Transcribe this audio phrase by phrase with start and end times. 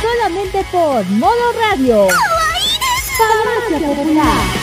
[0.00, 2.08] Solamente por Modo Radio.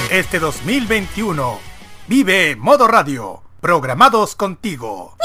[0.10, 1.60] Este 2021,
[2.08, 5.16] vive Modo Radio, programados contigo.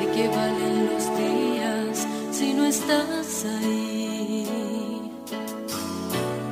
[0.00, 5.12] ¿De qué valen los días si no estás ahí?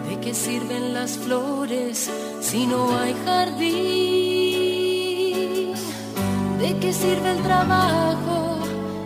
[0.09, 2.09] ¿De qué sirven las flores
[2.41, 4.82] si no hay jardín?
[6.63, 8.61] ¿De qué sirve el trabajo,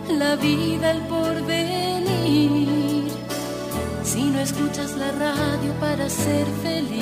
[0.09, 2.67] la vida, el porvenir?
[4.03, 7.01] Si no escuchas la radio para ser feliz.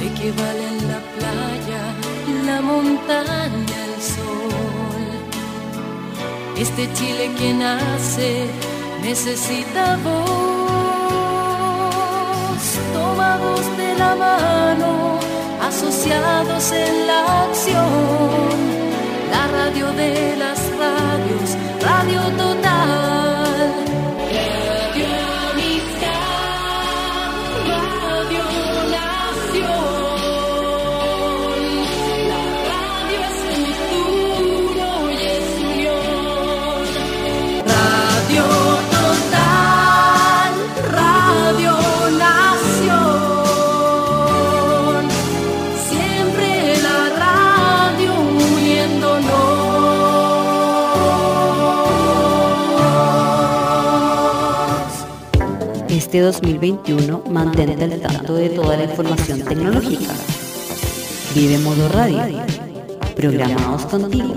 [0.00, 1.82] ¿De qué valen la playa,
[2.46, 5.06] la montaña, el sol?
[6.56, 8.48] Este Chile que nace
[9.02, 10.24] necesita voz,
[12.92, 15.21] tomados de la mano,
[15.62, 17.86] asociados en la acción.
[19.30, 23.11] La radio de las radios, Radio Total.
[56.12, 60.12] Este 2021 mantente al tanto de toda la información tecnológica.
[61.34, 62.20] Vive Modo Radio.
[63.16, 64.36] Programados contigo.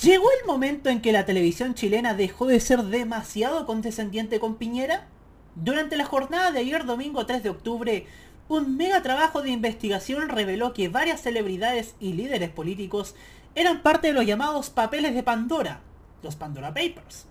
[0.00, 5.08] ¿Llegó el momento en que la televisión chilena dejó de ser demasiado condescendiente con Piñera?
[5.56, 8.06] Durante la jornada de ayer domingo 3 de octubre,
[8.48, 13.16] un mega trabajo de investigación reveló que varias celebridades y líderes políticos
[13.56, 15.80] eran parte de los llamados papeles de Pandora,
[16.22, 17.26] los Pandora Papers.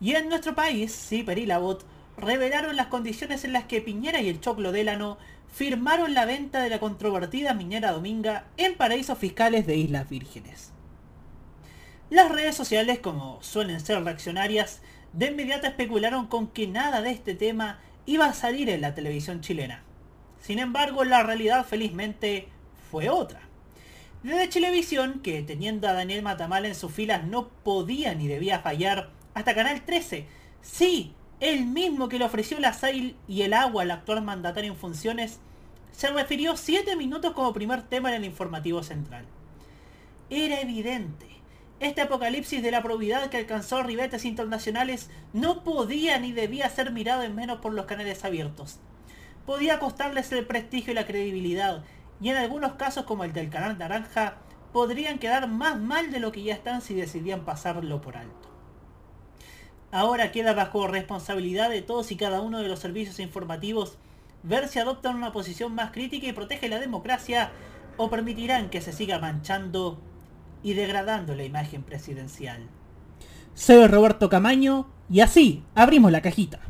[0.00, 1.84] Y en nuestro país, Zipper y Labot
[2.16, 5.18] revelaron las condiciones en las que Piñera y el Choclo Délano
[5.52, 10.72] firmaron la venta de la controvertida minera Dominga en paraísos fiscales de Islas Vírgenes.
[12.08, 14.80] Las redes sociales, como suelen ser reaccionarias,
[15.12, 19.40] de inmediato especularon con que nada de este tema iba a salir en la televisión
[19.40, 19.82] chilena.
[20.40, 22.48] Sin embargo, la realidad felizmente
[22.90, 23.40] fue otra.
[24.22, 29.10] Desde Chilevisión, que teniendo a Daniel Matamal en sus filas no podía ni debía fallar,
[29.34, 30.26] hasta Canal 13,
[30.62, 34.78] sí, el mismo que le ofreció la SAIL y el agua al actual mandatario en
[34.78, 35.40] funciones,
[35.92, 39.24] se refirió 7 minutos como primer tema en el informativo central.
[40.28, 41.26] Era evidente,
[41.80, 47.22] este apocalipsis de la probidad que alcanzó ribetes internacionales no podía ni debía ser mirado
[47.22, 48.78] en menos por los canales abiertos.
[49.46, 51.82] Podía costarles el prestigio y la credibilidad,
[52.20, 54.36] y en algunos casos como el del canal Naranja,
[54.74, 58.49] podrían quedar más mal de lo que ya están si decidían pasarlo por alto.
[59.92, 63.98] Ahora queda bajo responsabilidad de todos y cada uno de los servicios informativos
[64.42, 67.50] ver si adoptan una posición más crítica y protege la democracia
[67.96, 69.98] o permitirán que se siga manchando
[70.62, 72.68] y degradando la imagen presidencial.
[73.54, 76.60] Soy Roberto Camaño y así abrimos la cajita.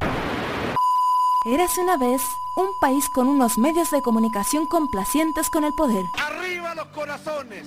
[1.46, 2.22] Érase una vez
[2.56, 7.66] un país con unos medios de comunicación complacientes con el poder, Arriba los corazones,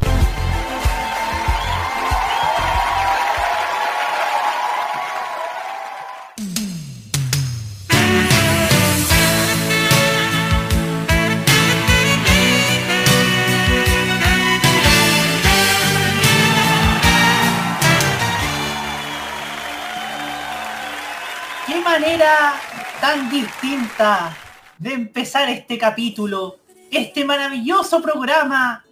[22.99, 24.37] Tan distinta
[24.77, 26.57] de empezar este capítulo,
[26.91, 28.85] este maravilloso programa,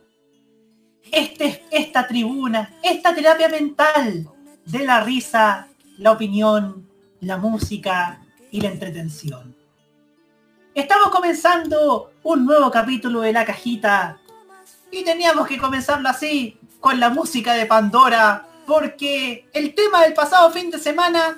[1.12, 4.28] este, esta tribuna, esta terapia mental
[4.66, 5.68] de la risa,
[5.98, 6.90] la opinión,
[7.22, 9.56] la música y la entretención?
[10.74, 14.18] Estamos comenzando un nuevo capítulo de La Cajita
[14.92, 20.50] y teníamos que comenzarlo así, con la música de Pandora, porque el tema del pasado
[20.52, 21.38] fin de semana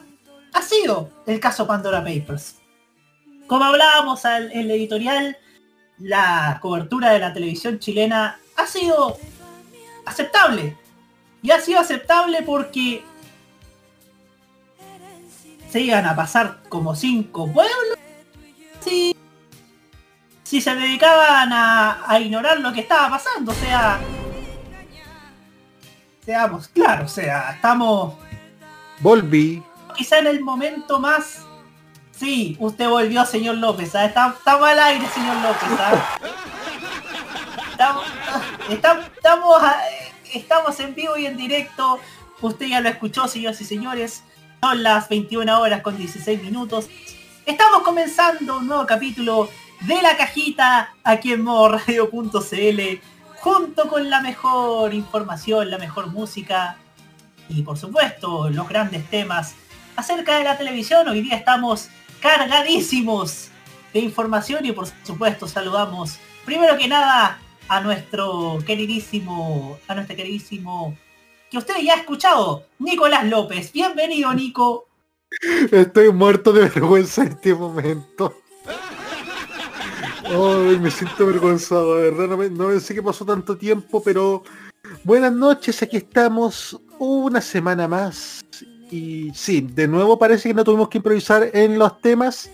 [0.54, 2.56] ha sido el caso Pandora Papers.
[3.48, 5.38] Como hablábamos en el editorial,
[6.00, 9.18] la cobertura de la televisión chilena ha sido
[10.06, 10.78] aceptable.
[11.42, 13.04] Y ha sido aceptable porque
[15.70, 17.98] se iban a pasar como cinco pueblos
[18.82, 19.16] si,
[20.44, 23.52] si se dedicaban a, a ignorar lo que estaba pasando.
[23.52, 24.00] O sea,
[26.24, 28.14] seamos claros, o sea, estamos
[29.02, 29.64] Volví.
[29.94, 31.46] Quizá en el momento más...
[32.12, 33.96] Sí, usted volvió, señor López.
[33.96, 34.06] ¿ah?
[34.06, 35.70] Está, estamos al aire, señor López.
[35.80, 36.20] ¿ah?
[37.72, 38.06] Estamos,
[38.70, 39.82] estamos, estamos, a-
[40.34, 42.00] estamos en vivo y en directo.
[42.42, 44.24] Usted ya lo escuchó, señoras y señores.
[44.62, 46.90] Son las 21 horas con 16 minutos.
[47.46, 49.50] Estamos comenzando un nuevo capítulo
[49.82, 53.02] de La Cajita aquí en modoradio.cl
[53.40, 56.78] junto con la mejor información, la mejor música
[57.50, 59.56] y por supuesto los grandes temas
[59.96, 61.08] acerca de la televisión.
[61.08, 61.90] Hoy día estamos
[62.22, 63.50] cargadísimos
[63.94, 70.98] de información y por supuesto saludamos primero que nada a nuestro queridísimo, a nuestro queridísimo,
[71.50, 73.72] que usted ya ha escuchado, Nicolás López.
[73.72, 74.88] Bienvenido Nico.
[75.72, 78.42] Estoy muerto de vergüenza en este momento.
[80.26, 82.38] Ay, me siento avergonzado, de verdad.
[82.38, 84.44] No, no pensé que pasó tanto tiempo, pero
[85.04, 88.44] buenas noches, aquí estamos una semana más.
[88.92, 92.52] Y sí, de nuevo parece que no tuvimos que improvisar en los temas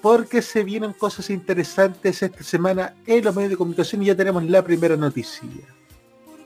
[0.00, 4.44] porque se vienen cosas interesantes esta semana en los medios de comunicación y ya tenemos
[4.44, 5.42] la primera noticia.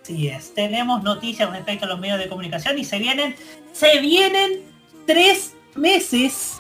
[0.03, 3.37] Así es, tenemos noticias respecto a los medios de comunicación y se vienen,
[3.73, 4.63] se vienen
[5.07, 6.59] tres meses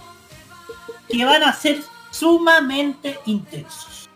[1.09, 1.81] que van a ser
[2.11, 4.11] sumamente intensos.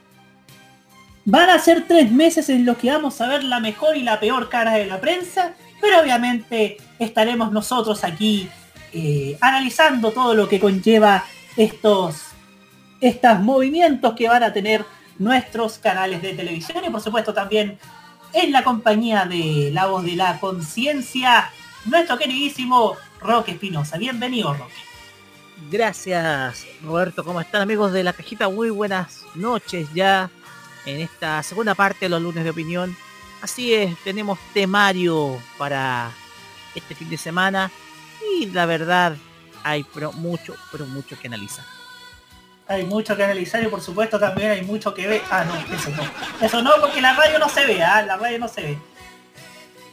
[1.24, 4.20] Van a ser tres meses en los que vamos a ver la mejor y la
[4.20, 8.48] peor cara de la prensa, pero obviamente estaremos nosotros aquí
[8.90, 11.26] eh, analizando todo lo que conlleva
[11.58, 12.22] estos,
[13.02, 14.82] estos movimientos que van a tener
[15.18, 17.78] nuestros canales de televisión y por supuesto también
[18.32, 21.50] en la compañía de la voz de la conciencia,
[21.84, 23.98] nuestro queridísimo Roque Espinosa.
[23.98, 24.72] Bienvenido, Roque.
[25.70, 27.22] Gracias, Roberto.
[27.24, 28.48] ¿Cómo están amigos de la cajita?
[28.48, 30.30] Muy buenas noches ya
[30.86, 32.96] en esta segunda parte de los lunes de opinión.
[33.44, 36.10] Así es, tenemos temario para
[36.74, 37.70] este fin de semana
[38.38, 39.18] y la verdad
[39.62, 41.62] hay pero mucho, pero mucho que analizar.
[42.66, 45.20] Hay mucho que analizar y por supuesto también hay mucho que ver.
[45.30, 46.46] Ah, no, eso no.
[46.46, 48.00] Eso no, porque la radio no se ve, ¿ah?
[48.00, 48.78] La radio no se ve.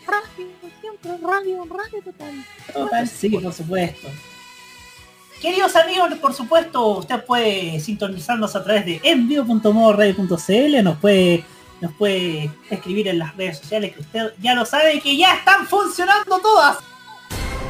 [0.08, 0.48] Radio,
[0.80, 2.46] siempre radio, radio total.
[2.72, 4.08] Total, sí, por supuesto.
[5.42, 11.44] Queridos amigos, por supuesto, usted puede sintonizarnos a través de envío.modoradio.cl, nos puede,
[11.82, 15.66] nos puede escribir en las redes sociales que usted ya lo sabe que ya están
[15.68, 16.78] funcionando todas.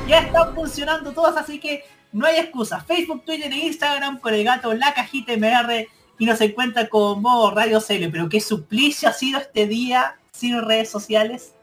[0.08, 2.82] Ya están funcionando todas, así que no hay excusa.
[2.82, 5.88] Facebook, Twitter e Instagram con el gato La Cajita MR
[6.20, 8.10] y nos encuentra con Modo Radio CL.
[8.12, 11.54] Pero qué suplicio ha sido este día sin redes sociales.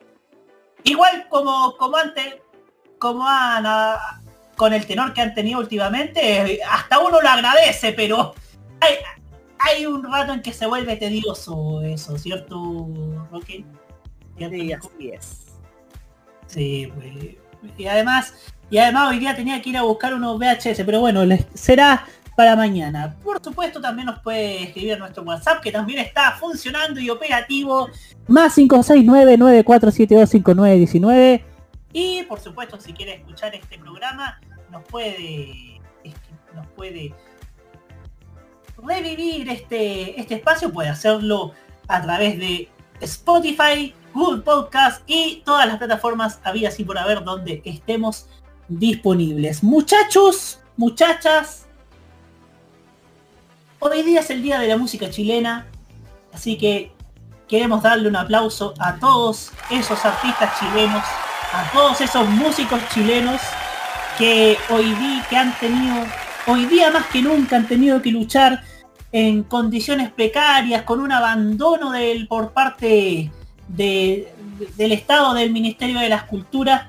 [0.85, 2.37] Igual como, como antes,
[2.99, 4.21] como han, ah,
[4.57, 8.35] con el tenor que han tenido últimamente, eh, hasta uno lo agradece, pero
[9.59, 12.87] hay un rato en que se vuelve tedioso eso, ¿cierto,
[13.31, 13.65] Roque?
[14.37, 15.45] ¿Cierto, Sí, así es.
[16.47, 17.13] Sí, pues,
[17.77, 18.35] y además,
[18.71, 22.07] y además hoy día tenía que ir a buscar unos VHS, pero bueno, les- será
[22.37, 23.17] para mañana.
[23.25, 27.89] Por supuesto también nos puede escribir nuestro WhatsApp, que también está funcionando y operativo.
[28.29, 31.43] Más 569-9472-5919.
[31.93, 35.81] Y por supuesto, si quiere escuchar este programa, nos puede,
[36.55, 37.15] nos puede
[38.83, 41.53] revivir este, este espacio, puede hacerlo
[41.89, 42.69] a través de
[43.01, 48.27] Spotify, Google Podcast y todas las plataformas habidas y por haber donde estemos
[48.69, 49.63] disponibles.
[49.63, 51.67] Muchachos, muchachas,
[53.79, 55.67] hoy día es el día de la música chilena,
[56.33, 56.93] así que
[57.49, 61.05] queremos darle un aplauso a todos esos artistas chilenos,
[61.53, 63.41] a todos esos músicos chilenos
[64.19, 66.05] que hoy día que han tenido,
[66.49, 68.63] hoy día más que nunca han tenido que luchar
[69.13, 73.31] en condiciones precarias, con un abandono del, por parte
[73.69, 74.33] de,
[74.77, 76.87] del Estado, del Ministerio de las Culturas,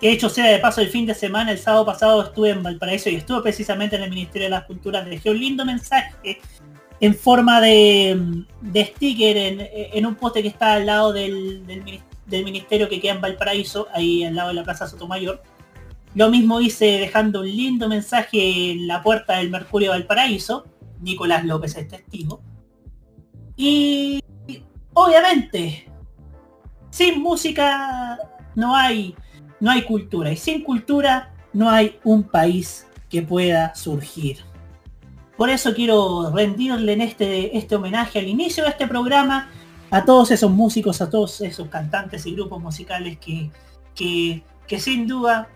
[0.00, 3.08] que hecho sea de paso el fin de semana, el sábado pasado estuve en Valparaíso
[3.10, 6.40] y estuve precisamente en el Ministerio de las Culturas, dejé un lindo mensaje
[7.00, 11.62] en forma de, sticker en, un poste que está al lado del,
[12.26, 15.42] ministerio que queda en Valparaíso, ahí al lado de la Plaza Sotomayor.
[16.16, 20.64] Lo mismo hice dejando un lindo mensaje en la puerta del Mercurio Valparaíso.
[21.02, 22.40] Nicolás López es testigo.
[23.54, 24.24] Y
[24.94, 25.86] obviamente,
[26.88, 28.18] sin música
[28.54, 29.14] no hay,
[29.60, 30.32] no hay cultura.
[30.32, 34.38] Y sin cultura no hay un país que pueda surgir.
[35.36, 39.50] Por eso quiero rendirle en este, este homenaje al inicio de este programa
[39.90, 43.50] a todos esos músicos, a todos esos cantantes y grupos musicales que,
[43.94, 44.42] que,
[44.78, 45.48] sin duda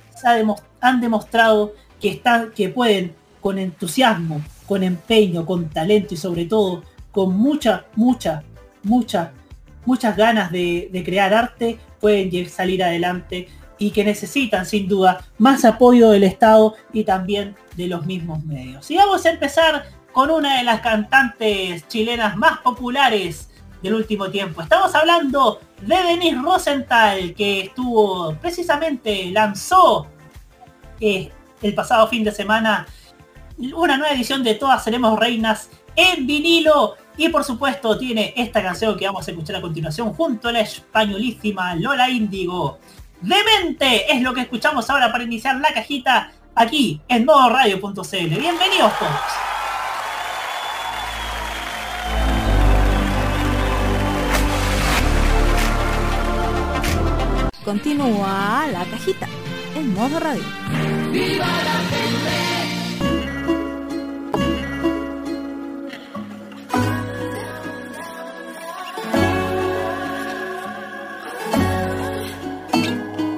[0.80, 6.82] han demostrado que, están, que pueden con entusiasmo, con empeño, con talento y sobre todo
[7.10, 8.42] con mucha, mucha,
[8.82, 9.32] mucha,
[9.84, 13.48] muchas ganas de, de crear arte, pueden salir adelante
[13.78, 18.90] y que necesitan sin duda más apoyo del Estado y también de los mismos medios.
[18.90, 23.49] Y vamos a empezar con una de las cantantes chilenas más populares
[23.82, 24.62] del último tiempo.
[24.62, 30.06] Estamos hablando de Denise Rosenthal, que estuvo precisamente, lanzó
[31.00, 31.30] eh,
[31.62, 32.86] el pasado fin de semana
[33.74, 38.96] una nueva edición de Todas Seremos Reinas en vinilo y por supuesto tiene esta canción
[38.96, 42.78] que vamos a escuchar a continuación junto a la españolísima Lola Índigo.
[43.20, 48.38] Demente es lo que escuchamos ahora para iniciar la cajita aquí en modoradio.cl.
[48.38, 49.49] Bienvenidos todos.
[57.70, 59.28] Continúa la cajita
[59.76, 60.42] en modo radio.
[61.12, 62.36] ¡Viva la gente!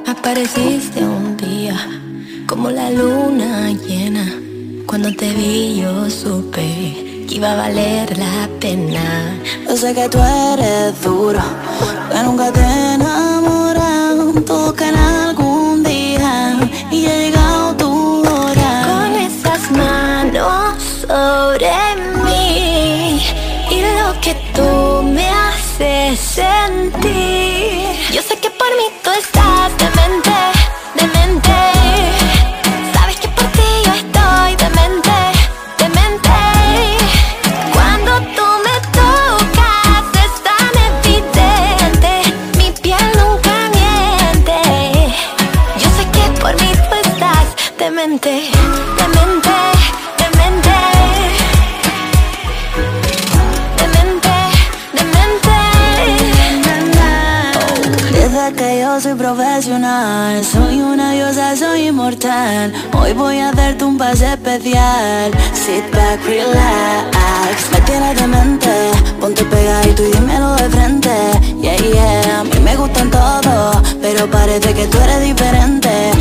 [0.06, 1.76] Apareciste un día
[2.46, 4.32] como la luna llena.
[4.86, 9.38] Cuando te vi yo supe que iba a valer la pena.
[9.68, 11.42] Yo sé que tú eres duro,
[12.10, 13.31] que nunca te enamoran.
[14.44, 16.58] En algún día
[16.90, 18.82] y ha llegado tu hora.
[18.88, 21.70] Con esas manos sobre
[22.24, 23.22] mí
[23.70, 27.94] y lo que tú me haces sentir.
[28.12, 30.61] Yo sé que por mí tú estás profesional
[62.24, 65.32] Hoy voy a darte un pase especial.
[65.52, 67.68] Sit back, relax.
[67.72, 71.10] Me tienes de mente Ponte pegadito y dímelo de frente.
[71.60, 72.40] Yeah, yeah.
[72.40, 76.11] A mí me gustan todos Pero parece que tú eres diferente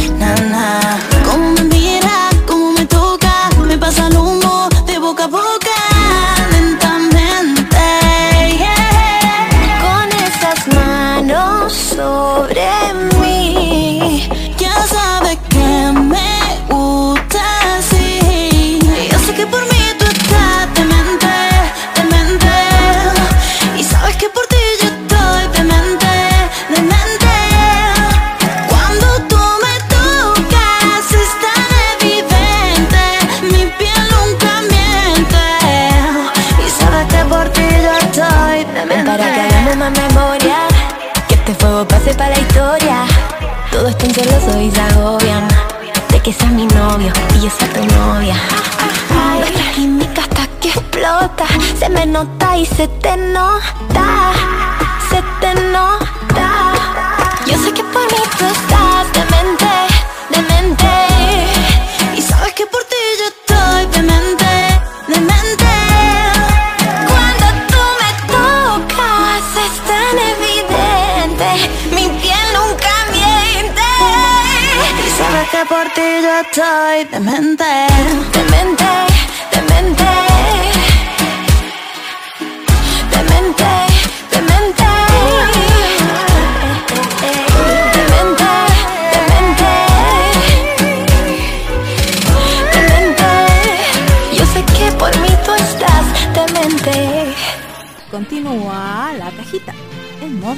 [52.11, 54.33] nota y se te nota
[55.09, 56.49] Se te nota.
[57.47, 59.71] Yo sé que por mí tú estás demente,
[60.29, 60.91] demente.
[62.17, 64.51] Y sabes que por ti yo estoy demente,
[65.07, 65.65] demente.
[75.51, 77.65] Que por ti yo estoy demente,
[78.31, 79.10] demente.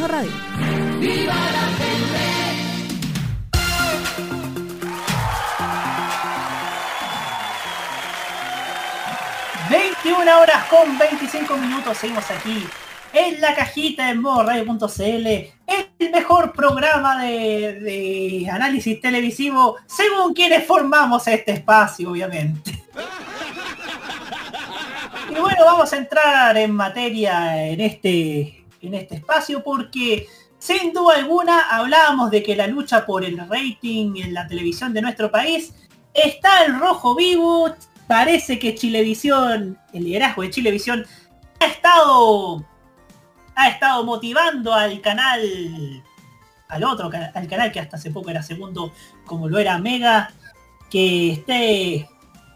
[0.08, 0.32] Radio.
[1.00, 2.34] ¡Viva la gente!
[9.70, 12.68] 21 horas con 25 minutos, seguimos aquí
[13.14, 15.28] en la cajita de modo radio.cl,
[16.00, 22.84] el mejor programa de análisis televisivo según quienes formamos este espacio, obviamente.
[25.30, 30.28] Y bueno, vamos a entrar en materia en este, en este espacio porque
[30.60, 35.02] sin duda alguna hablábamos de que la lucha por el rating en la televisión de
[35.02, 35.74] nuestro país
[36.14, 37.74] está en rojo vivo.
[38.08, 41.06] Parece que Chilevisión, el liderazgo de Chilevisión,
[41.60, 42.64] ha estado,
[43.56, 45.42] ha estado motivando al canal,
[46.68, 48.94] al otro, al canal que hasta hace poco era segundo,
[49.26, 50.32] como lo era Mega,
[50.90, 52.08] que esté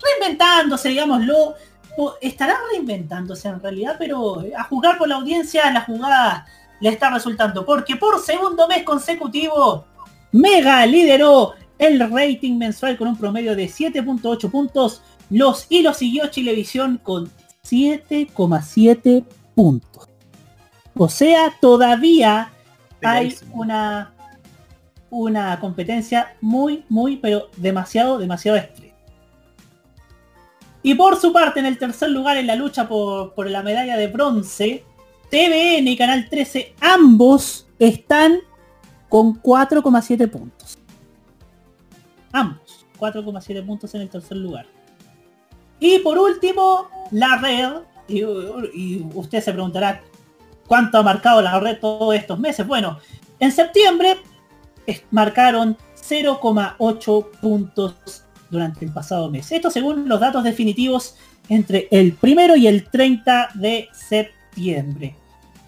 [0.01, 1.55] reinventándose, digámoslo,
[2.21, 6.45] estará reinventándose en realidad, pero a jugar por la audiencia la jugada
[6.79, 9.85] le está resultando, porque por segundo mes consecutivo,
[10.31, 16.27] Mega lideró el rating mensual con un promedio de 7.8 puntos, los y lo siguió
[16.27, 17.29] Chilevisión con
[17.63, 19.25] 7,7
[19.55, 20.07] puntos.
[20.95, 22.51] O sea, todavía
[23.01, 24.13] hay una
[25.09, 28.87] una competencia muy, muy, pero demasiado, demasiado estrecha.
[30.88, 34.08] Y por su parte, en el tercer lugar en la lucha por, la medalla de
[34.08, 34.86] bronce,
[35.30, 38.38] TVN y Canal 13, ambos están
[39.10, 40.78] con 4,7 puntos.
[42.32, 44.65] Ambos, 4,7 puntos en el tercer lugar.
[45.78, 48.23] Y por último, la red, y,
[49.13, 50.02] usted se preguntará
[50.67, 52.65] cuánto ha marcado la red todos estos meses.
[52.65, 52.97] Bueno,
[53.41, 54.15] en septiembre
[55.12, 59.51] marcaron 0,8 puntos durante el pasado mes.
[59.51, 61.15] Esto según los datos definitivos
[61.49, 65.15] entre el primero y el 30 de septiembre.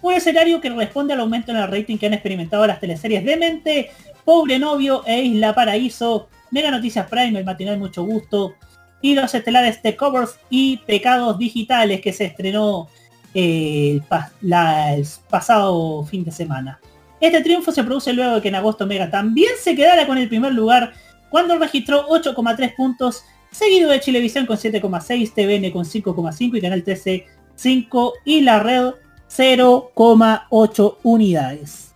[0.02, 3.90] Un escenario que responde al aumento en el rating que han experimentado las teleseries Demente,
[4.24, 8.54] Pobre Novio e Isla Paraíso, Mega Noticias Prime, el matinal Mucho Gusto,
[9.02, 12.88] y los estelares The Covers y Pecados Digitales que se estrenó
[13.34, 14.00] eh,
[14.42, 16.80] el, pasado fin de semana.
[17.20, 20.28] Este triunfo se produce luego de que en agosto Mega también se quedara con el
[20.28, 20.92] primer lugar
[21.30, 27.26] cuando registró 8,3 puntos, seguido de Chilevisión con 7,6, TVN con 5,5 y Canal 13
[27.60, 28.94] 5 y la red
[29.28, 31.94] 0,8 unidades.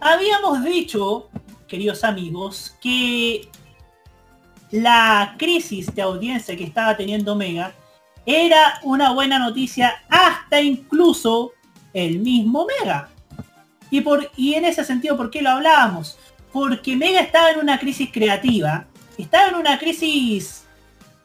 [0.00, 1.28] Habíamos dicho,
[1.68, 3.48] queridos amigos, que
[4.70, 7.72] la crisis de audiencia que estaba teniendo Mega
[8.26, 11.52] era una buena noticia hasta incluso
[11.94, 13.08] el mismo Mega.
[13.90, 16.18] Y, por, y en ese sentido, ¿por qué lo hablábamos?
[16.56, 18.86] Porque Mega estaba en una crisis creativa,
[19.18, 20.64] estaba en una crisis,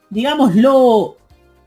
[0.09, 1.15] digámoslo,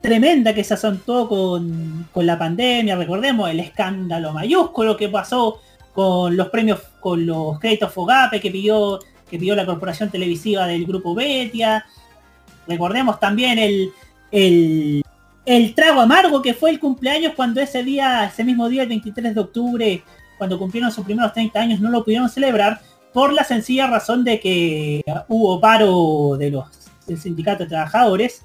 [0.03, 5.62] tremenda que se asentó con, con la pandemia, recordemos el escándalo mayúsculo que pasó
[5.94, 8.98] con los premios, con los créditos Fogape que pidió,
[9.31, 11.87] que pidió la corporación televisiva del grupo Betia,
[12.68, 13.92] recordemos también el,
[14.31, 15.03] el,
[15.46, 19.35] el trago amargo que fue el cumpleaños cuando ese día, ese mismo día, el 23
[19.35, 20.05] de octubre,
[20.37, 22.79] cuando cumplieron sus primeros 30 años, no lo pudieron celebrar
[23.14, 26.66] por la sencilla razón de que hubo paro de los,
[27.07, 28.42] del sindicato de trabajadores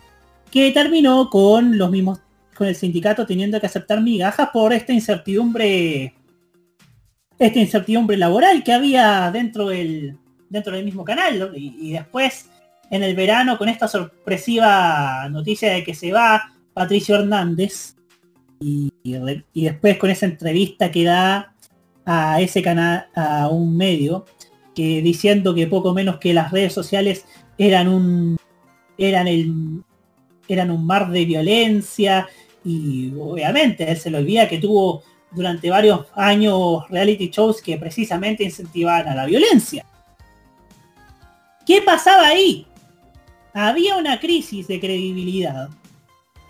[0.51, 2.21] que terminó con los mismos
[2.55, 6.13] con el sindicato teniendo que aceptar migajas por esta incertidumbre
[7.39, 10.17] esta incertidumbre laboral que había dentro del
[10.49, 12.49] dentro del mismo canal y, después
[12.91, 17.95] en el verano con esta sorpresiva noticia de que se va Patricio Hernández
[18.59, 21.55] y, y después con esa entrevista que da
[22.05, 24.25] a ese canal a un medio
[25.01, 27.25] diciendo que poco menos que las redes sociales
[27.57, 28.37] eran un
[28.97, 29.83] eran el
[30.47, 32.27] eran un mar de violencia
[32.65, 38.43] y obviamente él se le olvida que tuvo durante varios años reality shows que precisamente
[38.43, 39.85] incentivaban a la violencia.
[41.65, 42.65] ¿Qué pasaba ahí?
[43.53, 45.69] Había una crisis de credibilidad.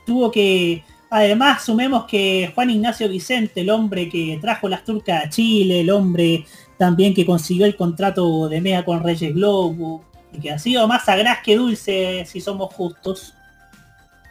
[0.05, 5.29] Tuvo que, además, sumemos que Juan Ignacio Vicente, el hombre que trajo las turcas a
[5.29, 6.45] Chile, el hombre
[6.79, 11.03] también que consiguió el contrato de Mega con Reyes Globo, y que ha sido más
[11.03, 13.33] sagraz que dulce, si somos justos,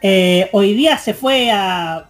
[0.01, 2.09] eh, hoy día se fue a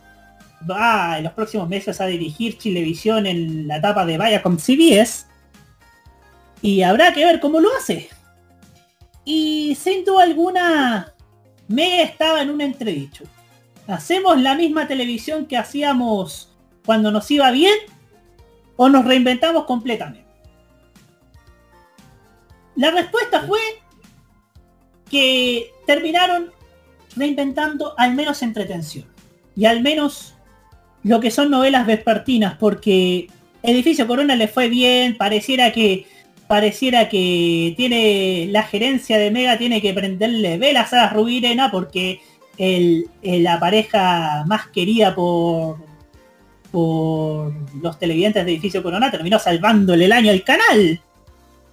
[0.69, 5.27] va en los próximos meses a dirigir Chilevisión en la etapa de Viacom CBS
[6.63, 8.09] y habrá que ver cómo lo hace.
[9.25, 11.15] Y sin duda alguna,
[11.67, 13.25] Mega estaba en un entredicho.
[13.89, 17.75] ¿Hacemos la misma televisión que hacíamos cuando nos iba bien
[18.77, 20.28] o nos reinventamos completamente?
[22.79, 23.59] La respuesta fue
[25.11, 26.53] que terminaron
[27.17, 29.05] reinventando al menos entretención.
[29.57, 30.37] Y al menos
[31.03, 33.27] lo que son novelas vespertinas, porque
[33.65, 36.07] Edificio Corona le fue bien, pareciera que
[36.47, 42.21] pareciera que tiene la gerencia de Mega tiene que prenderle velas a Rubirena porque
[42.57, 45.77] el, la pareja más querida por
[46.71, 51.01] por los televidentes de Edificio Corona terminó salvándole el año al canal.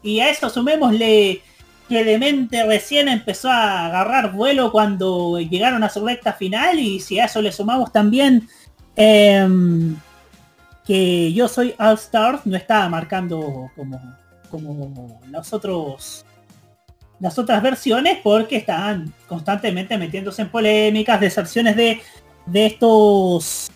[0.06, 1.42] Y a eso sumémosle
[1.90, 7.20] que Demente recién empezó a agarrar vuelo cuando llegaron a su recta final y si
[7.20, 8.48] a eso le sumamos también
[8.96, 9.96] em,
[10.86, 14.00] que yo soy All Stars no estaba marcando como,
[14.52, 16.24] como los otros
[17.20, 22.00] las otras versiones porque estaban constantemente metiéndose en polémicas, deserciones de,
[22.46, 23.72] de estos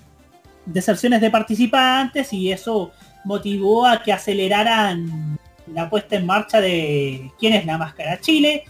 [0.63, 2.91] deserciones de participantes y eso
[3.23, 5.39] motivó a que aceleraran
[5.73, 8.63] la puesta en marcha de quién es la máscara Chile.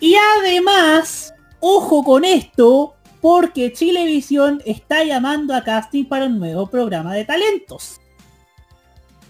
[0.00, 7.14] Y además, ojo con esto, porque Chilevisión está llamando a casting para un nuevo programa
[7.14, 8.00] de talentos.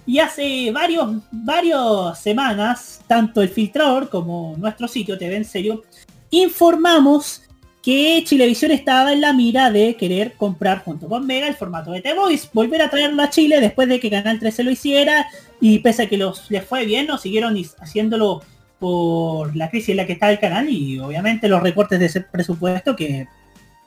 [0.07, 5.83] Y hace varios, varias semanas, tanto el filtrador como nuestro sitio TV en serio,
[6.31, 7.43] informamos
[7.89, 12.03] que Chilevisión estaba en la mira de querer comprar junto con Mega el formato de
[12.03, 15.27] T-Voice, volver a traerlo a Chile después de que Canal 13 lo hiciera
[15.59, 18.43] y pese a que los, les fue bien, no siguieron haciéndolo
[18.79, 22.21] por la crisis en la que está el canal y obviamente los recortes de ese
[22.21, 23.27] presupuesto que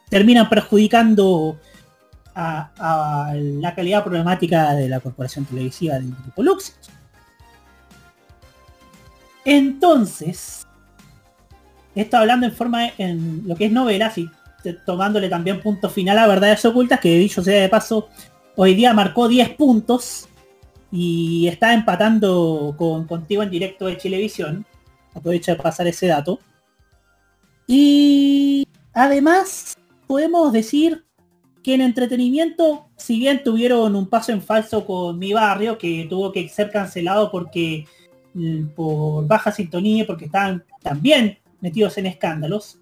[0.09, 1.59] terminan perjudicando
[2.33, 6.75] a, la calidad problemática de la corporación televisiva del grupo Lux.
[9.45, 10.65] Entonces,
[11.95, 14.29] esto hablando en forma en lo que es novelas y
[14.85, 18.09] tomándole también punto final a verdades ocultas, que dicho sea de paso,
[18.55, 20.27] hoy día marcó 10 puntos
[20.91, 24.65] y está empatando con contigo en directo de Chilevisión.
[25.13, 26.39] Aprovecho de pasar ese dato.
[27.67, 29.77] Y además
[30.07, 31.05] podemos decir
[31.63, 36.31] que en entretenimiento, si bien tuvieron un paso en falso con mi barrio, que tuvo
[36.31, 37.85] que ser cancelado porque
[38.33, 42.79] mm, por baja sintonía, porque estaban también metidos en escándalos.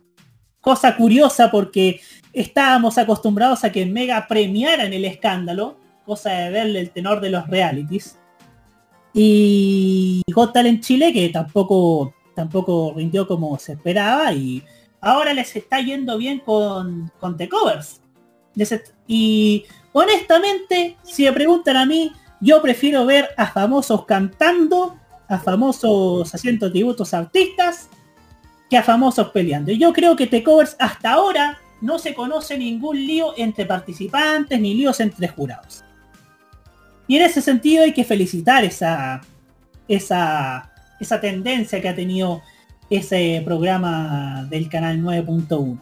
[0.61, 2.01] Cosa curiosa porque
[2.33, 7.29] estábamos acostumbrados a que Mega premiara en el escándalo, cosa de verle el tenor de
[7.29, 8.17] los realities.
[9.13, 14.63] Y Got en Chile, que tampoco, tampoco rindió como se esperaba, y
[15.01, 18.01] ahora les está yendo bien con, con The Covers.
[19.07, 22.11] Y honestamente, si me preguntan a mí,
[22.41, 27.89] yo prefiero ver a famosos cantando, a famosos haciendo tributos artistas,
[28.69, 29.71] que a famosos peleando.
[29.71, 34.59] Y yo creo que The Covers hasta ahora no se conoce ningún lío entre participantes
[34.59, 35.83] ni líos entre jurados.
[37.07, 39.21] Y en ese sentido hay que felicitar esa,
[39.87, 42.41] esa, esa tendencia que ha tenido
[42.89, 45.79] ese programa del canal 9.1.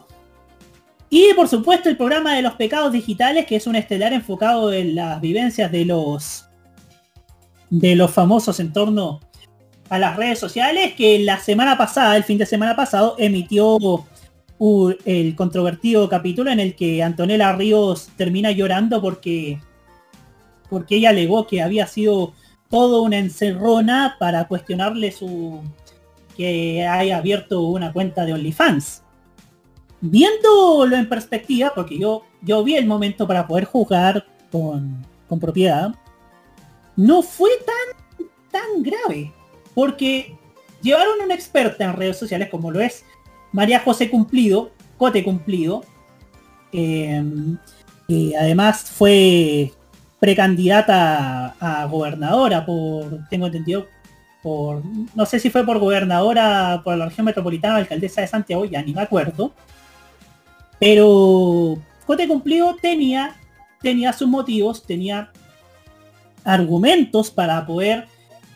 [1.10, 4.94] Y por supuesto el programa de los pecados digitales, que es un estelar enfocado en
[4.94, 6.44] las vivencias de los
[7.70, 9.20] de los famosos en torno
[9.88, 13.78] a las redes sociales que la semana pasada, el fin de semana pasado, emitió
[15.04, 19.60] el controvertido capítulo en el que Antonella Ríos termina llorando porque,
[20.68, 22.32] porque ella alegó que había sido
[22.68, 25.62] todo una encerrona para cuestionarle su
[26.36, 29.02] que haya abierto una cuenta de OnlyFans.
[30.00, 35.92] Viéndolo en perspectiva, porque yo, yo vi el momento para poder jugar con, con propiedad,
[36.94, 39.32] no fue tan, tan grave
[39.78, 40.36] porque
[40.82, 43.04] llevaron a una experta en redes sociales como lo es
[43.52, 45.84] María José Cumplido, Cote Cumplido,
[46.72, 47.22] eh,
[48.36, 49.72] además fue
[50.18, 53.86] precandidata a, gobernadora por, tengo entendido,
[54.42, 54.82] por,
[55.14, 58.92] no sé si fue por gobernadora por la región metropolitana, alcaldesa de Santiago, ya ni
[58.92, 59.52] me acuerdo.
[60.80, 63.36] Pero Cote Cumplido tenía,
[63.80, 65.30] tenía sus motivos, tenía
[66.42, 68.08] argumentos para poder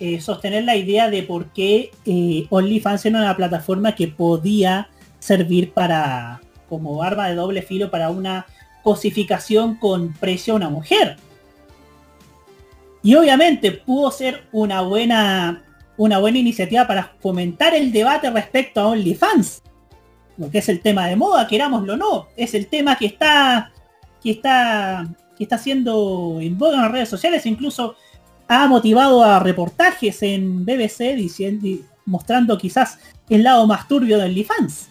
[0.04, 4.88] eh, sostener la idea de por qué eh, OnlyFans era una plataforma que podía
[5.20, 8.46] servir para como arma de doble filo para una
[8.82, 11.18] cosificación con precio a una mujer.
[13.04, 15.62] Y obviamente pudo ser una buena,
[15.96, 19.62] una buena iniciativa para fomentar el debate respecto a OnlyFans.
[20.36, 22.26] Lo que es el tema de moda, querámoslo o no.
[22.36, 23.70] Es el tema que está,
[24.20, 25.06] que está,
[25.38, 27.46] que está siendo en boga en las redes sociales.
[27.46, 27.94] Incluso
[28.48, 31.68] ha motivado a reportajes en BBC diciendo,
[32.04, 34.88] mostrando quizás el lado más turbio de OnlyFans.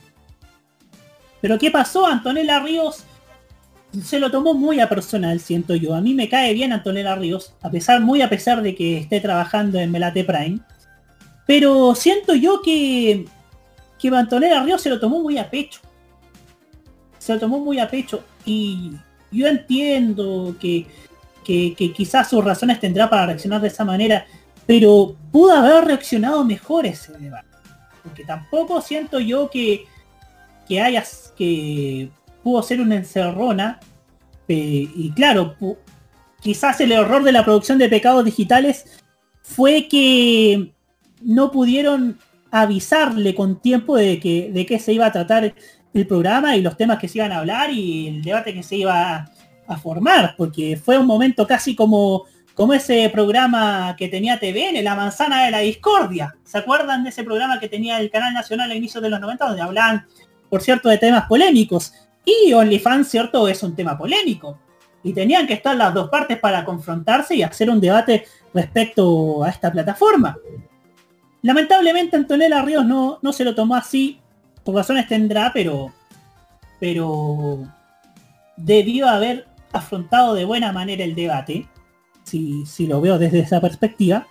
[1.41, 2.05] Pero ¿qué pasó?
[2.05, 3.03] Antonella Ríos
[4.03, 5.93] se lo tomó muy a personal, siento yo.
[5.95, 9.19] A mí me cae bien Antonella Ríos, a pesar, muy a pesar de que esté
[9.19, 10.59] trabajando en Melate Prime.
[11.45, 13.25] Pero siento yo que,
[13.99, 15.81] que Antonella Ríos se lo tomó muy a pecho.
[17.17, 18.23] Se lo tomó muy a pecho.
[18.45, 18.91] Y
[19.31, 20.87] yo entiendo que
[21.43, 24.25] que, quizás sus razones tendrá para reaccionar de esa manera,
[24.65, 27.47] pero pudo haber reaccionado mejor ese debate.
[28.03, 29.85] Porque tampoco siento yo que,
[30.67, 32.09] que hayas que
[32.43, 33.79] pudo ser una encerrona.
[34.47, 35.55] eh, y claro,
[36.41, 39.01] quizás el error de la producción de pecados digitales
[39.43, 40.71] fue que
[41.21, 42.19] no pudieron
[42.51, 45.53] avisarle con tiempo de que de qué se iba a tratar
[45.93, 48.75] el programa y los temas que se iban a hablar y el debate que se
[48.75, 49.29] iba
[49.77, 55.45] formar, porque fue un momento casi como, como ese programa que tenía TVN, La Manzana
[55.45, 56.35] de la Discordia.
[56.43, 59.45] ¿Se acuerdan de ese programa que tenía el Canal Nacional a inicios de los 90
[59.47, 60.05] donde hablaban,
[60.49, 61.93] por cierto, de temas polémicos?
[62.23, 64.59] Y OnlyFans, cierto, es un tema polémico.
[65.03, 69.49] Y tenían que estar las dos partes para confrontarse y hacer un debate respecto a
[69.49, 70.37] esta plataforma.
[71.41, 74.19] Lamentablemente Antonella Ríos no, no se lo tomó así,
[74.63, 75.91] por razones tendrá, pero,
[76.79, 77.59] pero
[78.55, 81.67] debió haber afrontado de buena manera el debate,
[82.23, 84.27] si, si lo veo desde esa perspectiva.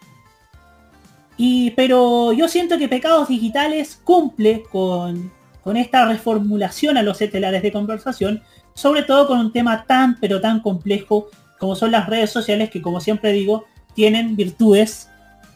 [1.36, 7.62] Y, pero yo siento que Pecados Digitales cumple con, con esta reformulación a los estelares
[7.62, 8.42] de conversación,
[8.74, 12.80] sobre todo con un tema tan pero tan complejo como son las redes sociales que
[12.80, 15.08] como siempre digo, tienen virtudes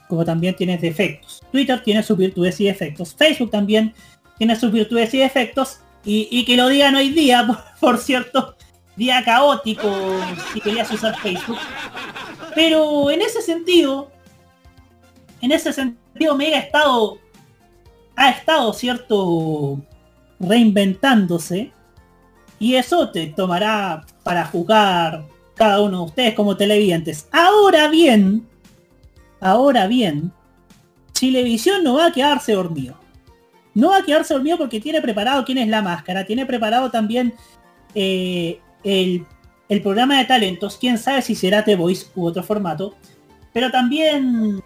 [0.09, 1.42] como también tiene defectos.
[1.51, 3.14] Twitter tiene sus virtudes y defectos.
[3.14, 3.94] Facebook también
[4.38, 5.81] tiene sus virtudes y defectos.
[6.05, 8.55] Y, y que lo digan hoy día, por, por cierto,
[8.97, 9.91] día caótico
[10.53, 11.59] si querías usar Facebook.
[12.55, 14.11] Pero en ese sentido,
[15.41, 17.19] en ese sentido Mega ha estado,
[18.17, 19.81] ha estado, cierto,
[20.39, 21.73] reinventándose.
[22.59, 27.29] Y eso te tomará para jugar cada uno de ustedes como televidentes.
[27.33, 28.47] Ahora bien,
[29.41, 30.33] ahora bien,
[31.13, 32.97] Chilevisión no va a quedarse dormido.
[33.75, 37.35] No va a quedarse dormido porque tiene preparado quién es la máscara, tiene preparado también
[37.95, 39.27] eh, el,
[39.83, 42.94] programa de talentos, quién sabe si será The Voice u otro formato,
[43.53, 44.62] pero también,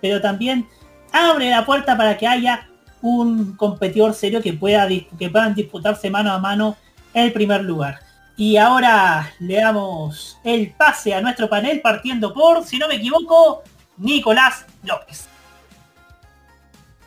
[0.00, 0.66] pero también
[1.12, 2.68] abre la puerta para que haya
[3.02, 6.76] un competidor serio que pueda que puedan disputarse mano a mano
[7.12, 7.98] el primer lugar.
[8.36, 13.62] Y ahora le damos el pase a nuestro panel partiendo por, si no me equivoco,
[13.98, 15.28] Nicolás López.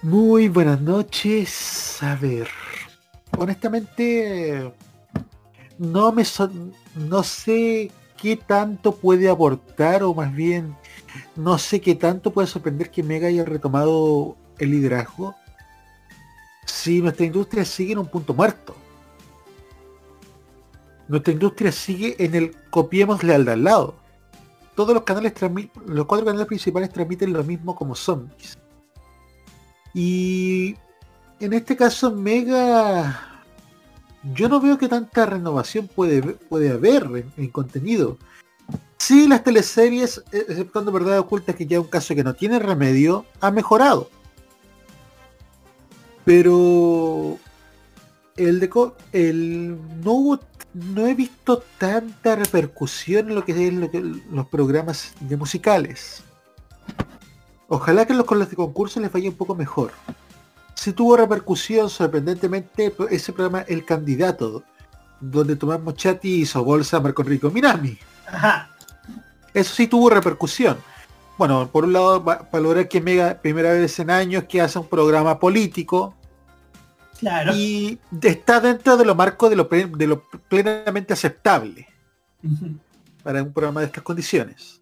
[0.03, 1.97] Muy buenas noches.
[2.03, 2.47] A ver,
[3.37, 4.71] honestamente,
[5.77, 6.23] no me
[6.95, 10.75] no sé qué tanto puede aportar o más bien
[11.35, 15.35] no sé qué tanto puede sorprender que Mega haya retomado el liderazgo
[16.65, 18.75] si nuestra industria sigue en un punto muerto.
[21.07, 23.95] Nuestra industria sigue en el copiémosle al de al lado.
[24.75, 25.33] Todos los canales
[25.85, 28.57] los cuatro canales principales transmiten lo mismo como zombies.
[29.93, 30.75] Y
[31.39, 33.34] en este caso Mega
[34.33, 38.17] yo no veo que tanta renovación puede, puede haber en, en contenido.
[38.97, 42.59] Sí, las teleseries, eh, exceptuando Verdad Oculta, que ya es un caso que no tiene
[42.59, 44.09] remedio, ha mejorado.
[46.23, 47.37] Pero
[48.35, 48.69] el
[49.13, 50.39] el no hubo
[50.73, 53.73] no he visto tanta repercusión en lo que es
[54.29, 56.21] los programas de musicales.
[57.69, 59.91] Ojalá que los con los de concurso les vaya un poco mejor.
[60.75, 64.63] Si tuvo repercusión, sorprendentemente, ese programa El Candidato,
[65.19, 67.97] donde Tomás Mochati hizo bolsa a Marco Enrico Minami.
[68.27, 68.69] Ajá.
[69.53, 70.77] Eso sí tuvo repercusión.
[71.37, 74.87] Bueno, por un lado, va- valorar que Mega, primera vez en años que hace un
[74.87, 76.13] programa político.
[77.19, 77.53] Claro.
[77.55, 81.87] Y está dentro de lo marco de lo, ple- de lo plenamente aceptable
[83.23, 84.81] para un programa de estas condiciones.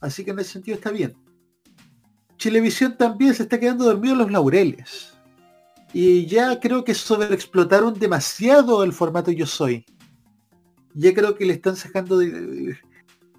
[0.00, 1.14] Así que en ese sentido está bien.
[2.38, 5.12] Chilevisión también se está quedando dormido en los laureles.
[5.98, 9.86] Y ya creo que sobreexplotaron demasiado el formato Yo Soy.
[10.92, 12.28] Ya creo que le están sacando de-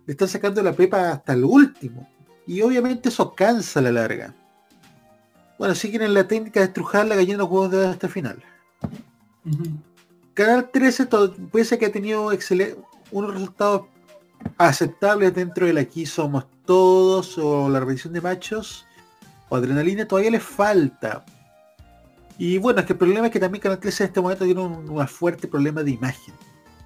[0.07, 2.09] le están sacando la pepa hasta el último.
[2.47, 4.33] Y obviamente eso cansa a la larga.
[5.59, 8.07] Bueno, siguen en la técnica de estrujar la gallina de los huevos de oro hasta
[8.07, 8.43] el final.
[10.33, 12.29] Canal 13 to- puede ser que ha tenido
[13.11, 13.83] unos resultados
[14.57, 18.85] aceptables dentro del aquí somos todos o la revisión de machos
[19.49, 21.23] o adrenalina todavía le falta.
[22.37, 24.61] Y bueno, es que el problema es que también Canal 13 en este momento tiene
[24.61, 26.33] un, fuerte problema de imagen.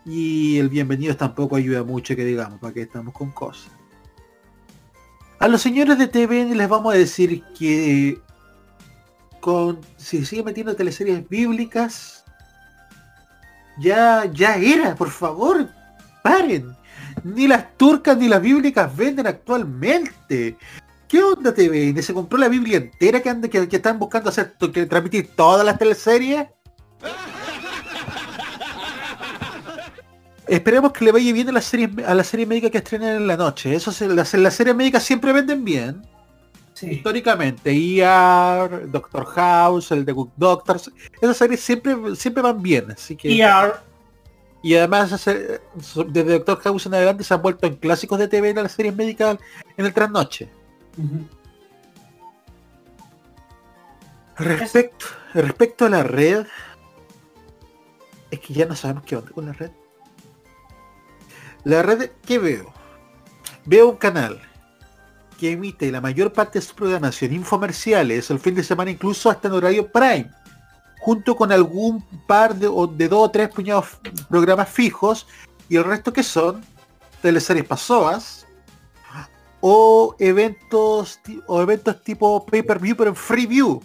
[0.06, 3.72] Y el bienvenido tampoco ayuda mucho que digamos, para que estamos con cosas.
[5.40, 8.20] A los señores de TVN les vamos a decir que
[9.98, 12.24] si sigue metiendo teleseries bíblicas,
[13.80, 15.68] ya, ya era, por favor,
[16.24, 16.76] paren.
[17.24, 20.58] Ni las turcas ni las bíblicas venden actualmente.
[21.12, 22.02] ¿Qué onda TVN?
[22.02, 25.66] ¿Se compró la Biblia entera que, anda, que, que están buscando hacer que transmitir todas
[25.66, 26.48] las teleseries?
[30.48, 33.28] Esperemos que le vaya bien a la serie a la serie médica que estrenan en
[33.28, 33.76] la noche.
[33.76, 36.02] Eso se, las, las series médicas siempre venden bien.
[36.82, 40.90] Históricamente, ER, Doctor House, el The Good Doctors,
[41.22, 43.38] esas series siempre, siempre van bien, así que.
[43.38, 43.74] ER.
[44.64, 48.64] Y además desde Doctor House en adelante se han vuelto en clásicos de TV en
[48.64, 49.38] las series médicas
[49.76, 50.50] en el trasnoche.
[54.38, 56.46] Respecto, respecto a la red,
[58.32, 59.72] es que ya no sabemos qué onda con la red.
[61.64, 62.74] La red, ¿qué veo?
[63.66, 64.42] Veo un canal
[65.40, 69.48] que emite la mayor parte de su programación infomerciales el fin de semana incluso hasta
[69.48, 70.30] en horario prime,
[71.00, 73.88] junto con algún par de, de dos o tres puñados
[74.30, 75.28] programas fijos
[75.68, 76.64] y el resto que son
[77.22, 78.48] teleseries pasoas
[79.62, 83.82] o eventos o eventos tipo pay-per-view pero en free view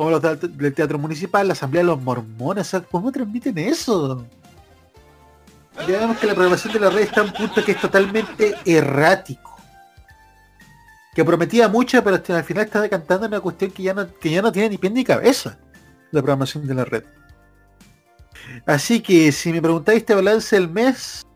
[0.00, 4.24] como los del, teatro municipal, la asamblea de los mormones, o ¿cómo transmiten eso?
[5.86, 8.54] Ya vemos que la programación de la red está a un punto que es totalmente
[8.64, 9.56] errático.
[11.14, 14.30] Que prometía mucho, pero al final está decantando en una cuestión que ya no, que
[14.30, 15.58] ya no tiene ni pie ni cabeza.
[16.12, 17.04] La programación de la red.
[18.64, 21.26] Así que si me preguntáis este balance del mes,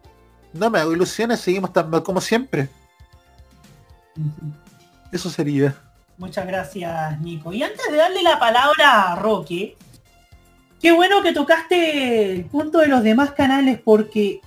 [0.53, 2.69] no me hago ilusiones, seguimos tan mal como siempre.
[5.13, 5.75] Eso sería.
[6.19, 7.53] Muchas gracias, Nico.
[7.53, 9.77] Y antes de darle la palabra a Roque,
[10.81, 14.41] qué bueno que tocaste el punto de los demás canales porque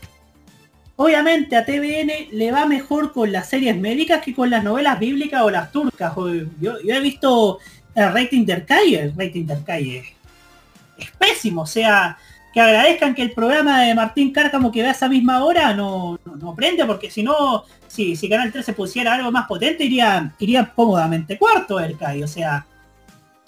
[0.96, 5.42] obviamente a TVN le va mejor con las series médicas que con las novelas bíblicas
[5.42, 6.14] o las turcas.
[6.16, 7.60] Yo, yo he visto
[7.96, 9.64] el rating del calle, el rating del
[10.98, 11.62] es pésimo.
[11.62, 12.18] O sea,
[12.54, 16.20] que agradezcan que el programa de Martín Cárcamo que ve a esa misma hora no,
[16.26, 20.34] no, no prende, porque si no, si, si Canal 13 pusiera algo más potente, iría,
[20.40, 22.24] iría cómodamente cuarto el CAI.
[22.24, 22.66] O sea,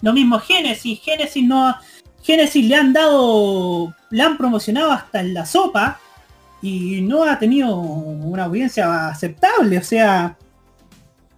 [0.02, 1.74] lo mismo Génesis, Génesis no.
[2.22, 5.98] Génesis le han dado, le han promocionado hasta en la sopa
[6.60, 9.78] y no ha tenido una audiencia aceptable.
[9.78, 10.36] O sea,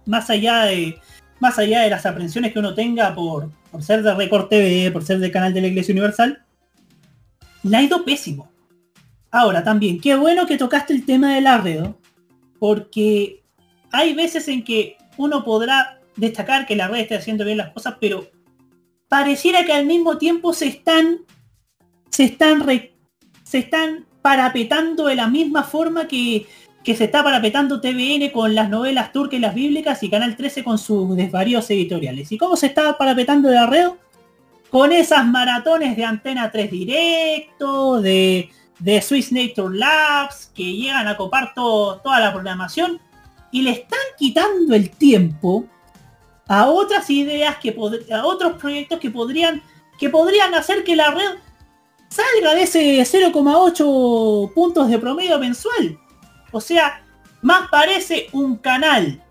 [0.05, 0.99] más allá de,
[1.39, 5.03] más allá de las aprensiones que uno tenga por, por ser de Record TV, por
[5.03, 6.43] ser del canal de la Iglesia Universal,
[7.63, 8.51] le ha ido pésimo.
[9.31, 11.97] Ahora también, qué bueno que tocaste el tema del arredo,
[12.63, 13.43] porque
[13.91, 17.95] hay veces en que uno podrá destacar que la red esté haciendo bien las cosas,
[17.99, 18.31] pero
[19.09, 21.25] pareciera que al mismo tiempo se están
[22.09, 22.65] se están
[23.43, 26.47] se están parapetando de la misma forma que,
[26.85, 30.63] que se está parapetando TVN con las novelas turcas y las bíblicas y Canal 13
[30.63, 32.31] con sus desvaríos editoriales.
[32.31, 33.97] ¿Y cómo se está parapetando el arreo?
[34.69, 38.49] Con esas maratones de Antena 3 Directo, de,
[38.79, 42.99] de Swiss Nature Labs, que llegan a copar todo- toda la programación
[43.51, 45.65] y le están quitando el tiempo
[46.47, 47.75] a otras ideas que
[48.11, 49.61] a otros proyectos que podrían
[49.99, 51.37] que podrían hacer que la red
[52.09, 55.97] salga de ese 0,8 puntos de promedio mensual.
[56.51, 57.03] O sea,
[57.41, 59.23] más parece un canal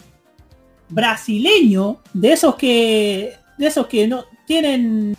[0.89, 5.17] brasileño de esos que de esos que no tienen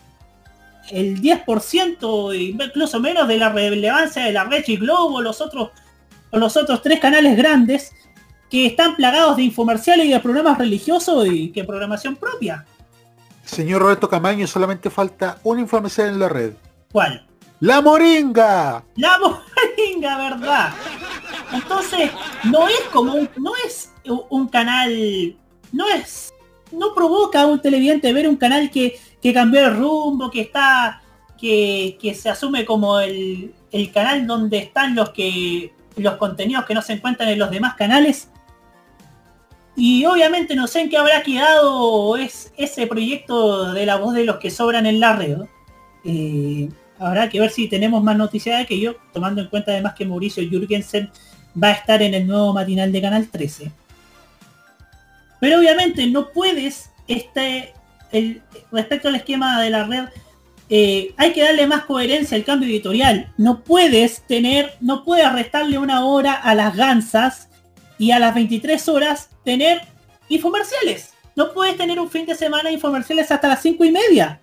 [0.92, 5.72] el 10% incluso menos de la relevancia de la red y Globo, los otros
[6.32, 7.94] los otros tres canales grandes
[8.50, 12.66] que están plagados de infomerciales y de programas religiosos y que programación propia.
[13.44, 16.54] Señor Roberto Camaño, solamente falta una información en la red.
[16.92, 17.26] ¿Cuál?
[17.60, 18.84] ¡La Moringa!
[18.96, 20.74] La moringa, ¿verdad?
[21.54, 22.12] Entonces,
[22.44, 25.36] no es como un, no es un canal,
[25.72, 26.34] no es,
[26.72, 31.02] no provoca a un televidente ver un canal que, que cambió el rumbo, que está,
[31.40, 36.74] que, que se asume como el, el canal donde están los que, los contenidos que
[36.74, 38.30] no se encuentran en los demás canales.
[39.78, 44.26] Y obviamente no sé en qué habrá quedado es, ese proyecto de la voz de
[44.26, 45.38] los que sobran en la red.
[46.04, 46.70] Eh,
[47.00, 50.06] habrá que ver si tenemos más noticias de que yo, tomando en cuenta además que
[50.06, 51.10] Mauricio Jürgensen
[51.62, 53.72] va a estar en el nuevo matinal de Canal 13.
[55.40, 57.74] Pero obviamente no puedes, este,
[58.72, 60.06] respecto al esquema de la red,
[60.70, 63.32] eh, hay que darle más coherencia al cambio editorial.
[63.38, 67.50] No puedes tener, no puedes restarle una hora a las gansas
[67.98, 69.82] y a las 23 horas tener
[70.30, 71.14] infomerciales.
[71.36, 74.40] No puedes tener un fin de semana infomerciales hasta las 5 y media.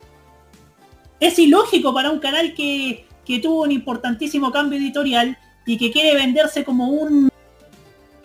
[1.20, 6.14] Es ilógico para un canal que, que tuvo un importantísimo cambio editorial y que quiere
[6.14, 7.29] venderse como un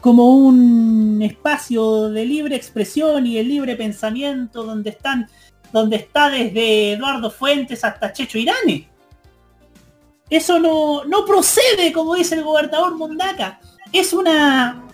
[0.05, 5.27] como un espacio de libre expresión y de libre pensamiento donde están
[5.73, 8.87] donde está desde Eduardo Fuentes hasta Checho Irane.
[10.29, 13.59] Eso no, no procede, como dice el gobernador Mundaca.
[13.91, 14.85] Es una.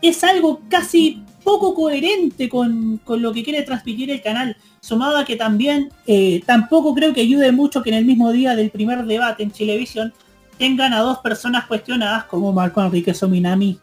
[0.00, 4.56] es algo casi poco coherente con, con lo que quiere transmitir el canal.
[4.78, 8.54] Sumado a que también eh, tampoco creo que ayude mucho que en el mismo día
[8.54, 10.14] del primer debate en Chilevisión
[10.58, 13.80] tengan a dos personas cuestionadas como Marco Enrique Sominami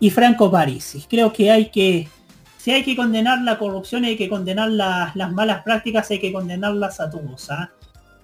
[0.00, 1.04] y Franco Parisi.
[1.08, 2.08] Creo que hay que,
[2.56, 7.00] si hay que condenar la corrupción, hay que condenar las malas prácticas, hay que condenarlas
[7.00, 7.50] a todos.
[7.50, 7.70] ¿ah?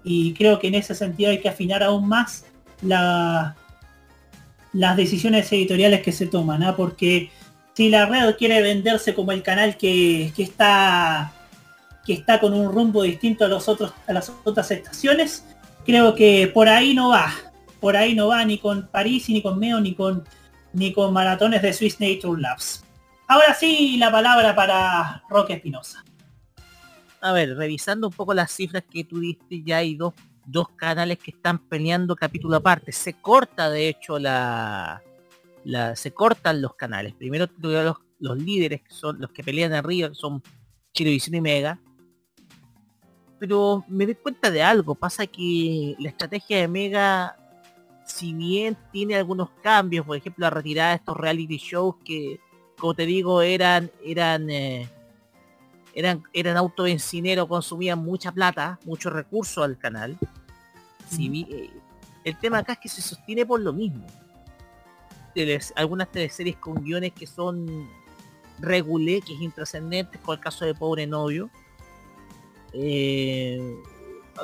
[0.05, 2.45] Y creo que en ese sentido hay que afinar aún más
[2.83, 3.57] la,
[4.73, 6.77] las decisiones editoriales que se toman, ¿ah?
[6.77, 7.31] porque
[7.75, 11.33] si la red quiere venderse como el canal que, que, está
[12.07, 15.45] que está con un rumbo distinto a los otros a las otras estaciones,
[15.85, 17.33] creo que por ahí no va.
[17.81, 20.25] Por ahí no va ni con París, ni con Meo, ni con
[20.75, 22.85] ni con maratones de Swiss Nature Labs.
[23.27, 26.05] Ahora sí, la palabra para Roque Espinosa.
[27.21, 30.13] A ver, revisando un poco las cifras que tú diste, ya hay dos,
[30.45, 32.93] dos canales que están peleando capítulo aparte.
[32.93, 35.03] Se corta, de hecho, la,
[35.65, 37.15] la se cortan los canales.
[37.15, 40.43] Primero los, los líderes, son los que pelean arriba, son
[40.93, 41.79] Chilevisión y Mega.
[43.39, 44.95] Pero me doy cuenta de algo.
[44.95, 47.37] Pasa que la estrategia de Mega
[48.05, 52.39] si bien tiene algunos cambios, por ejemplo la retirada de estos reality shows que,
[52.79, 54.89] como te digo, eran, eran, eh,
[55.95, 56.57] eran, eran
[57.49, 60.19] consumían mucha plata, mucho recurso al canal.
[61.09, 61.71] Si eh,
[62.25, 64.07] el tema acá es que se sostiene por lo mismo.
[65.75, 67.89] algunas teleseries con guiones que son
[68.59, 71.51] regulé, que es intrascendentes, con el caso de Pobre Novio.
[72.73, 73.77] Eh,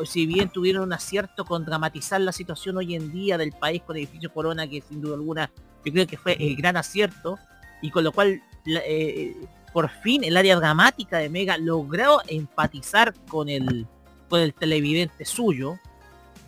[0.04, 3.96] si bien tuvieron un acierto con dramatizar la situación hoy en día del país con
[3.96, 5.50] el edificio Corona, que sin duda alguna
[5.84, 7.38] yo creo que fue el gran acierto,
[7.82, 9.34] y con lo cual eh,
[9.72, 13.86] por fin el área dramática de Mega logró empatizar con el,
[14.28, 15.78] con el televidente suyo,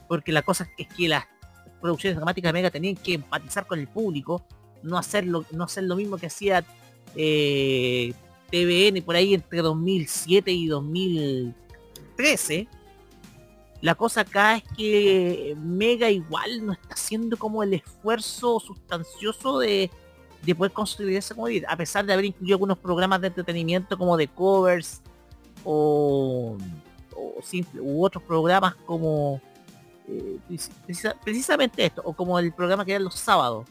[0.08, 1.24] porque la cosa es que las
[1.80, 4.44] producciones dramáticas de Mega tenían que empatizar con el público,
[4.82, 6.64] no hacerlo, no hacer lo mismo que hacía
[7.16, 8.12] eh,
[8.50, 12.68] TVN por ahí entre 2007 y 2013
[13.82, 19.90] la cosa acá es que Mega igual no está haciendo como el esfuerzo sustancioso de,
[20.56, 24.28] poder construir esa comodidad, a pesar de haber incluido algunos programas de entretenimiento como de
[24.28, 25.02] covers
[25.64, 26.56] o,
[27.80, 29.40] u otros programas como
[30.06, 30.38] eh,
[31.24, 33.66] precisamente esto, o como el programa que era los sábados,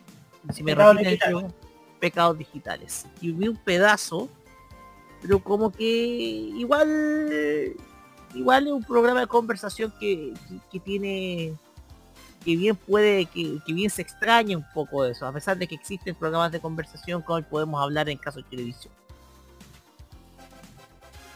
[0.51, 1.53] si me digitales.
[2.01, 3.07] Pecados digitales.
[3.21, 4.27] Y vi un pedazo,
[5.21, 7.77] pero como que igual
[8.33, 10.33] igual es un programa de conversación que,
[10.83, 11.53] tiene
[12.43, 16.15] que bien puede, que, bien se extraña un poco eso, a pesar de que existen
[16.15, 18.93] programas de conversación como podemos hablar en caso de televisión.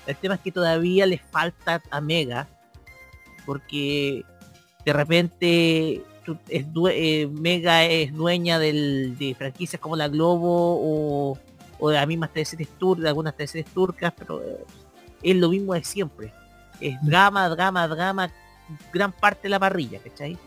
[0.08, 2.48] El tema es que todavía le falta a Mega,
[3.46, 4.24] porque
[4.84, 6.04] de repente
[6.50, 11.40] eh, Mega es dueña de franquicias como la Globo o,
[11.80, 14.64] o de las mismas teleseries turcas, algunas teleseries turcas, pero eh,
[15.24, 16.32] es lo mismo de siempre
[16.80, 18.32] es drama, drama, drama,
[18.94, 20.38] gran parte de la parrilla, ¿cachai?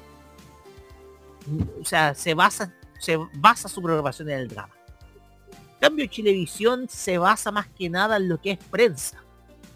[1.80, 4.74] O sea, se basa, se basa su programación en el drama.
[5.50, 9.22] En cambio, Chilevisión se basa más que nada en lo que es prensa.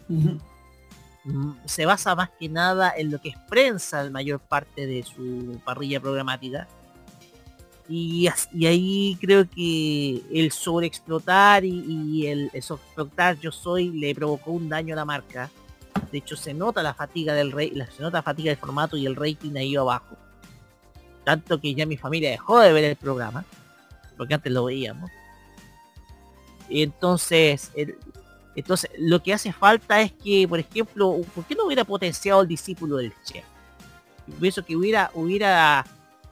[0.07, 5.03] Mm, se basa más que nada en lo que es prensa la mayor parte de
[5.03, 6.67] su parrilla programática.
[7.87, 14.13] Y, y ahí creo que el sobreexplotar y, y el, el sobreexplotar yo soy le
[14.13, 15.49] provocó un daño a la marca
[16.13, 19.05] de hecho, se nota la fatiga del rey, se nota la fatiga del formato y
[19.05, 20.15] el rating ahí abajo.
[21.23, 23.43] Tanto que ya mi familia dejó de ver el programa,
[24.15, 25.09] porque antes lo veíamos.
[26.69, 27.71] Y entonces,
[28.55, 32.47] entonces lo que hace falta es que, por ejemplo, ¿por qué no hubiera potenciado el
[32.47, 33.45] discípulo del chef?
[34.39, 35.85] Pienso que hubiera, hubiera,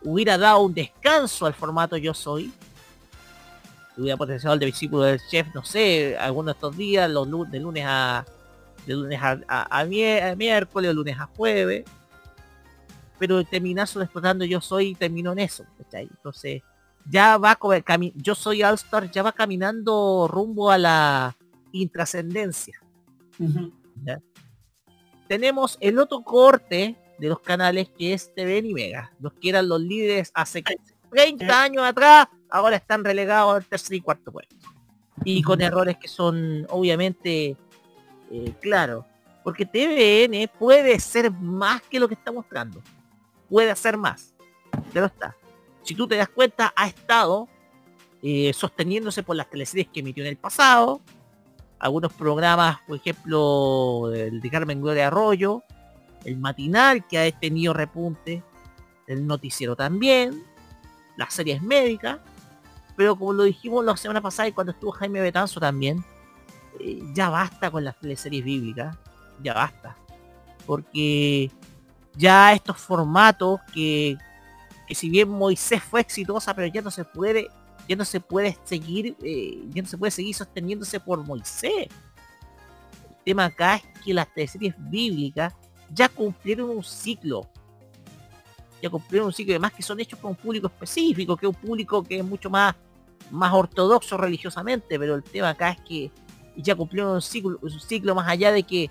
[0.03, 2.53] hubiera dado un descanso al formato Yo Soy.
[3.97, 7.83] Hubiera potenciado el discípulo del chef, no sé, algunos de estos días, los de lunes
[7.85, 8.25] a,
[8.85, 11.85] de lunes a, miércoles, o lunes a jueves,
[13.19, 16.63] pero terminar solo explotando yo soy termino en eso, Entonces,
[17.09, 21.37] ya va camino, yo soy All Star, ya va caminando rumbo a la
[21.71, 22.81] intrascendencia.
[25.27, 29.69] Tenemos el otro corte de los canales que es TV y Mega, los que eran
[29.69, 30.63] los líderes hace
[31.11, 34.55] 30 años atrás, ahora están relegados al tercer y cuarto puesto.
[35.23, 37.55] Y con errores que son obviamente
[38.31, 39.05] eh, claro,
[39.43, 42.81] porque TVN puede ser más que lo que está mostrando.
[43.49, 44.33] Puede hacer más.
[44.93, 45.35] Pero está.
[45.83, 47.49] Si tú te das cuenta, ha estado
[48.23, 51.01] eh, sosteniéndose por las teleseries que emitió en el pasado.
[51.79, 55.63] Algunos programas, por ejemplo, el de Carmen Gloria Arroyo.
[56.23, 58.43] El matinal que ha tenido repunte.
[59.07, 60.43] El noticiero también.
[61.17, 62.19] Las series médicas.
[62.95, 66.05] Pero como lo dijimos la semana pasada y cuando estuvo Jaime Betanzo también,
[67.13, 68.97] ya basta con las series bíblicas,
[69.41, 69.95] ya basta.
[70.65, 71.51] Porque
[72.15, 74.17] ya estos formatos que,
[74.87, 77.47] que si bien Moisés fue exitosa, pero ya no se puede,
[77.87, 81.87] ya no se puede seguir, eh, ya no se puede seguir sosteniéndose por Moisés.
[83.09, 85.53] El tema acá es que las series bíblicas
[85.93, 87.49] ya cumplieron un ciclo.
[88.81, 91.61] Ya cumplieron un ciclo, además que son hechos por un público específico, que es un
[91.61, 92.75] público que es mucho más,
[93.29, 96.11] más ortodoxo religiosamente, pero el tema acá es que
[96.61, 98.89] ya cumplieron un ciclo, un ciclo más allá de que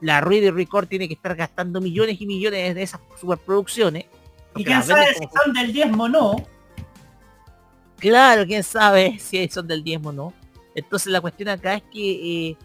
[0.00, 4.06] la Reader Record tiene que estar gastando millones y millones de esas superproducciones.
[4.56, 6.36] Y quién sabe si son del diezmo o no.
[7.98, 10.32] Claro, quién sabe si son del diezmo o no.
[10.74, 12.56] Entonces la cuestión acá es que eh,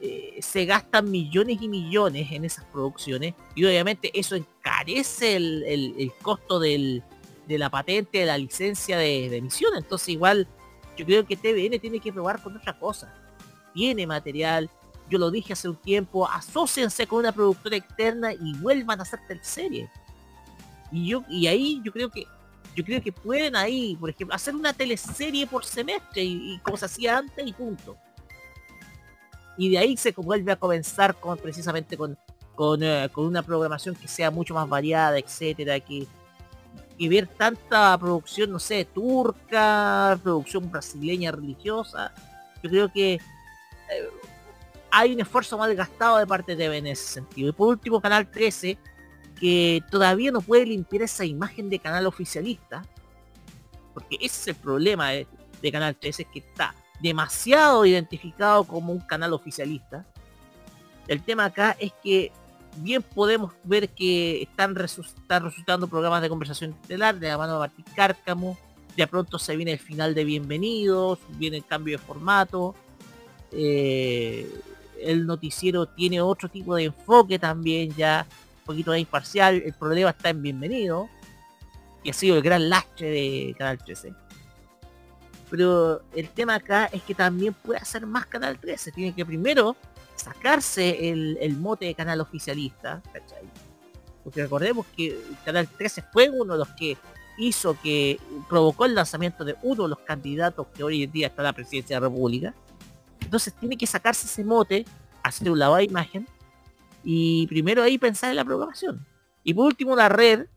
[0.00, 6.58] eh, se gastan millones y millones en esas producciones y obviamente eso encarece el, costo
[6.58, 7.02] de
[7.48, 9.72] la patente, de la licencia de, de, emisión.
[9.76, 10.46] Entonces igual
[10.96, 13.14] yo creo que TVN tiene que probar con otra cosa.
[13.72, 14.70] Tiene material,
[15.08, 19.20] yo lo dije hace un tiempo, asóciense con una productora externa y vuelvan a hacer
[19.28, 19.90] teleseries.
[20.90, 22.26] Y yo, y ahí yo creo que
[22.74, 26.86] yo creo que pueden ahí, por ejemplo, hacer una teleserie por semestre y, como se
[26.86, 27.96] hacía antes y punto.
[29.58, 32.16] Y de ahí se vuelve a comenzar con precisamente con,
[32.54, 36.06] con, eh, con una programación que sea mucho más variada, etcétera, que,
[36.96, 42.14] y ver tanta producción, no sé, turca, producción brasileña religiosa.
[42.62, 43.20] Yo creo que
[44.94, 47.48] hay un esfuerzo mal gastado de parte de TV en ese sentido.
[47.48, 48.76] Y por último, Canal 13,
[49.40, 52.84] que todavía no puede limpiar esa imagen de canal oficialista,
[53.94, 55.26] porque ese es el problema de,
[55.72, 60.04] Canal 13, es que está demasiado identificado como un canal oficialista.
[61.08, 62.30] El tema acá es que
[62.76, 67.84] bien podemos ver que están, resultando programas de conversación estelar de la mano de Martín
[67.96, 68.58] Cárcamo,
[68.94, 72.74] de pronto se viene el final de Bienvenidos, viene el cambio de formato,
[73.52, 74.50] eh,
[75.00, 78.26] el noticiero tiene otro tipo de enfoque también ya,
[78.60, 81.08] un poquito más imparcial, el problema está en Bienvenido,
[82.02, 84.14] y ha sido el gran lastre de Canal 13.
[85.50, 89.76] Pero el tema acá es que también puede hacer más Canal 13, tiene que primero
[90.16, 93.02] sacarse el, mote de canal oficialista,
[94.22, 96.96] Porque recordemos que Canal 13 fue uno de los que
[97.38, 101.42] hizo que provocó el lanzamiento de uno de los candidatos que hoy en día está
[101.42, 102.54] en la presidencia de la República,
[103.32, 104.84] entonces tiene que sacarse ese mote,
[105.22, 106.28] hacer un lavado de imagen
[107.02, 109.06] y primero ahí pensar en la programación.
[109.42, 110.48] Y por último la red.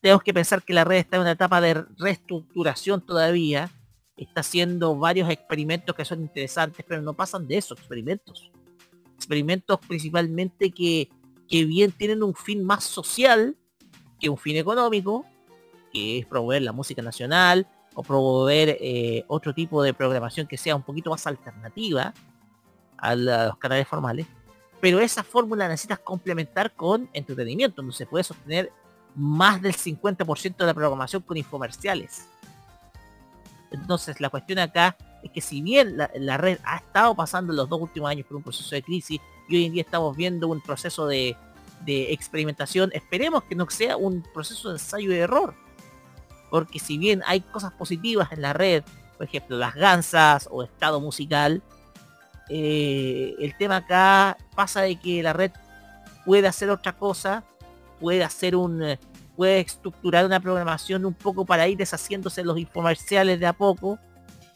[0.00, 3.70] Tenemos que pensar que la red está en una etapa de reestructuración todavía.
[4.16, 8.50] Está haciendo varios experimentos que son interesantes, pero no pasan de esos experimentos.
[9.14, 11.08] Experimentos principalmente que,
[11.48, 13.56] que bien tienen un fin más social
[14.18, 15.24] que un fin económico,
[15.92, 20.76] que es promover la música nacional, o promover eh, otro tipo de programación que sea
[20.76, 22.12] un poquito más alternativa
[22.98, 24.26] a, los canales formales.
[24.82, 28.70] Pero esa fórmula necesitas complementar con entretenimiento, donde se puede sostener
[29.14, 32.28] más del 50% de la programación con infomerciales.
[33.70, 37.80] Entonces la cuestión acá es que si bien la, red ha estado pasando los dos
[37.80, 39.18] últimos años por un proceso de crisis
[39.48, 41.34] y hoy en día estamos viendo un proceso de
[41.86, 45.54] experimentación, esperemos que no sea un proceso de ensayo y error,
[46.56, 48.82] porque si bien hay cosas positivas en la red,
[49.18, 51.62] por ejemplo, las gansas o estado musical,
[52.48, 55.50] eh, el tema acá pasa de que la red
[56.24, 57.44] puede hacer otra cosa,
[58.00, 58.96] puede hacer un
[59.36, 63.98] puede estructurar una programación un poco para ir deshaciéndose los infomerciales de a poco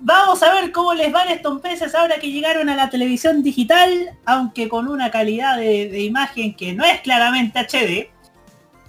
[0.00, 4.18] Vamos a ver cómo les van estos peces ahora que llegaron a la televisión digital,
[4.26, 8.10] aunque con una calidad de, imagen que no es claramente HD.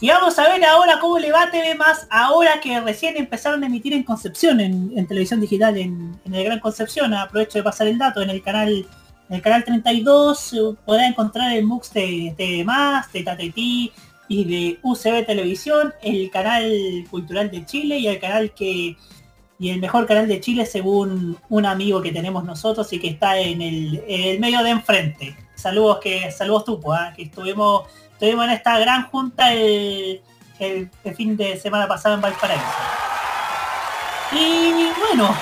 [0.02, 1.78] Y vamos a ver ahora cómo le va a TV
[2.10, 7.14] ahora que recién empezaron a emitir en Concepción, en, televisión digital, en, el Gran Concepción.
[7.14, 8.86] Aprovecho de pasar el dato en el canal
[9.34, 12.66] el canal 32 se podrá encontrar el MUX de TV+,
[13.14, 13.92] de TATETI
[14.28, 18.96] y de UCB Televisión, el canal cultural de Chile y el canal que
[19.60, 23.38] y el mejor canal de Chile según un amigo que tenemos nosotros y que está
[23.38, 25.38] en el, medio de enfrente.
[25.56, 27.14] Saludos que saludos tú, ¿eh?
[27.16, 30.22] que estuvimos estuvimos en esta gran junta el,
[30.60, 32.64] el, el fin de semana pasado en Valparaíso.
[34.34, 35.34] Y bueno,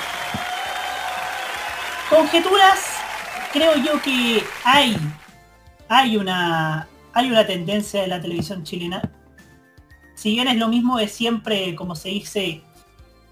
[2.10, 2.91] conjeturas
[3.52, 4.96] creo yo que hay,
[5.88, 9.10] hay una, hay una tendencia en la televisión chilena.
[10.14, 12.62] Si bien es lo mismo, es siempre, como se dice,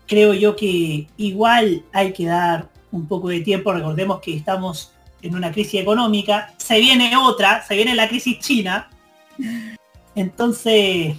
[0.07, 3.73] creo yo que igual hay que dar un poco de tiempo.
[3.73, 4.93] Recordemos que estamos
[5.23, 8.91] en una crisis económica, se viene otra, se viene la crisis china.
[10.14, 11.16] Entonces,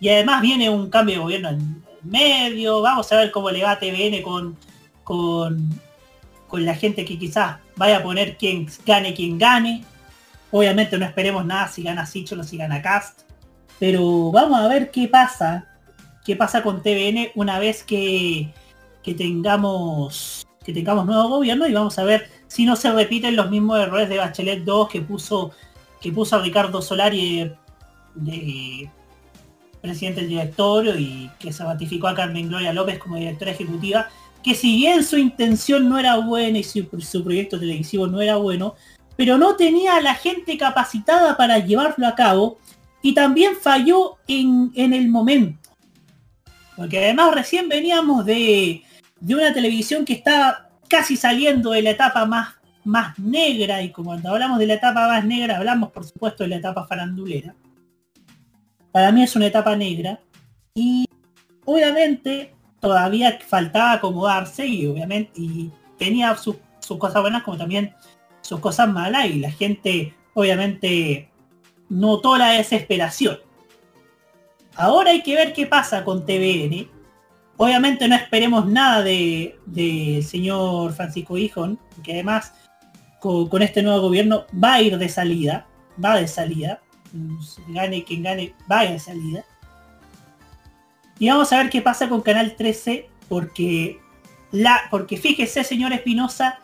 [0.00, 3.72] y además viene un cambio de gobierno en medio, vamos a ver cómo le va
[3.72, 4.56] a TVN con,
[5.02, 5.80] con,
[6.48, 9.84] con la gente que quizás vaya a poner quien gane quien gane.
[10.50, 13.22] Obviamente no esperemos nada si gana Sicholo, si gana Cast.
[13.78, 15.66] Pero vamos a ver qué pasa.
[16.24, 18.52] Qué pasa con TVN una vez que,
[19.02, 23.50] que tengamos que tengamos nuevo gobierno y vamos a ver si no se repiten los
[23.50, 25.52] mismos errores de Bachelet 2 que puso
[26.00, 27.52] que puso a Ricardo Solari
[28.16, 28.90] de,
[29.80, 34.08] presidente del directorio y que se ratificó a Carmen Gloria López como directora ejecutiva,
[34.46, 38.36] que si bien su intención no era buena y su, su proyecto televisivo no era
[38.36, 38.76] bueno,
[39.16, 42.56] pero no tenía a la gente capacitada para llevarlo a cabo
[43.02, 45.68] y también falló en, en el momento.
[46.76, 48.84] Porque además recién veníamos de,
[49.18, 54.10] de una televisión que está casi saliendo de la etapa más, más negra, y como
[54.10, 57.52] cuando hablamos de la etapa más negra, hablamos por supuesto de la etapa farandulera.
[58.92, 60.20] Para mí es una etapa negra,
[60.72, 61.04] y
[61.64, 62.54] obviamente
[62.86, 66.54] todavía faltaba acomodarse, y obviamente y tenía sus,
[67.00, 67.92] cosas buenas como también
[68.42, 71.28] sus cosas malas, y la gente obviamente
[71.88, 73.38] notó la desesperación.
[74.76, 76.88] Ahora hay que ver qué pasa con TVN,
[77.58, 82.52] Obviamente no esperemos nada de, de señor Francisco Hijón, que además
[83.18, 85.66] con, con, este nuevo gobierno va a ir de salida,
[86.04, 86.82] va de salida,
[87.68, 89.42] gane quien gane, va de salida.
[91.18, 93.98] Y vamos a ver qué pasa con Canal 13, porque,
[94.52, 96.60] la, porque fíjese, señor Espinosa,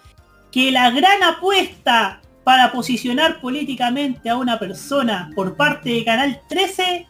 [0.51, 7.07] que la gran apuesta para posicionar políticamente a una persona por parte de Canal 13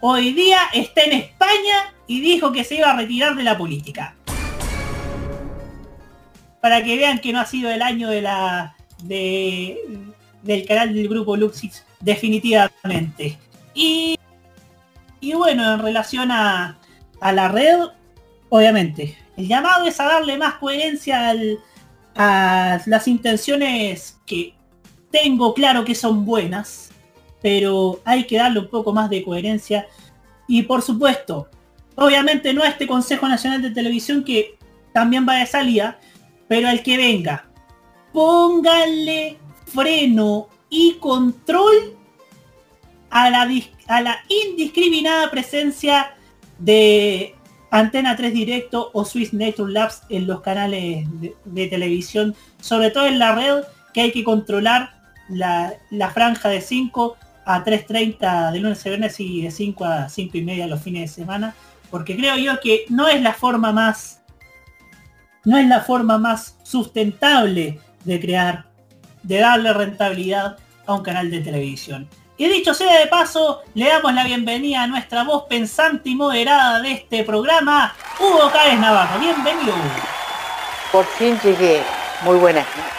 [0.00, 4.16] hoy día está en España y dijo que se iba a retirar de la política.
[6.60, 8.74] Para que vean que no ha sido el año de la
[9.04, 9.78] de,
[10.42, 13.38] del canal del grupo Luxix definitivamente.
[13.74, 14.18] Y,
[15.22, 16.78] y bueno, en relación a,
[17.20, 17.78] a, la red,
[18.48, 21.60] obviamente, el llamado es a darle más coherencia al,
[22.16, 24.54] a las intenciones que
[25.12, 26.90] tengo claro que son buenas,
[27.40, 29.86] pero hay que darle un poco más de coherencia.
[30.48, 31.48] Y por supuesto,
[31.94, 34.58] obviamente no a este Consejo Nacional de Televisión que
[34.92, 36.00] también va de salida,
[36.48, 37.46] pero al que venga,
[38.12, 41.96] pónganle freno y control
[43.12, 43.48] a la,
[43.88, 46.14] a la indiscriminada presencia
[46.58, 47.34] de
[47.70, 51.06] Antena 3 Directo o Swiss Nature Labs en los canales
[51.44, 54.94] de, televisión, sobre todo en la red, que hay que controlar
[55.28, 60.08] la, la franja de 5 a 3.30 de lunes a viernes y de 5 a
[60.08, 61.54] 5 y media los fines de semana,
[61.90, 64.22] porque creo yo que no es la forma más
[65.44, 68.66] no es la forma más sustentable de crear,
[69.24, 70.56] de darle rentabilidad
[70.86, 72.08] a un canal de televisión.
[72.38, 76.80] Y dicho sea de paso, le damos la bienvenida a nuestra voz pensante y moderada
[76.80, 79.20] de este programa, Hugo Cáez Navarro.
[79.20, 79.74] Bienvenido.
[80.90, 81.82] Por fin llegué.
[82.22, 82.92] Muy buenas noches.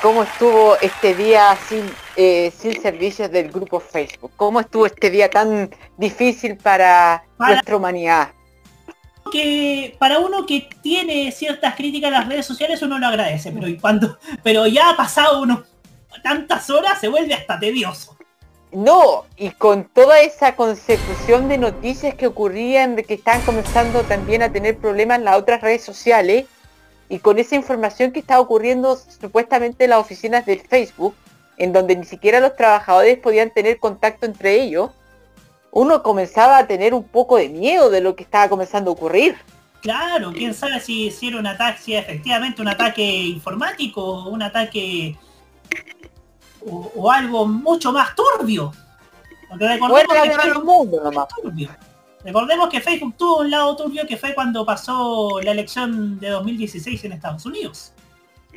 [0.00, 4.30] ¿Cómo estuvo este día sin, eh, sin servicios del grupo Facebook?
[4.36, 5.68] ¿Cómo estuvo este día tan
[5.98, 8.28] difícil para, para nuestra humanidad?
[9.32, 13.66] Que para uno que tiene ciertas críticas en las redes sociales uno lo agradece, pero
[13.80, 15.64] cuando, pero ya ha pasado uno
[16.22, 18.16] tantas horas se vuelve hasta tedioso.
[18.72, 24.42] No, y con toda esa consecución de noticias que ocurrían, de que están comenzando también
[24.42, 26.46] a tener problemas en las otras redes sociales,
[27.08, 31.16] y con esa información que estaba ocurriendo supuestamente en las oficinas de Facebook,
[31.56, 34.90] en donde ni siquiera los trabajadores podían tener contacto entre ellos,
[35.72, 39.36] uno comenzaba a tener un poco de miedo de lo que estaba comenzando a ocurrir.
[39.82, 45.16] Claro, quién sabe si hicieron un ataque, si efectivamente un ataque informático, un ataque
[46.66, 48.72] o, o, algo mucho más turbio.
[49.48, 51.26] Porque recordemos que el mundo nomás.
[52.24, 57.04] Recordemos que Facebook tuvo un lado turbio que fue cuando pasó la elección de 2016
[57.04, 57.92] en Estados Unidos.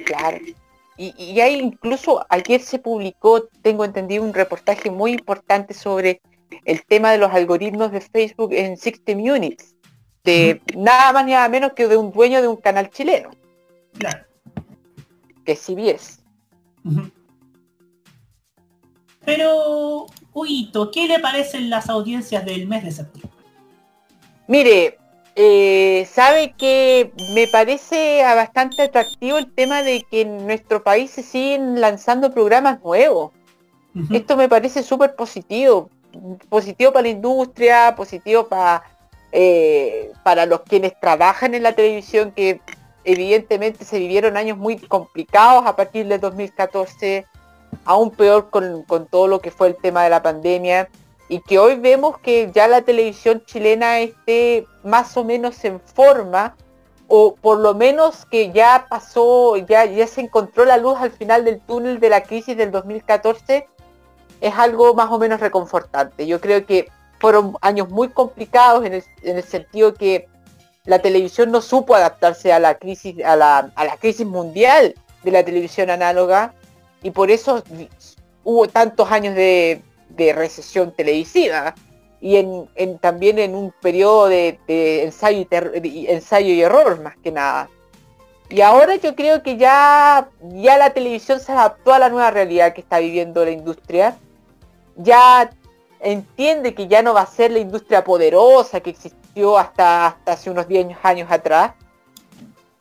[0.06, 0.38] Claro.
[0.98, 6.22] Y, y hay incluso, ayer se publicó, tengo entendido, un reportaje muy importante sobre
[6.66, 9.76] el tema de los algoritmos de Facebook en 60 Minutes.
[10.24, 13.32] De nada más ni nada menos que de un dueño de un canal chileno.
[13.98, 14.26] Claro.
[15.46, 16.20] Que CBS.
[16.86, 17.12] Uh -huh.
[19.26, 23.40] Pero, Huito, ¿qué le parecen las audiencias del mes de septiembre?
[24.48, 24.98] Mire,
[25.36, 31.24] eh, sabe que me parece bastante atractivo el tema de que en nuestro país se
[31.24, 33.32] siguen lanzando programas nuevos.
[33.96, 34.16] Uh -huh.
[34.16, 35.90] Esto me parece súper positivo.
[36.50, 38.84] Positivo para la industria, positivo para,
[39.32, 42.62] eh, para los quienes trabajan en la televisión, que
[43.04, 47.26] evidentemente se vivieron años muy complicados a partir del 2014,
[47.86, 50.90] aún peor con, todo lo que fue el tema de la pandemia
[51.30, 56.56] y que hoy vemos que ya la televisión chilena esté más o menos en forma
[57.08, 61.46] o por lo menos que ya pasó, ya, ya se encontró la luz al final
[61.46, 63.68] del túnel de la crisis del 2014,
[64.42, 66.26] es algo más o menos reconfortante.
[66.26, 70.28] Yo creo que fueron años muy complicados en el, sentido que
[70.86, 75.32] la televisión no supo adaptarse a la crisis, a la, a la crisis mundial de
[75.32, 76.54] la televisión análoga
[77.04, 77.64] y por eso
[78.44, 79.82] hubo tantos años de,
[80.18, 81.76] recesión televisiva
[82.22, 82.42] y
[83.02, 84.58] también en un periodo de,
[85.04, 85.46] ensayo,
[85.84, 87.70] y ensayo y error más que nada.
[88.50, 92.74] Y ahora yo creo que ya, ya la televisión se adaptó a la nueva realidad
[92.74, 94.16] que está viviendo la industria.
[94.96, 95.50] Ya
[96.00, 100.68] entiende que ya no va a ser la industria poderosa que existió hasta hace unos
[100.68, 101.74] 10 años atrás.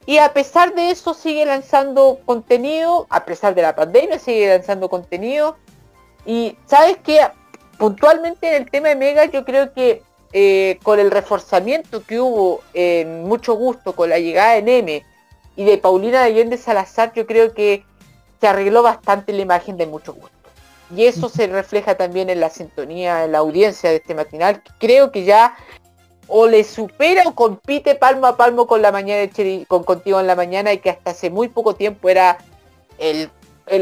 [0.05, 4.89] Y a pesar de eso sigue lanzando contenido, a pesar de la pandemia sigue lanzando
[4.89, 5.57] contenido.
[6.27, 7.21] Y sabes que
[7.79, 12.63] puntualmente en el tema de Mega yo creo que eh, con el reforzamiento que hubo
[12.75, 15.05] en mucho gusto con la llegada de Neme
[15.57, 17.85] y de Paulina de Allende Salazar, yo creo que
[18.41, 20.31] se arregló bastante la imagen de mucho gusto.
[20.95, 24.73] Y eso se refleja también en la sintonía, en la audiencia de este matinal, que
[24.79, 25.55] creo que ya
[26.29, 29.31] o le supera o compite palmo a palmo con la mañana
[29.69, 32.39] con contigo en la mañana y que hasta hace muy poco tiempo era
[32.99, 33.31] el,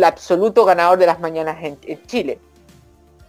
[0.04, 2.38] absoluto ganador de las mañanas en Chile.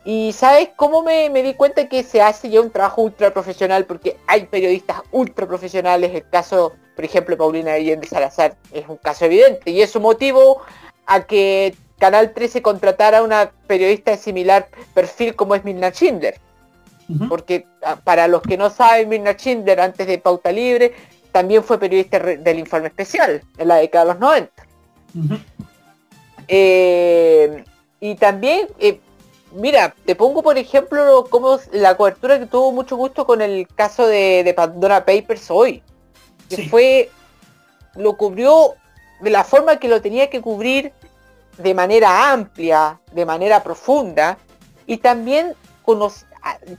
[0.03, 3.86] Y ¿sabes cómo me, di cuenta que se hace ya un trabajo ultra profesional?
[3.86, 6.12] Porque hay periodistas ultra profesionales.
[6.14, 9.70] El caso, por ejemplo, Paulina Allende Salazar es un caso evidente.
[9.70, 10.62] Y eso motivó
[11.05, 16.39] a que Canal 13 contratara a una periodista de similar perfil como es Mirna Schindler.
[17.30, 20.93] Porque ah, para los que no saben, Mirna Schindler antes de Pauta Libre
[21.32, 24.51] también fue periodista del informe especial en la década de los 90.
[26.47, 27.64] Eh,
[27.99, 28.99] y también eh,
[29.53, 34.07] Mira, te pongo por ejemplo como la cobertura que tuvo mucho gusto con el caso
[34.07, 35.84] de, Pandora Papers hoy.
[36.49, 37.09] Que fue,
[37.95, 38.76] lo cubrió
[39.20, 40.93] de la forma que lo tenía que cubrir
[41.57, 44.38] de manera amplia, de manera profunda,
[44.86, 45.53] y también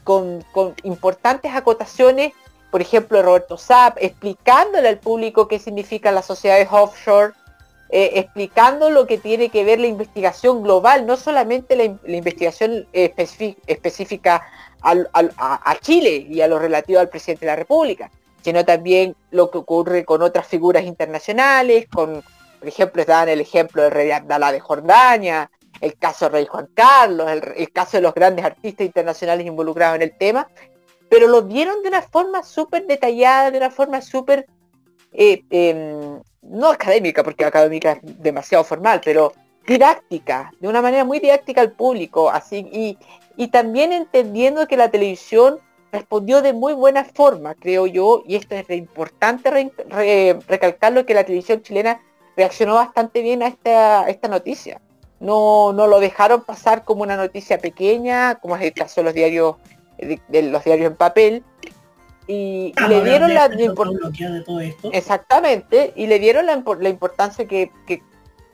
[0.03, 0.43] con,
[0.83, 2.33] importantes acotaciones,
[2.71, 7.33] por ejemplo, Roberto Sapp, explicándole al público qué significa las sociedades offshore,
[7.89, 14.43] eh, explicando lo que tiene que ver la investigación global, no solamente la, investigación específica
[14.81, 18.09] a, Chile y a lo relativo al presidente de la República,
[18.41, 22.23] sino también lo que ocurre con otras figuras internacionales, con,
[22.59, 25.51] por ejemplo, dan el ejemplo del rey de Jordania,
[25.83, 30.17] el caso rey Juan Carlos, el, caso de los grandes artistas internacionales involucrados en el
[30.17, 30.47] tema,
[31.09, 34.47] pero lo vieron de una forma súper detallada, de una forma súper
[35.11, 39.33] eh, em, no académica, porque académica es demasiado formal, pero
[39.67, 42.97] didáctica, de una manera muy didáctica al público, así, y,
[43.35, 45.59] y también entendiendo que la televisión
[45.91, 49.51] respondió de muy buena forma, creo yo, y esto es importante
[50.47, 52.01] recalcarlo, que la televisión chilena
[52.37, 54.81] reaccionó bastante bien a esta, esta noticia.
[55.23, 59.13] No, no lo dejaron pasar como una noticia pequeña, como es el caso de los
[59.13, 59.55] diarios,
[59.97, 61.43] de los diarios en papel,
[62.27, 63.49] y, le dieron la,
[64.93, 67.71] exactamente y le dieron la, importancia que,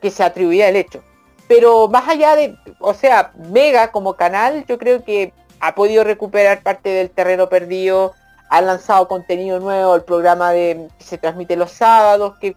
[0.10, 1.04] se atribuía el hecho.
[1.48, 6.64] Pero más allá de o sea Mega como canal yo creo que ha podido recuperar
[6.64, 8.14] parte del terreno perdido
[8.50, 12.56] ha lanzado contenido nuevo el programa de que se transmite los sábados que,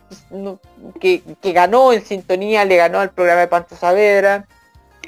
[1.01, 4.47] que, ganó en sintonía le ganó al programa de Pancho Saavedra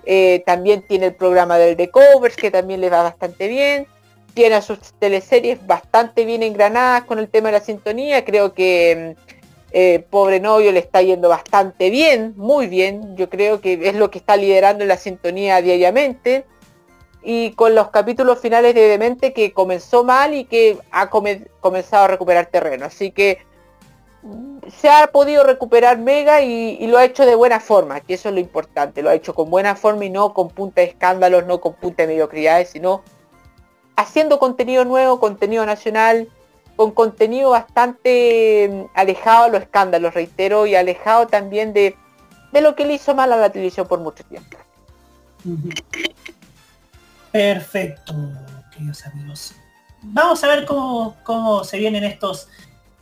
[0.07, 3.87] eh, también tiene el programa del The Covers que también le va bastante bien
[4.35, 8.25] tiene a sus teleseries bastante bien engranadas con el tema de la sintonía.
[8.25, 9.35] Creo que mm,
[9.72, 13.16] eh, Pobre Novio le está yendo bastante bien, muy bien.
[13.16, 16.45] Yo creo que es lo que está liderando la sintonía diariamente.
[17.22, 22.09] Y con los capítulos finales de Demente que comenzó mal y que ha comenzado a
[22.09, 22.85] recuperar terreno.
[22.85, 23.39] Así que
[24.81, 28.35] se ha podido recuperar Mega y, lo ha hecho de buena forma, que eso es
[28.35, 29.03] lo importante.
[29.03, 32.03] Lo ha hecho con buena forma y no con punta de escándalos, no con punta
[32.03, 33.03] de mediocridades, sino
[33.97, 36.29] haciendo contenido nuevo, contenido nacional,
[36.77, 41.97] con contenido bastante mm, alejado a los escándalos, reitero, y alejado también de,
[42.53, 44.57] de lo que le hizo mal a la televisión por mucho tiempo.
[47.31, 48.14] Perfecto,
[48.72, 49.55] queridos amigos.
[50.03, 52.49] Vamos a ver cómo, cómo se vienen estos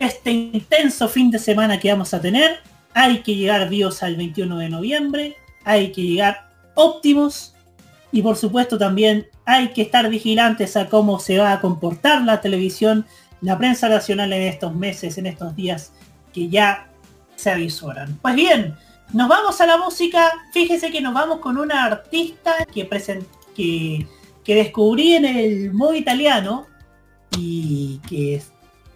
[0.03, 2.61] este intenso fin de semana que vamos a tener.
[2.94, 5.36] Hay que llegar vivos al 21 de noviembre.
[5.64, 7.55] Hay que llegar óptimos.
[8.11, 12.40] Y por supuesto también hay que estar vigilantes a cómo se va a comportar la
[12.40, 13.07] televisión,
[13.40, 15.92] la prensa nacional en estos meses, en estos días
[16.32, 16.88] que ya
[17.36, 18.18] se avisoran.
[18.20, 18.74] Pues bien,
[19.12, 20.32] nos vamos a la música.
[20.53, 22.88] Fíjese que nos vamos con una artista que,
[23.55, 24.07] que,
[24.44, 26.66] que descubrí en el modo italiano
[27.38, 28.42] y que,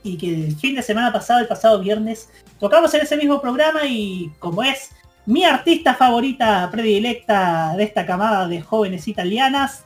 [0.06, 2.28] y que el fin de semana pasado, el pasado viernes,
[2.60, 4.90] tocamos en ese mismo programa y como es
[5.26, 9.84] mi artista favorita predilecta de esta camada de jóvenes italianas,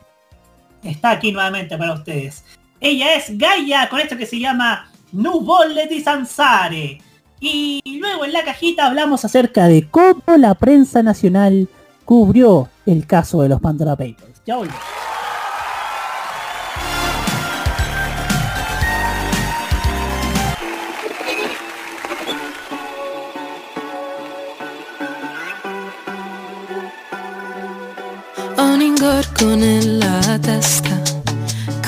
[0.82, 2.44] está aquí nuevamente para ustedes.
[2.80, 7.00] Ella es Gaia con esto que se llama Nuvole di Sansare.
[7.40, 11.68] Y luego en la cajita hablamos acerca de cómo la prensa nacional
[12.04, 14.42] cubrió el caso de los Pandora Papers.
[14.44, 14.99] Ya volvemos.
[29.02, 31.00] Ingorgo nella testa,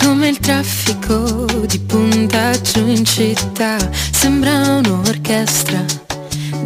[0.00, 3.76] come il traffico di puntaggio in città.
[4.10, 5.84] Sembra un'orchestra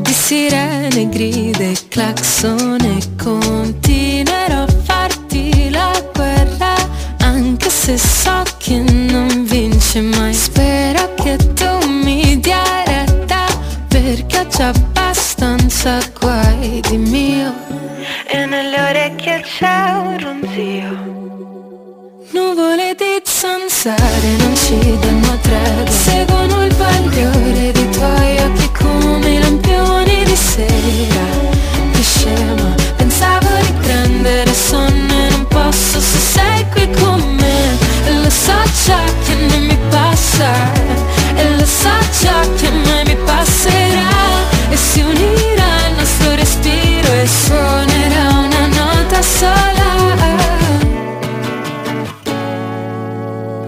[0.02, 6.76] di sirene, gride e clacson e continuerò a farti la guerra,
[7.22, 10.32] anche se so che non vince mai.
[10.32, 12.65] Spero che tu mi dia
[14.16, 17.52] perché già abbastanza guai di mio.
[18.26, 21.14] E nelle orecchie c'è un ronzio.
[22.32, 25.90] Nuvole di zanzare non ci danno tregua.
[25.90, 31.26] Seguono il bagliore dei tuoi occhi come i lampioni di sera.
[31.92, 38.12] Che scema, pensavo di prendere sonno e non posso se sei qui con me E
[38.22, 38.54] lo so
[38.84, 44.08] già che non mi passa E lo so già che mai mi passerà.
[44.70, 49.74] E si unirà il nostro respiro e suonerà una nota sola.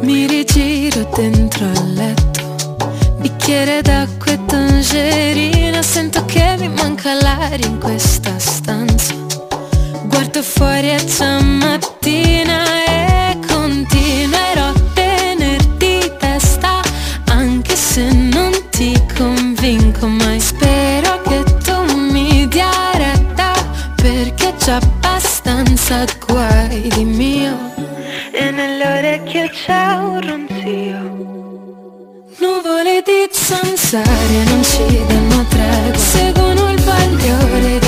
[0.00, 2.66] Mi rigiro dentro al letto
[3.18, 5.82] Bicchiere d'acqua e tangerina.
[5.82, 9.14] Sento che mi manca l'aria in questa stanza.
[10.04, 12.77] Guardo fuori a già mattina
[24.68, 27.56] già abbastanza guai di mio
[28.32, 30.98] e nelle orecchie c'è un ronzio.
[32.38, 37.87] Nuvole di zanzare non ci danno tregua, seguono il bagliore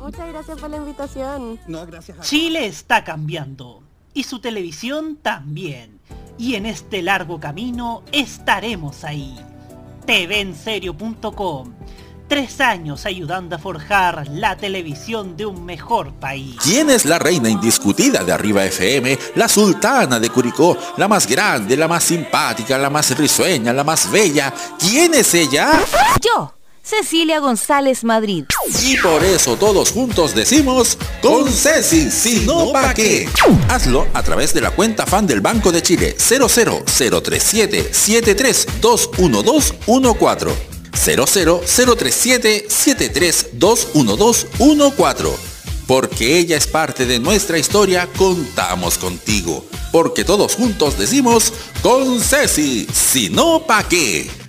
[0.00, 1.60] Muchas gracias por la invitación.
[1.66, 3.82] No, gracias a Chile está cambiando
[4.14, 6.00] y su televisión también.
[6.38, 9.38] Y en este largo camino estaremos ahí.
[10.06, 11.74] TVenserio.com.
[12.26, 16.56] Tres años ayudando a forjar la televisión de un mejor país.
[16.62, 19.18] ¿Quién es la reina indiscutida de Arriba FM?
[19.34, 24.10] La sultana de Curicó, la más grande, la más simpática, la más risueña, la más
[24.10, 24.54] bella.
[24.78, 25.72] ¿Quién es ella?
[26.22, 26.54] Yo,
[26.90, 28.46] Cecilia González Madrid.
[28.82, 33.28] Y por eso todos juntos decimos, con Ceci, si no pa' qué.
[33.68, 40.50] Hazlo a través de la cuenta fan del Banco de Chile 00037 7321214.
[40.92, 45.36] 00037 7321214.
[45.86, 49.64] Porque ella es parte de nuestra historia, contamos contigo.
[49.92, 54.39] Porque todos juntos decimos, con Ceci, si no, ¿pa' qué?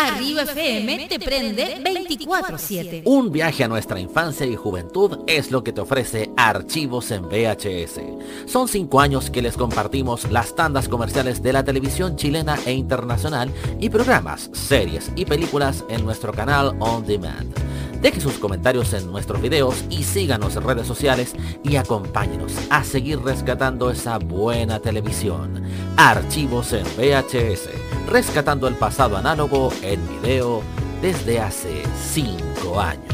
[0.00, 3.02] Arriba FM te prende 24/7.
[3.04, 8.00] Un viaje a nuestra infancia y juventud es lo que te ofrece Archivos en VHS.
[8.46, 13.52] Son cinco años que les compartimos las tandas comerciales de la televisión chilena e internacional
[13.78, 17.54] y programas, series y películas en nuestro canal On Demand.
[18.00, 23.20] Deje sus comentarios en nuestros videos y síganos en redes sociales y acompáñenos a seguir
[23.20, 25.62] rescatando esa buena televisión.
[25.98, 27.68] Archivos en VHS,
[28.10, 30.64] rescatando el pasado análogo en video
[31.00, 33.06] desde hace 5 años.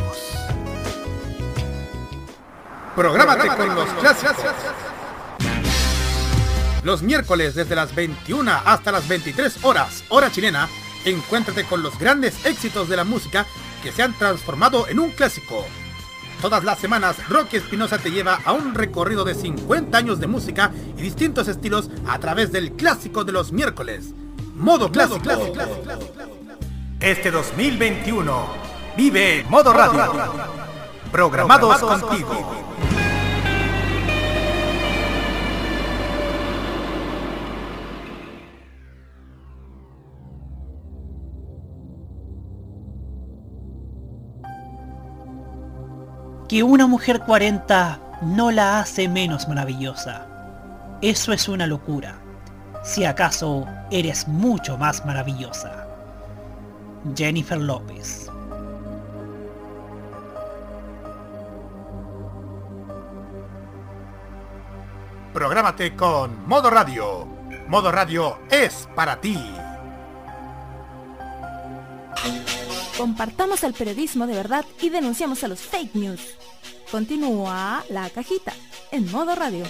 [2.94, 4.36] Prográmate con los clásicos.
[6.82, 10.66] Los miércoles desde las 21 hasta las 23 horas, hora chilena,
[11.04, 13.44] encuéntrate con los grandes éxitos de la música
[13.82, 15.66] que se han transformado en un clásico.
[16.40, 20.72] Todas las semanas, Rocky Espinosa te lleva a un recorrido de 50 años de música
[20.96, 24.14] y distintos estilos a través del clásico de los miércoles.
[24.56, 25.20] Modo clásico.
[26.98, 28.46] Este 2021,
[28.96, 30.10] vive Modo Radio.
[31.12, 32.64] Programados contigo.
[46.48, 50.28] que una mujer 40 no la hace menos maravillosa.
[51.02, 52.25] Eso es una locura.
[52.86, 55.88] Si acaso eres mucho más maravillosa.
[57.16, 58.30] Jennifer López.
[65.34, 67.26] Prográmate con Modo Radio.
[67.66, 69.36] Modo Radio es para ti.
[72.96, 76.38] Compartamos el periodismo de verdad y denunciamos a los fake news.
[76.90, 78.52] Continúa la cajita
[78.92, 79.64] en modo radio.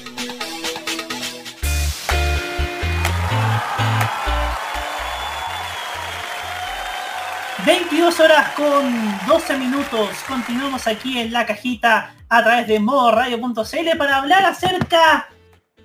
[7.66, 8.94] ...22 horas con
[9.26, 10.10] 12 minutos...
[10.28, 12.14] ...continuamos aquí en la cajita...
[12.28, 13.98] ...a través de modoradio.cl...
[13.98, 15.28] ...para hablar acerca...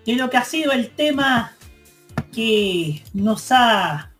[0.05, 1.53] ...de lo que ha sido el tema...
[2.31, 4.11] ...que nos ha...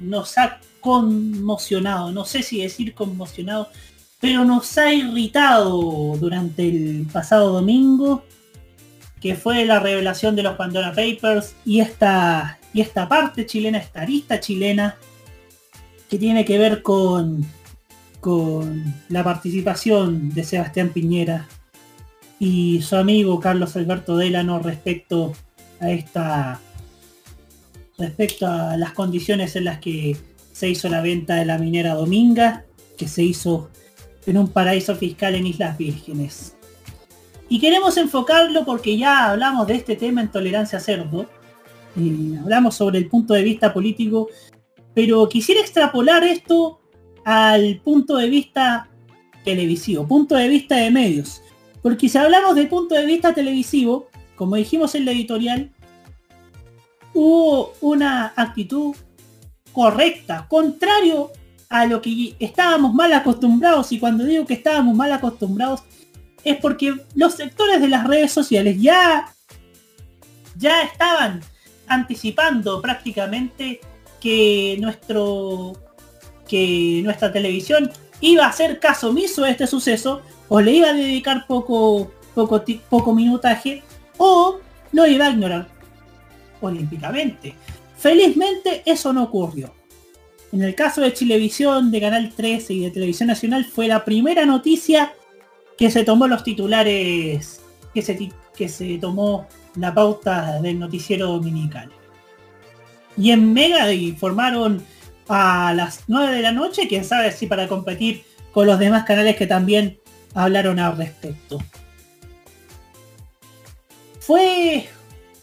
[0.00, 3.70] ...nos ha conmocionado, no sé si decir conmocionado,
[4.20, 8.24] pero nos ha irritado durante el pasado domingo,
[9.20, 14.02] que fue la revelación de los Pandora Papers y esta, y esta parte chilena, esta
[14.02, 14.96] arista chilena,
[16.08, 17.44] que tiene que ver con,
[18.20, 21.48] con la participación de Sebastián Piñera
[22.38, 25.32] y su amigo Carlos Alberto Delano respecto
[25.80, 26.60] a esta
[27.98, 30.16] respecto a las condiciones en las que
[30.52, 32.64] se hizo la venta de la minera Dominga,
[32.96, 33.70] que se hizo
[34.26, 36.56] en un paraíso fiscal en Islas Vírgenes.
[37.48, 41.26] Y queremos enfocarlo porque ya hablamos de este tema en Tolerancia Cerdo,
[41.96, 44.28] eh, hablamos sobre el punto de vista político,
[44.94, 46.80] pero quisiera extrapolar esto
[47.24, 48.88] al punto de vista
[49.44, 51.42] televisivo, punto de vista de medios.
[51.82, 55.70] Porque si hablamos del punto de vista televisivo, como dijimos en la editorial,
[57.12, 58.94] hubo una actitud
[59.72, 61.30] correcta, contrario
[61.68, 65.82] a lo que estábamos mal acostumbrados, y cuando digo que estábamos mal acostumbrados,
[66.44, 69.32] es porque los sectores de las redes sociales ya,
[70.56, 71.40] ya estaban
[71.86, 73.80] anticipando prácticamente
[74.24, 75.74] que nuestro
[76.48, 77.90] que nuestra televisión
[78.22, 82.64] iba a hacer caso omiso de este suceso o le iba a dedicar poco poco
[82.88, 83.82] poco minutaje
[84.16, 84.60] o
[84.92, 85.68] lo iba a ignorar
[86.62, 87.54] olímpicamente.
[87.98, 89.74] Felizmente eso no ocurrió.
[90.52, 94.46] En el caso de Chilevisión, de Canal 13 y de Televisión Nacional fue la primera
[94.46, 95.12] noticia
[95.76, 97.60] que se tomó los titulares,
[97.92, 101.90] que se, que se tomó la pauta del noticiero dominical.
[103.16, 104.84] Y en Mega informaron
[105.28, 109.36] a las 9 de la noche, quién sabe si para competir con los demás canales
[109.36, 109.98] que también
[110.34, 111.58] hablaron al respecto.
[114.20, 114.88] Fue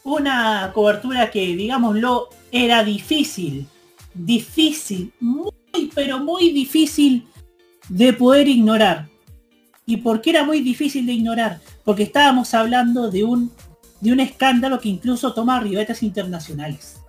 [0.04, 3.68] una cobertura que, digámoslo, era difícil,
[4.14, 5.52] difícil, muy,
[5.94, 7.28] pero muy difícil
[7.90, 9.08] de poder ignorar.
[9.86, 11.60] ¿Y por qué era muy difícil de ignorar?
[11.84, 13.52] Porque estábamos hablando de un,
[14.00, 17.01] de un escándalo que incluso toma ribetes internacionales.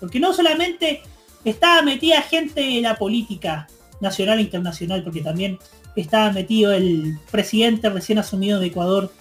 [0.00, 1.02] Porque no solamente
[1.44, 3.68] estaba metida gente de la política
[4.00, 5.58] nacional e internacional, porque también
[5.96, 9.12] estaba metido el presidente recién asumido de Ecuador,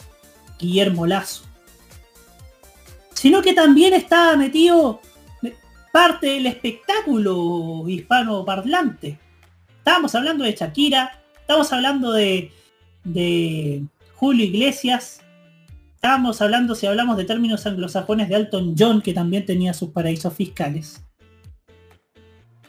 [0.59, 1.43] Guillermo Lazo.
[3.13, 5.01] Sino que también estaba metido
[5.91, 9.17] parte del espectáculo hispano parlante.
[9.79, 12.51] Estábamos hablando de Shakira, estamos hablando de,
[13.03, 13.83] de
[14.15, 15.21] Julio Iglesias.
[15.97, 20.31] Estábamos hablando, si hablamos de términos anglosajones, de Alton John, que también tenía sus paraísos
[20.31, 21.01] fiscales.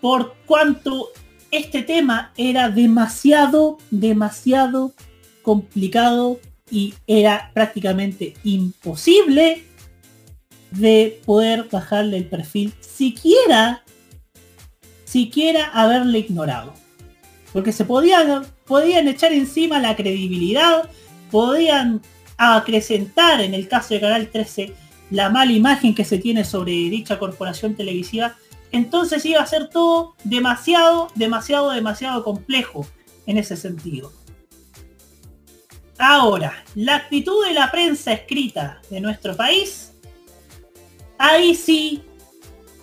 [0.00, 1.08] Por cuanto
[1.50, 4.94] este tema era demasiado, demasiado
[5.42, 9.62] complicado y era prácticamente imposible
[10.70, 13.82] de poder bajarle el perfil siquiera
[15.04, 16.74] siquiera haberle ignorado
[17.54, 20.90] porque se podían podían echar encima la credibilidad
[21.30, 22.02] podían
[22.38, 24.72] acrecentar en el caso de Canal 13
[25.10, 28.36] la mala imagen que se tiene sobre dicha corporación televisiva
[28.72, 32.86] entonces iba a ser todo demasiado demasiado demasiado complejo
[33.26, 34.12] en ese sentido
[35.98, 39.92] Ahora, la actitud de la prensa escrita de nuestro país,
[41.18, 42.04] ahí sí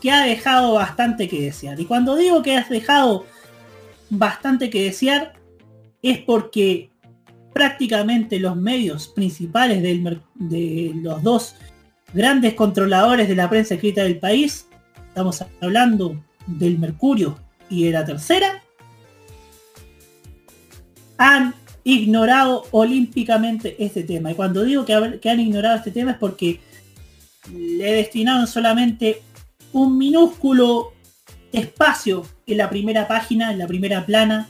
[0.02, 1.80] que ha dejado bastante que desear.
[1.80, 3.26] Y cuando digo que has dejado
[4.10, 5.34] bastante que desear,
[6.02, 6.90] es porque
[7.56, 11.56] prácticamente los medios principales de los dos
[12.14, 14.68] grandes controladores de la prensa escrita del país,
[15.08, 17.40] estamos hablando del Mercurio
[17.70, 18.62] y de la Tercera,
[21.18, 21.54] han
[21.86, 24.32] ignorado olímpicamente este tema.
[24.32, 26.60] Y cuando digo que, han ignorado este tema es porque
[27.54, 29.22] le destinaron solamente
[29.72, 30.92] un minúsculo
[31.54, 34.50] espacio en la primera página, en la primera plana.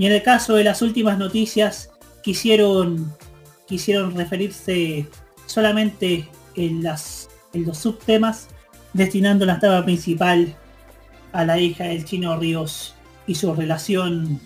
[0.00, 1.90] Y en el caso de las últimas noticias
[2.22, 3.14] quisieron,
[3.68, 5.06] quisieron referirse
[5.44, 6.26] solamente
[6.56, 8.48] en, los subtemas,
[8.94, 10.56] destinando la tabla principal
[11.32, 12.94] a la hija del chino Ríos
[13.26, 14.40] y su relación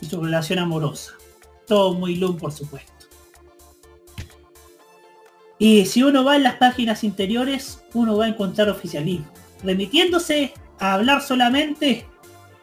[0.00, 1.10] y su relación amorosa.
[1.66, 2.92] Todo muy lum, por supuesto.
[5.58, 9.26] Y si uno va en las páginas interiores, uno va a encontrar oficialismo,
[9.64, 12.06] remitiéndose a hablar solamente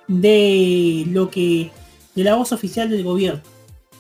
[0.08, 1.72] de lo que
[2.16, 3.42] de la voz oficial del gobierno,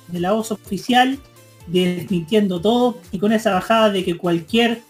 [0.07, 1.19] de la voz oficial
[1.67, 4.81] desmintiendo todo y con esa bajada de que cualquier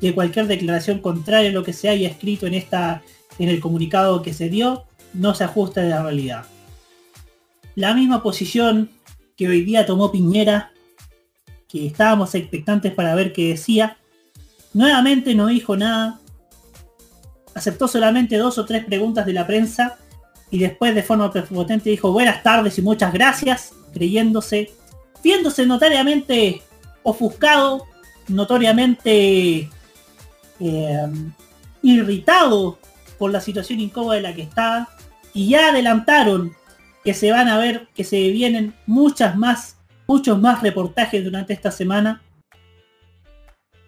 [0.00, 3.02] de cualquier declaración contraria a lo que se haya escrito en esta
[3.38, 6.46] en el comunicado que se dio no se ajusta a la realidad
[7.74, 8.90] la misma posición
[9.36, 10.72] que hoy día tomó Piñera,
[11.68, 13.96] que estábamos expectantes para ver qué decía.
[14.74, 16.20] Nuevamente no dijo nada,
[17.54, 19.98] aceptó solamente dos o tres preguntas de la prensa
[20.50, 24.72] y después de forma prepotente dijo buenas tardes y muchas gracias, creyéndose,
[25.22, 26.62] viéndose notoriamente
[27.02, 27.86] ofuscado,
[28.28, 29.68] notoriamente
[30.60, 31.12] eh,
[31.82, 32.78] irritado
[33.18, 34.88] por la situación incómoda en la que está
[35.32, 36.52] y ya adelantaron
[37.04, 41.70] que se van a ver, que se vienen muchas más, muchos más reportajes durante esta
[41.70, 42.22] semana.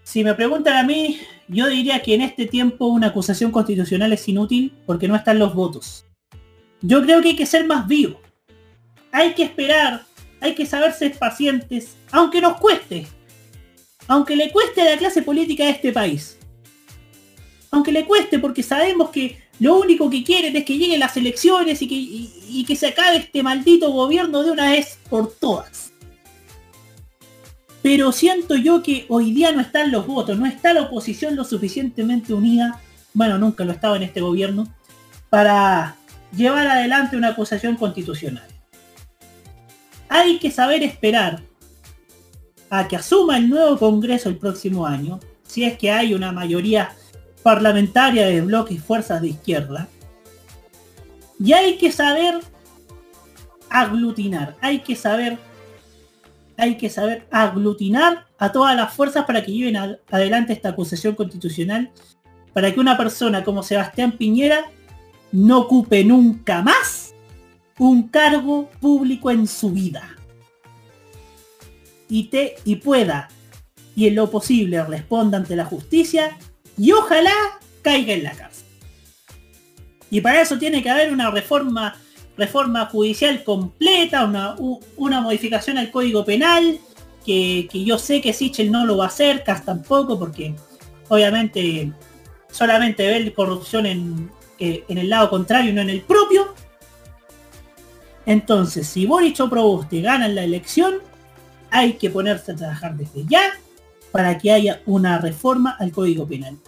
[0.03, 1.19] Si me preguntan a mí,
[1.49, 5.55] yo diría que en este tiempo una acusación constitucional es inútil porque no están los
[5.55, 6.07] votos.
[6.83, 8.21] Yo creo que hay que ser más vivo.
[9.13, 10.05] Hay que esperar,
[10.41, 13.07] hay que saber ser pacientes, aunque nos cueste.
[14.09, 16.37] Aunque le cueste a la clase política de este país.
[17.71, 21.81] Aunque le cueste porque sabemos que lo único que quieren es que lleguen las elecciones
[21.83, 25.93] y que, que se acabe este maldito gobierno de una vez por todas.
[27.81, 31.45] Pero siento yo que hoy día no están los votos, no está la oposición lo
[31.45, 32.81] suficientemente unida,
[33.15, 34.73] bueno, nunca lo estaba en este gobierno,
[35.31, 35.97] para
[36.37, 38.47] llevar adelante una acusación constitucional.
[40.09, 41.41] Hay que saber esperar
[42.71, 46.91] a que asuma el nuevo Congreso el próximo año, si es que hay una mayoría
[47.43, 49.89] parlamentaria de bloques y fuerzas de izquierda.
[51.39, 52.41] Y hay que saber
[53.69, 55.39] aglutinar, hay que saber,
[56.57, 61.91] hay que saber aglutinar a todas las fuerzas para que lleven adelante esta acusación constitucional,
[62.53, 64.65] para que una persona como Sebastián Piñera
[65.33, 67.15] no ocupe nunca más
[67.79, 70.17] un cargo público en su vida.
[72.09, 73.29] Y, te, y pueda,
[73.97, 76.37] y en lo posible responda ante la justicia
[76.77, 77.33] y ojalá
[77.81, 78.67] caiga en la cárcel.
[80.11, 81.97] Y para eso tiene que haber una reforma,
[82.37, 84.57] reforma judicial completa, una,
[84.97, 86.79] una modificación al código penal,
[87.25, 90.55] que, yo sé que Sichel no lo va a hacer, Cas tampoco, porque
[91.09, 91.93] obviamente
[92.51, 94.31] solamente ve corrupción en,
[94.63, 96.55] en el lado contrario no en el propio.
[98.27, 100.95] Entonces, si Boric o Proboste ganan la elección,
[101.71, 103.43] hay que ponerse a trabajar desde ya
[104.13, 106.59] para que haya una reforma al Código Penal.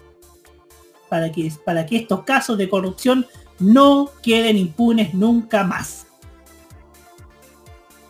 [1.09, 3.25] Para que, para que estos casos de corrupción
[3.59, 6.07] no queden impunes nunca más.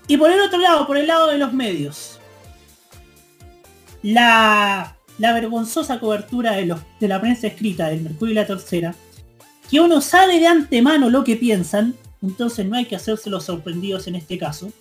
[0.08, 2.20] Y por el otro lado, por el lado de los medios,
[4.02, 8.96] la, la vergonzosa cobertura de, los, de la prensa escrita del Mercurio y la Tercera,
[9.76, 14.08] que uno sabe de antemano lo que piensan, entonces no hay que hacerse los sorprendidos
[14.08, 14.72] en este caso,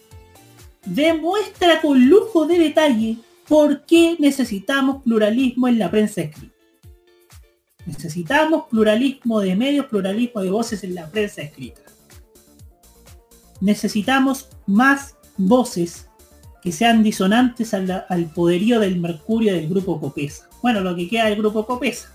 [0.86, 3.16] demuestra con lujo de detalle
[3.48, 6.54] por qué necesitamos pluralismo en la prensa escrita.
[7.86, 11.82] Necesitamos pluralismo de medios, pluralismo de voces en la prensa escrita.
[13.60, 16.06] Necesitamos más voces
[16.62, 20.48] que sean disonantes al, al poderío del Mercurio del grupo Copesa.
[20.62, 22.13] Bueno, lo que queda del grupo Copesa.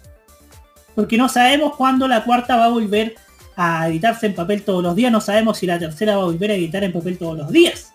[0.95, 3.15] Porque no sabemos cuándo la cuarta va a volver
[3.55, 5.11] a editarse en papel todos los días.
[5.11, 7.93] No sabemos si la tercera va a volver a editar en papel todos los días.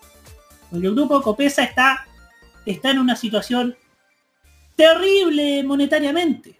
[0.69, 2.05] Porque el grupo Copesa está,
[2.65, 3.75] está en una situación
[4.75, 6.57] terrible monetariamente.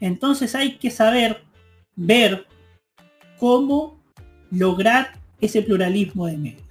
[0.00, 1.42] Entonces hay que saber
[1.96, 2.46] ver
[3.38, 4.02] cómo
[4.50, 6.62] lograr ese pluralismo de medios.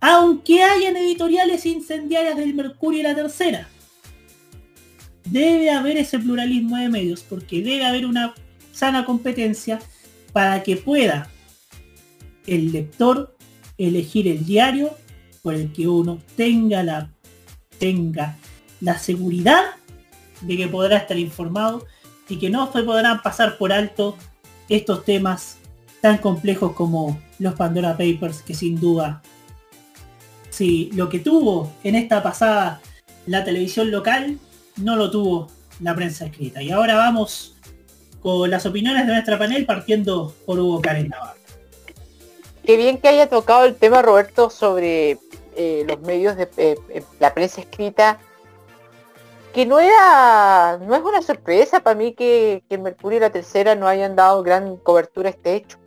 [0.00, 3.68] Aunque hayan editoriales incendiarias del Mercurio y la Tercera,
[5.24, 8.34] debe haber ese pluralismo de medios porque debe haber una
[8.72, 9.78] sana competencia
[10.32, 11.28] para que pueda
[12.46, 13.36] el lector
[13.78, 14.90] elegir el diario
[15.42, 17.10] por el que uno tenga la
[17.78, 18.36] tenga
[18.80, 19.62] la seguridad
[20.40, 21.86] de que podrá estar informado
[22.28, 24.16] y que no se podrán pasar por alto
[24.68, 25.58] estos temas
[26.00, 29.22] tan complejos como los Pandora Papers que sin duda
[30.50, 32.80] si lo que tuvo en esta pasada
[33.26, 34.38] la televisión local
[34.76, 35.48] no lo tuvo
[35.80, 36.62] la prensa escrita.
[36.62, 37.56] Y ahora vamos
[38.22, 41.40] con las opiniones de nuestra panel partiendo por Hugo Karen Navarro.
[42.64, 45.18] Qué bien que haya tocado el tema Roberto sobre
[45.56, 48.18] eh, los medios de eh, eh, la prensa escrita
[49.52, 53.74] que no era no es una sorpresa para mí que, que Mercurio y la tercera
[53.74, 55.78] no hayan dado gran cobertura a este hecho.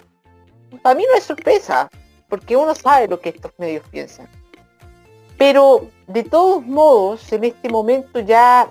[0.83, 1.89] Para mí no es sorpresa
[2.27, 4.27] porque uno sabe lo que estos medios piensan.
[5.37, 8.69] Pero de todos modos en este momento ya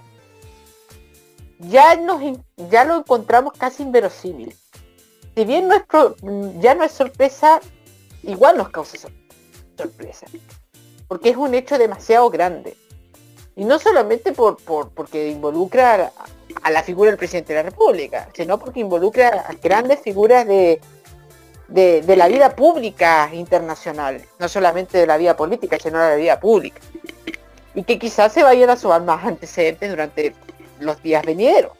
[1.68, 2.20] ya nos
[2.70, 4.54] ya lo encontramos casi inverosímil.
[5.34, 5.82] Si bien no es
[6.60, 7.60] ya no es sorpresa
[8.22, 9.08] igual nos causa
[9.76, 10.26] sorpresa
[11.08, 12.76] porque es un hecho demasiado grande.
[13.56, 14.56] Y no solamente por,
[14.94, 16.12] porque involucra
[16.62, 20.80] a, la figura del presidente de la república sino porque involucra a grandes figuras de,
[21.68, 26.40] de, la vida pública internacional no solamente de la vida política sino de la vida
[26.40, 26.80] pública.
[27.76, 30.34] Y que quizás se vayan a sumar más antecedentes durante
[30.80, 31.72] los días venideros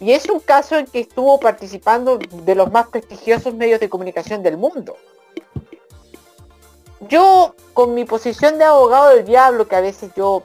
[0.00, 4.42] y es un caso en que estuvo participando de los más prestigiosos medios de comunicación
[4.42, 4.96] del mundo
[7.08, 10.42] yo, con mi posición de abogado del diablo que a veces yo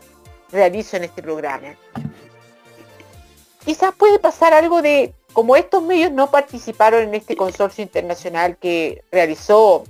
[0.52, 1.76] realizo en este programa,
[3.64, 9.04] quizás puede pasar algo de, como estos medios no participaron en este consorcio internacional que
[9.12, 9.84] realizó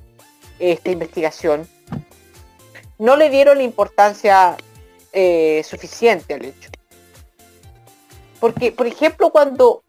[0.59, 1.67] esta investigación,
[2.97, 4.57] no le dieron la importancia
[5.13, 6.69] eh, suficiente al hecho.
[8.47, 9.83] Porque, por ejemplo, cuando,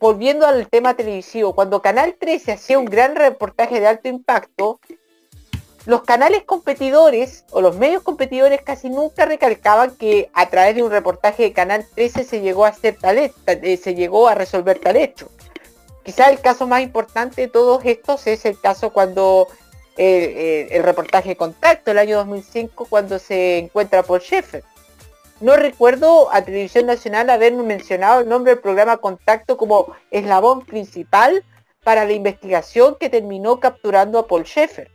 [0.00, 4.80] volviendo al tema televisivo, cuando Canal 13 hacía un gran reportaje de alto impacto,
[5.84, 10.90] los canales competidores o los medios competidores casi nunca recalcaban que a través de un
[10.90, 14.96] reportaje de Canal 13 se llegó a hacer tal, eh, se llegó a resolver tal
[14.96, 15.28] hecho.
[16.04, 19.46] Quizá el caso más importante de todos estos es el caso cuando
[19.98, 24.64] eh, eh, el reportaje Contacto, el año 2005, cuando se encuentra Paul Schaeffer.
[25.42, 31.44] No recuerdo a Televisión Nacional haber mencionado el nombre del programa Contacto como eslabón principal
[31.82, 34.88] para la investigación que terminó capturando a Paul Schaeffer.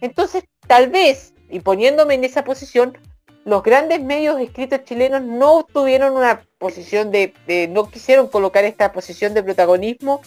[0.00, 2.96] Entonces, tal vez, y poniéndome en esa posición,
[3.44, 7.34] los grandes medios escritos chilenos no tuvieron una posición de,
[7.70, 10.22] no quisieron colocar esta posición de protagonismo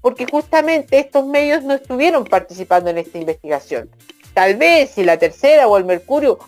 [0.00, 3.90] porque justamente estos medios no estuvieron participando en esta investigación.
[4.32, 6.38] Tal vez si la tercera o el Mercurio,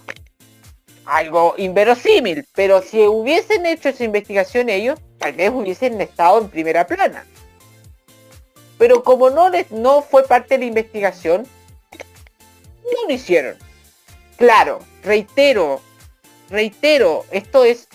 [1.06, 6.86] algo inverosímil, pero si hubiesen hecho esa investigación ellos, tal vez hubiesen estado en primera
[6.86, 7.26] plana.
[8.78, 11.46] Pero como no, les, no fue parte de la investigación,
[12.84, 13.56] no lo hicieron.
[14.36, 15.80] Claro, reitero,
[16.50, 17.88] reitero, esto es,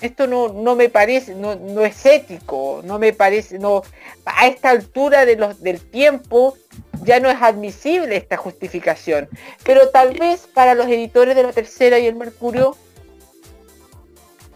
[0.00, 3.82] esto no, no me parece, no, no, es ético, no me parece, no,
[4.24, 6.56] a esta altura de los, del tiempo
[7.02, 9.28] ya no es admisible esta justificación.
[9.64, 12.76] Pero tal vez para los editores de la tercera y el Mercurio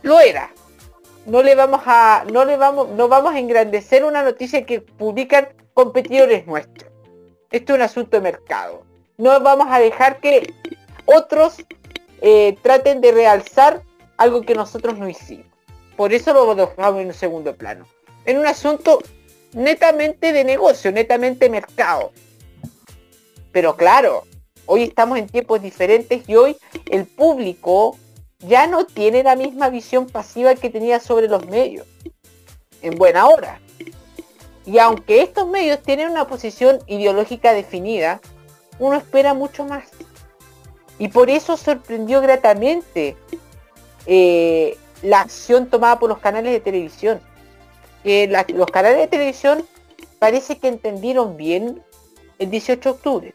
[0.02, 0.50] lo era.
[1.26, 5.48] No le vamos a, no le vamos, no vamos a engrandecer una noticia que publican
[5.74, 6.90] competidores nuestros.
[7.50, 8.90] Esto es un asunto de mercado
[9.20, 10.54] no vamos a dejar que
[11.04, 11.56] otros
[12.22, 13.82] eh, traten de realzar
[14.20, 15.46] algo que nosotros no hicimos.
[15.96, 17.86] Por eso lo dejamos en un segundo plano.
[18.26, 19.02] En un asunto
[19.54, 22.12] netamente de negocio, netamente mercado.
[23.50, 24.24] Pero claro,
[24.66, 26.58] hoy estamos en tiempos diferentes y hoy
[26.90, 27.96] el público
[28.40, 31.86] ya no tiene la misma visión pasiva que tenía sobre los medios.
[32.82, 33.58] En buena hora.
[34.66, 38.20] Y aunque estos medios tienen una posición ideológica definida,
[38.78, 39.88] uno espera mucho más.
[40.98, 43.16] Y por eso sorprendió gratamente
[44.06, 47.20] eh, la acción tomada por los canales de televisión.
[48.02, 49.64] Que los canales de televisión
[50.18, 51.82] parece que entendieron bien
[52.38, 53.34] el 18 de octubre.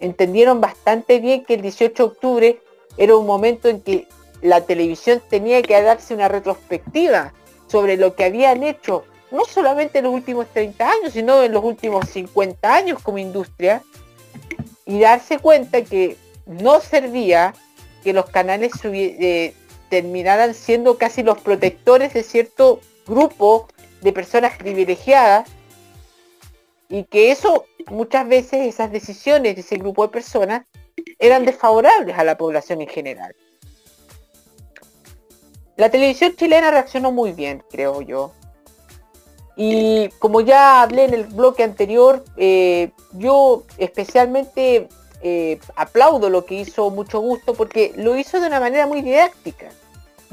[0.00, 2.60] Entendieron bastante bien que el 18 de octubre
[2.96, 4.08] era un momento en que
[4.42, 7.32] la televisión tenía que darse una retrospectiva
[7.66, 11.64] sobre lo que habían hecho, no solamente en los últimos 30 años, sino en los
[11.64, 13.82] últimos 50 años como industria,
[14.84, 16.16] y darse cuenta que
[16.46, 17.54] no servía
[18.02, 19.54] que los canales eh,
[19.94, 23.68] terminaran siendo casi los protectores de cierto grupo
[24.00, 25.48] de personas privilegiadas
[26.88, 30.62] y que eso muchas veces esas decisiones de ese grupo de personas
[31.20, 33.36] eran desfavorables a la población en general.
[35.76, 38.32] La televisión chilena reaccionó muy bien, creo yo.
[39.54, 44.88] Y como ya hablé en el bloque anterior, eh, yo especialmente
[45.22, 49.70] eh, aplaudo lo que hizo mucho gusto porque lo hizo de una manera muy didáctica,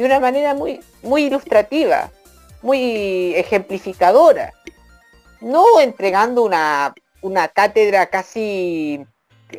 [0.02, 2.10] de una manera muy, muy ilustrativa,
[2.64, 4.52] muy ejemplificadora.
[5.41, 9.06] No entregando una, una cátedra casi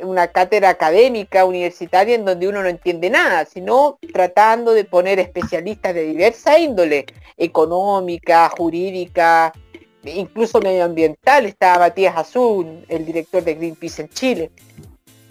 [0.02, 5.94] una cátedra académica universitaria en donde uno no entiende nada, sino tratando de poner especialistas
[5.94, 7.04] de diversa índole,
[7.36, 9.52] económica, jurídica,
[10.02, 11.44] incluso medioambiental.
[11.44, 14.50] Estaba Matías Azul, el director de Greenpeace en Chile,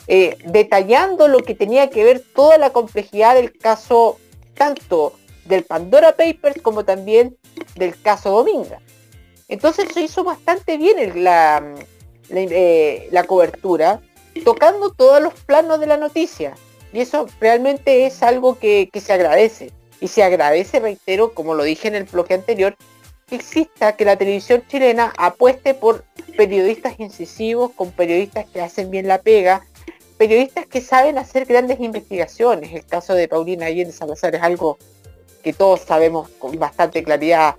[0.07, 4.19] eh, detallando lo que tenía que ver toda la complejidad del caso,
[4.61, 5.13] tanto
[5.45, 7.35] del Pandora Papers como también
[7.73, 8.79] del caso Dominga.
[9.47, 11.63] Entonces se hizo bastante bien la,
[12.29, 14.01] eh, la cobertura,
[14.45, 16.53] tocando todos los planos de la noticia.
[16.93, 19.71] Y eso realmente es algo que, que se agradece.
[19.99, 22.75] Y se agradece, reitero, como lo dije en el bloque anterior,
[23.25, 26.05] que exista, que la televisión chilena apueste por
[26.38, 29.65] periodistas incisivos, con periodistas que hacen bien la pega,
[30.22, 32.72] periodistas que saben hacer grandes investigaciones.
[32.72, 34.77] El caso de Paulina Allende Salazar es algo
[35.41, 37.56] que todos sabemos con bastante claridad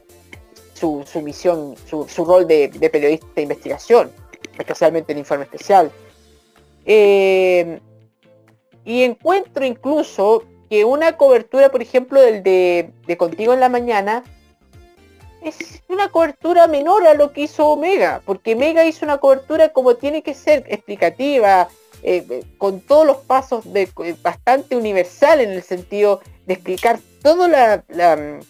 [0.72, 4.12] su, su misión, su, su rol de, de periodista de investigación,
[4.56, 5.90] especialmente en Informe Especial.
[6.86, 7.80] Eh,
[8.84, 14.22] y encuentro incluso que una cobertura, por ejemplo, del de, de Contigo en la Mañana,
[15.42, 19.96] es una cobertura menor a lo que hizo Omega, porque Omega hizo una cobertura como
[19.96, 21.68] tiene que ser, explicativa,
[22.02, 26.98] eh, eh, con todos los pasos de, eh, bastante universal en el sentido de explicar
[27.22, 28.40] toda la, mm,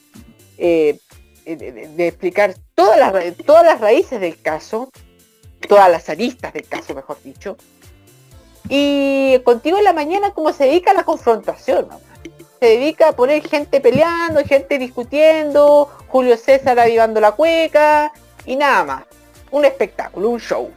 [0.57, 4.91] de, explicar todas las, todas las raíces del caso,
[5.69, 7.57] todas las aristas del caso, mejor dicho.
[8.69, 11.89] Y contigo en la mañana como se dedica a la confrontación,
[12.59, 18.13] se dedica a poner gente peleando, gente discutiendo, Julio César avivando la cueca
[18.47, 19.05] y nada más.
[19.51, 20.71] Un espectáculo, un show.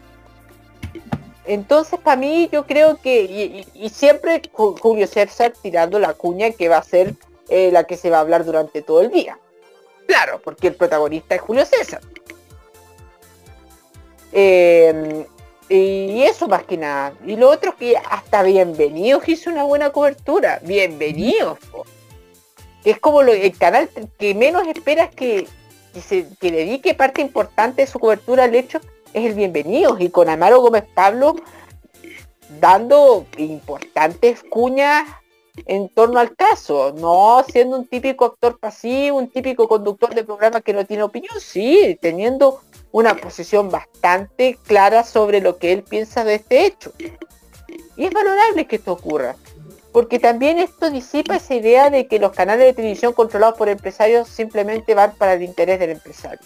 [1.47, 6.69] Entonces, para mí, yo creo que, y, siempre Ju- Julio César tirando la cuña que
[6.69, 7.13] va a ser
[7.49, 9.37] eh, la que se va a hablar durante todo el día.
[10.07, 12.01] Claro, porque el protagonista es Julio César.
[14.31, 15.25] Eh,
[15.69, 17.13] y eso más que nada.
[17.25, 20.59] Y lo otro que hasta Bienvenidos hizo una buena cobertura.
[20.63, 21.57] Bienvenidos.
[21.71, 21.85] po.
[22.83, 23.89] Es como lo- el canal
[24.19, 25.47] que menos esperas que,
[25.93, 28.79] que, se, que dedique parte importante de su cobertura al hecho
[29.15, 29.99] es el Bienvenidos.
[30.01, 31.35] Y con Amaro Gómez Pablo
[32.59, 35.07] dando importantes cuñas
[35.65, 40.59] en torno al caso, no siendo un típico actor pasivo, un típico conductor de programa
[40.59, 42.59] que no tiene opinión, sí, teniendo
[42.91, 46.91] una posición bastante clara sobre lo que él piensa de este hecho.
[47.95, 49.37] Y es valorable que esto ocurra,
[49.93, 54.27] porque también esto disipa esa idea de que los canales de televisión controlados por empresarios
[54.27, 56.45] simplemente van para el interés del empresario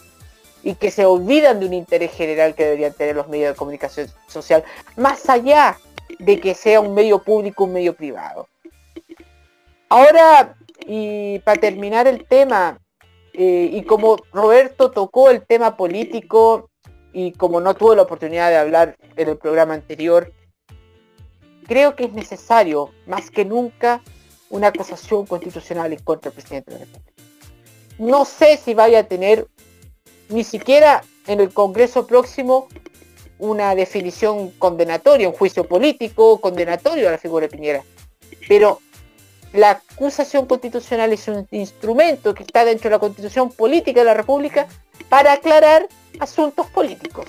[0.63, 4.07] y que se olvidan de un interés general que deberían tener los medios de comunicación
[4.27, 4.63] social,
[4.97, 5.77] más allá
[6.19, 8.47] de que sea un medio público, un medio privado.
[9.89, 10.55] Ahora,
[10.85, 12.79] y para terminar el tema,
[13.33, 16.69] eh, y como Roberto tocó el tema político
[17.13, 20.31] y como no tuvo la oportunidad de hablar en el programa anterior,
[21.67, 24.01] creo que es necesario, más que nunca,
[24.49, 27.23] una acusación constitucional en contra del presidente de la República.
[27.99, 29.47] No sé si vaya a tener
[30.29, 32.67] ni siquiera en el Congreso próximo
[33.37, 37.83] una definición condenatoria, un juicio político condenatorio a la figura de Piñera.
[38.47, 38.79] Pero
[39.53, 44.13] la acusación constitucional es un instrumento que está dentro de la constitución política de la
[44.13, 44.67] República
[45.07, 45.87] para aclarar
[46.19, 47.27] asuntos políticos.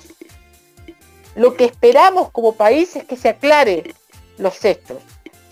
[1.36, 3.94] Lo que esperamos como país es que se aclare
[4.36, 4.98] los hechos.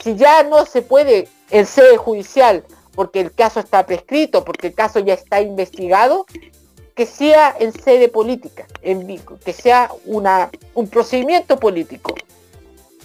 [0.02, 2.64] Si ya no se puede en sede judicial
[2.94, 6.26] porque el caso está prescrito, porque el caso ya está investigado,
[6.98, 9.06] que sea en sede política, en,
[9.44, 12.12] que sea un procedimiento político.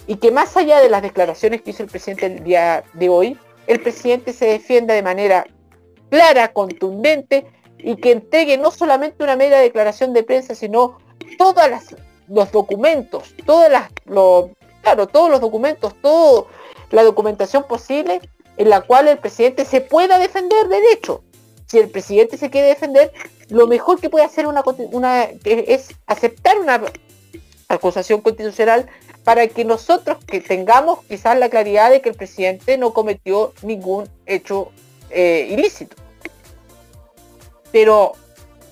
[0.08, 3.38] Y que más allá de las declaraciones que hizo el presidente el día de hoy,
[3.68, 5.46] el presidente se defienda de manera
[6.10, 7.46] clara, contundente
[7.78, 10.98] y que entregue no solamente una mera declaración de prensa, sino
[11.38, 11.62] todos
[12.26, 13.70] los documentos, todos
[14.06, 16.46] los documentos, toda
[16.90, 18.20] la documentación posible
[18.56, 21.22] en la cual el presidente se pueda defender derecho.
[21.74, 23.12] Si el presidente se quiere defender,
[23.48, 26.80] lo mejor que puede hacer una, una es aceptar una
[27.66, 28.86] acusación constitucional
[29.24, 34.08] para que nosotros que tengamos quizás la claridad de que el presidente no cometió ningún
[34.24, 34.70] hecho
[35.10, 35.96] eh, ilícito.
[37.72, 38.12] Pero,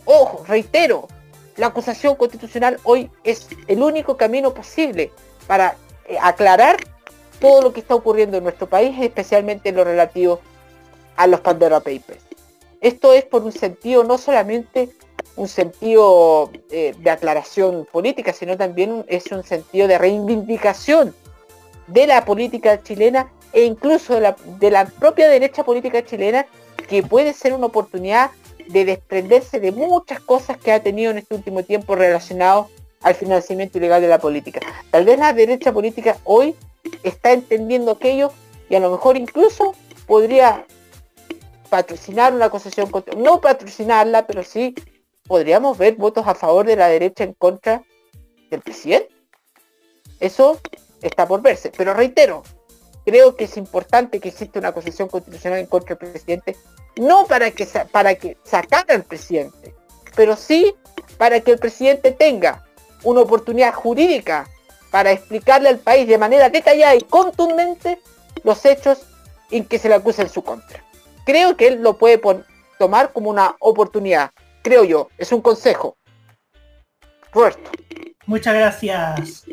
[0.04, 1.08] ojo, reitero,
[1.56, 5.10] la acusación constitucional hoy es el único camino posible
[5.48, 5.74] para
[6.06, 6.76] eh, aclarar
[7.40, 10.38] todo lo que está ocurriendo en nuestro país, especialmente en lo relativo
[11.16, 12.31] a los Pandora Papers.
[12.82, 14.90] Esto es por un sentido, no solamente
[15.36, 21.14] un sentido eh, de aclaración política, sino también es un sentido de reivindicación
[21.86, 26.44] de la política chilena e incluso de la, de la propia derecha política chilena,
[26.88, 28.32] que puede ser una oportunidad
[28.68, 32.68] de desprenderse de muchas cosas que ha tenido en este último tiempo relacionado
[33.00, 34.60] al financiamiento ilegal de la política.
[34.90, 36.56] Tal vez la derecha política hoy
[37.04, 38.32] está entendiendo aquello
[38.68, 39.74] y a lo mejor incluso
[40.06, 40.66] podría
[41.72, 44.74] patrocinar una acusación, contra- no patrocinarla, pero sí
[45.26, 47.82] podríamos ver votos a favor de la derecha en contra
[48.50, 49.08] del presidente.
[50.20, 50.60] Eso
[51.00, 51.72] está por verse.
[51.74, 52.42] Pero reitero,
[53.06, 56.56] creo que es importante que exista una acusación constitucional en contra del presidente,
[56.96, 59.74] no para que, para que sacar al presidente,
[60.14, 60.74] pero sí
[61.16, 62.66] para que el presidente tenga
[63.02, 64.46] una oportunidad jurídica
[64.90, 67.98] para explicarle al país de manera detallada y contundente
[68.44, 68.98] los hechos
[69.50, 70.84] en que se le acusa en su contra.
[71.24, 72.20] Creo que él lo puede
[72.78, 74.32] tomar como una oportunidad,
[74.62, 75.96] creo yo, es un consejo.
[77.32, 77.70] Roberto.
[78.26, 79.44] Muchas gracias,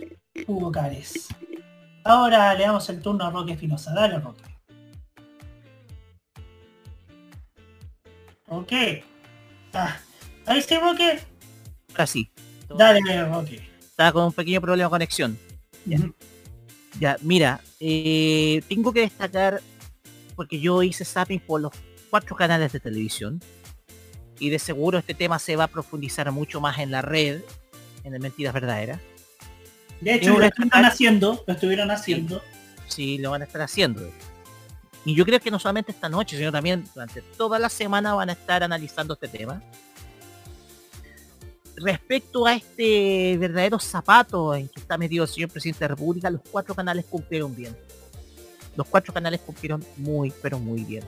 [0.47, 1.27] Hugo Cares.
[2.03, 3.93] Ahora le damos el turno a Roque Espinosa.
[3.93, 4.43] Dale, Roque.
[8.47, 9.03] Roque.
[9.73, 9.97] Ah,
[10.45, 11.19] ahí sí, Roque.
[11.91, 12.31] Ahora sí.
[12.67, 13.69] Dale, Roque.
[13.79, 15.37] Estaba con un pequeño problema de conexión.
[15.85, 15.99] Ya.
[16.99, 19.61] Ya, mira, eh, tengo que destacar,
[20.39, 21.73] porque yo hice zapping por los
[22.09, 23.41] cuatro canales de televisión,
[24.39, 27.41] y de seguro este tema se va a profundizar mucho más en la red,
[28.05, 29.01] en el Mentiras Verdaderas.
[29.99, 32.41] De hecho, lo destacar- haciendo, lo estuvieron haciendo.
[32.87, 34.09] Sí, lo van a estar haciendo.
[35.03, 38.29] Y yo creo que no solamente esta noche, sino también durante toda la semana van
[38.29, 39.61] a estar analizando este tema.
[41.75, 46.29] Respecto a este verdadero zapato en que está metido el señor presidente de la República,
[46.29, 47.75] los cuatro canales cumplieron bien.
[48.75, 51.03] Los cuatro canales cumplieron muy, pero muy bien.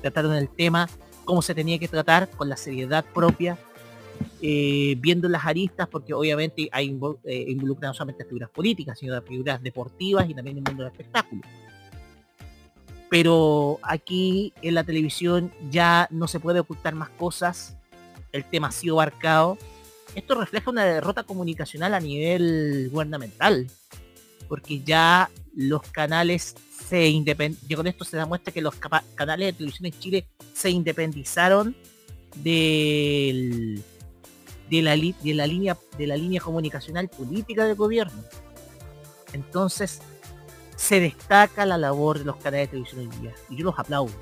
[0.00, 0.88] Trataron el tema
[1.24, 3.56] como se tenía que tratar, con la seriedad propia,
[4.40, 9.20] eh, viendo las aristas, porque obviamente hay invo- eh, involucran no solamente figuras políticas, sino
[9.22, 11.42] figuras deportivas y también el mundo del espectáculo.
[13.08, 17.76] Pero aquí en la televisión ya no se puede ocultar más cosas,
[18.32, 19.58] el tema ha sido abarcado.
[20.14, 23.68] Esto refleja una derrota comunicacional a nivel gubernamental,
[24.48, 26.54] porque ya los canales
[26.88, 31.76] se independizaron, con esto se demuestra que los canales de televisión en Chile se independizaron
[32.36, 33.80] de
[34.70, 38.22] la, de la línea de la línea comunicacional política del gobierno.
[39.32, 40.00] Entonces
[40.76, 44.12] se destaca la labor de los canales de televisión hoy día y yo los aplaudo.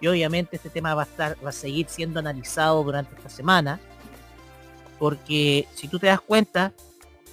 [0.00, 3.80] Y obviamente este tema va a estar va a seguir siendo analizado durante esta semana
[4.98, 6.72] porque si tú te das cuenta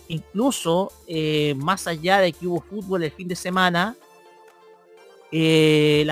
[0.08, 3.96] incluso eh, más allá de que hubo fútbol el fin de semana
[5.32, 6.08] eh,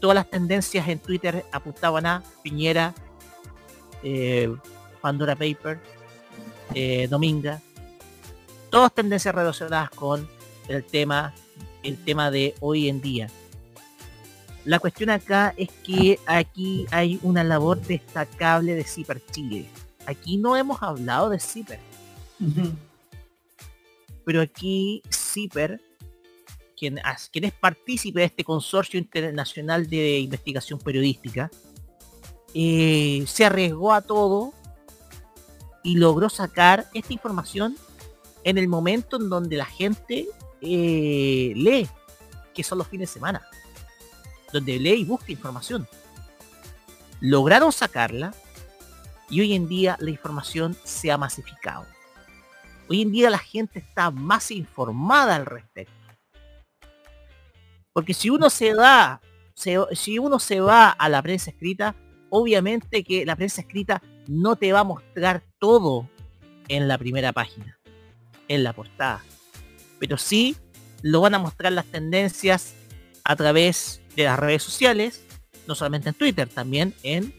[0.00, 2.94] todas las tendencias en Twitter apuntaban a Piñera
[4.02, 4.54] eh,
[5.00, 5.80] Pandora Paper,
[7.08, 7.60] Dominga,
[8.70, 10.28] todas tendencias relacionadas con
[10.68, 11.34] el tema,
[11.82, 13.28] el tema de hoy en día.
[14.64, 19.66] La cuestión acá es que aquí hay una labor destacable de Ciper Chile.
[20.06, 21.80] Aquí no hemos hablado de Ciper,
[24.24, 25.80] pero aquí Ciper,
[26.76, 31.50] quien, as- quien es partícipe de este consorcio internacional de investigación periodística,
[32.54, 34.52] eh, se arriesgó a todo
[35.82, 37.76] y logró sacar esta información
[38.44, 40.26] en el momento en donde la gente
[40.60, 41.88] eh, lee,
[42.54, 43.42] que son los fines de semana,
[44.52, 45.88] donde lee y busca información.
[47.20, 48.34] Lograron sacarla
[49.30, 51.86] y hoy en día la información se ha masificado.
[52.88, 55.92] Hoy en día la gente está más informada al respecto.
[57.92, 59.20] Porque si uno se da,
[59.54, 61.94] si uno se va a la prensa escrita,
[62.28, 66.08] obviamente que la prensa escrita no te va a mostrar todo
[66.68, 67.78] en la primera página,
[68.48, 69.22] en la portada.
[69.98, 70.56] Pero sí
[71.02, 72.74] lo van a mostrar las tendencias
[73.22, 75.24] a través de las redes sociales,
[75.66, 77.32] no solamente en Twitter, también en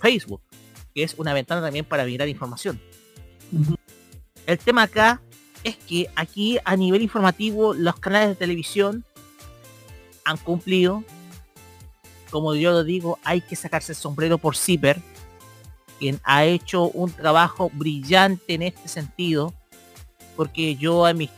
[0.00, 0.42] Facebook,
[0.94, 2.80] que es una ventana también para mirar información.
[4.46, 5.20] El tema acá
[5.64, 9.04] es que aquí a nivel informativo los canales de televisión
[10.24, 11.02] han cumplido.
[12.30, 15.00] Como yo lo digo, hay que sacarse el sombrero por Zipper,
[15.98, 19.54] quien ha hecho un trabajo brillante en este sentido,
[20.36, 21.30] porque yo a mis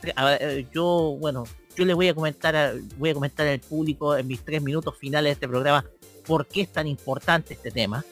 [0.72, 1.44] yo bueno,
[1.76, 5.30] yo le voy a comentar voy a comentar al público en mis tres minutos finales
[5.30, 5.84] de este programa
[6.26, 8.04] por qué es tan importante este tema.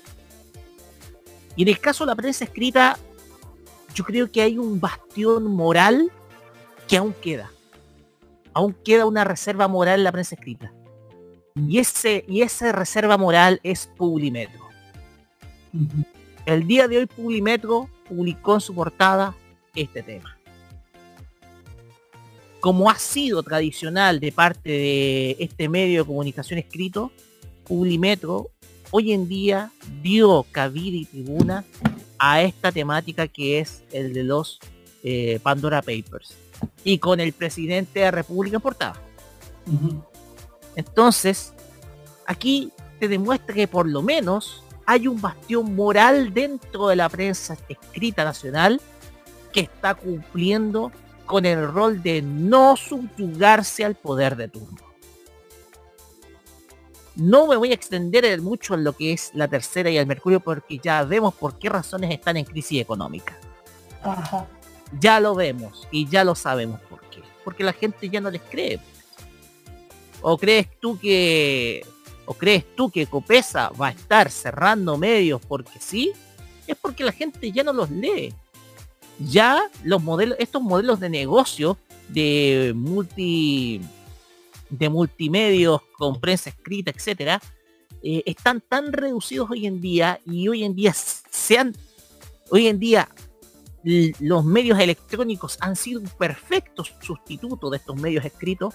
[1.57, 2.99] Y en el caso de la prensa escrita,
[3.97, 6.13] yo creo que hay un bastión moral
[6.87, 7.51] que aún queda.
[8.53, 10.71] Aún queda una reserva moral en la prensa escrita.
[11.67, 14.67] Y, ese, y esa reserva moral es Publimetro.
[16.45, 19.35] El día de hoy Publimetro publicó en su portada
[19.75, 20.37] este tema.
[22.61, 27.13] Como ha sido tradicional de parte de este medio de comunicación escrito,
[27.65, 28.51] Publimetro
[28.91, 31.65] hoy en día dio cabida y tribuna
[32.19, 34.59] a esta temática que es el de los
[35.03, 36.37] eh, Pandora Papers
[36.85, 39.01] y con el presidente de la República en portada.
[40.75, 41.53] Entonces,
[42.27, 47.57] aquí te demuestra que por lo menos hay un bastión moral dentro de la prensa
[47.69, 48.81] escrita nacional
[49.53, 50.93] que está cumpliendo
[51.25, 54.86] con el rol de no subyugarse al poder de turno.
[57.17, 60.41] No me voy a extender mucho en lo que es la tercera y el Mercurio
[60.41, 63.39] porque ya vemos por qué razones están en crisis económica.
[65.01, 67.23] Ya lo vemos y ya lo sabemos por qué.
[67.43, 68.79] Porque la gente ya no les cree.
[70.21, 71.87] ¿O crees tú que
[72.27, 76.13] o crees tú que Copesa va a estar cerrando medios porque sí?
[76.67, 78.35] Es porque la gente ya no los lee.
[79.19, 81.79] Ya los modelos, estos modelos de negocio
[82.09, 83.81] de multi
[84.71, 87.41] de multimedios con prensa escrita, etcétera,
[88.03, 91.75] eh, están tan reducidos hoy en día y hoy en día sean
[92.51, 93.09] hoy en día
[94.21, 98.75] los medios electrónicos han sido un perfecto sustituto de estos medios escritos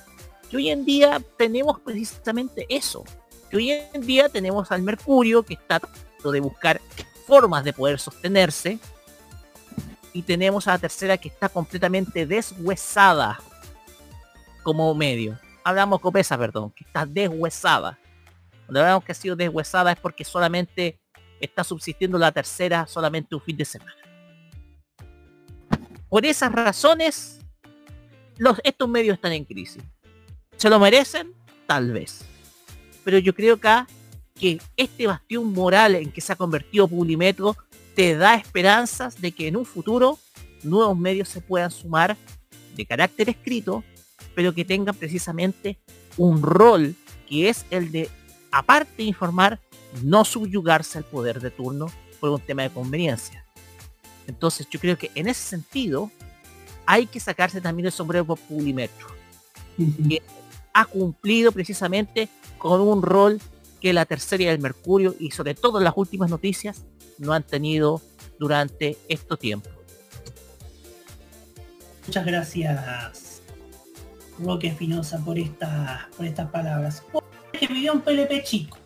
[0.50, 3.04] que hoy en día tenemos precisamente eso.
[3.50, 6.82] Que hoy en día tenemos al Mercurio que está tratando de buscar
[7.28, 8.80] formas de poder sostenerse
[10.14, 13.40] y tenemos a la tercera que está completamente deshuesada
[14.64, 17.98] como medio hablamos Copesa, perdón, que está deshuesada.
[18.66, 21.00] Cuando hablamos que ha sido deshuesada es porque solamente
[21.40, 23.96] está subsistiendo la tercera solamente un fin de semana.
[26.10, 27.40] Por esas razones,
[28.38, 29.84] los, estos medios están en crisis.
[30.58, 31.34] ¿Se lo merecen?
[31.68, 32.26] Tal vez.
[33.04, 33.88] Pero yo creo acá
[34.40, 37.56] que este bastión moral en que se ha convertido Publimetro
[37.96, 40.20] te da esperanzas de que en un futuro
[40.64, 42.18] nuevos medios se puedan sumar
[42.76, 43.84] de carácter escrito
[44.36, 45.78] pero que tengan precisamente
[46.18, 46.96] un rol
[47.28, 48.10] que es el de,
[48.52, 49.60] aparte de informar,
[50.04, 53.46] no subyugarse al poder de turno por un tema de conveniencia.
[54.28, 56.12] Entonces yo creo que en ese sentido
[56.86, 59.08] hay que sacarse también el sombrero por Publimetro,
[60.08, 60.22] que
[60.74, 63.40] ha cumplido precisamente con un rol
[63.80, 66.84] que la tercera y el Mercurio y sobre todo las últimas noticias
[67.18, 68.02] no han tenido
[68.40, 69.72] durante estos tiempos.
[72.06, 73.31] Muchas gracias
[74.44, 77.04] Roque Espinosa por, esta, por estas palabras.
[77.52, 78.78] Que pidió un PLP chico.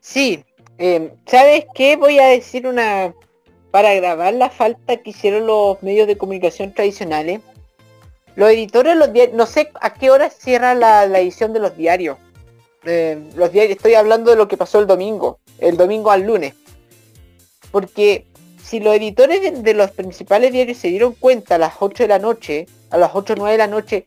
[0.00, 0.44] Sí,
[0.78, 1.96] em, ¿sabes qué?
[1.96, 3.14] Voy a decir una...
[3.70, 7.42] Para grabar la falta que hicieron los medios de comunicación tradicionales,
[8.34, 12.16] los editores los diarios, no sé a qué hora cierra la, edición de los diarios.
[12.84, 16.54] Em, los diarios, estoy hablando de lo que pasó el domingo, el domingo al lunes.
[17.70, 18.24] Porque
[18.62, 22.18] si los editores de, los principales diarios se dieron cuenta a las 8 de la
[22.18, 24.06] noche a las 8 o 9 de la noche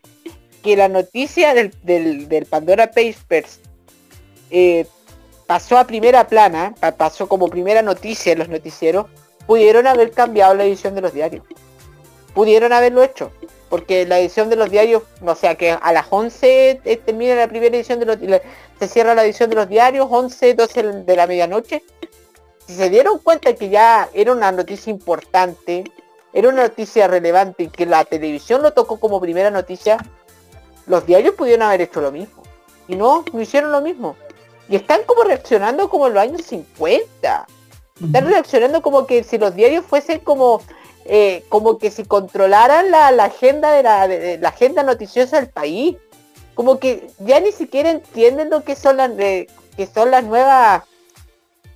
[0.61, 3.59] que la noticia del, del, Pandora Papers
[4.49, 4.85] eh,
[5.47, 9.07] pasó a primera plana, pasó como primera noticia en los noticieros,
[9.47, 11.43] pudieron haber cambiado la edición de los diarios.
[12.33, 13.31] Pudieron haberlo hecho.
[13.69, 17.47] Porque la edición de los diarios, o sea que a las 11 eh, termina la
[17.47, 18.17] primera edición de los
[18.81, 21.83] se cierra la edición de los diarios, 11, 12 de la medianoche.
[22.67, 25.85] Si se dieron cuenta que ya era una noticia importante,
[26.33, 29.97] era una noticia relevante y que la televisión lo tocó como primera noticia,
[30.87, 32.41] los diarios pudieron haber hecho lo mismo.
[32.87, 34.15] Y no, no hicieron lo mismo.
[34.69, 37.47] Y están como reaccionando como en los años 50.
[38.03, 40.61] Están reaccionando como que si los diarios fuesen como
[41.05, 45.97] eh, como que si controlaran la, agenda de la, la, agenda noticiosa del país.
[46.53, 49.47] Como que ya ni siquiera entienden lo que son las que
[49.93, 50.83] son las nuevas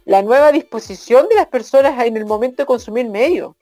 [0.06, 3.56] la nueva disposición de las personas en el momento de consumir medios.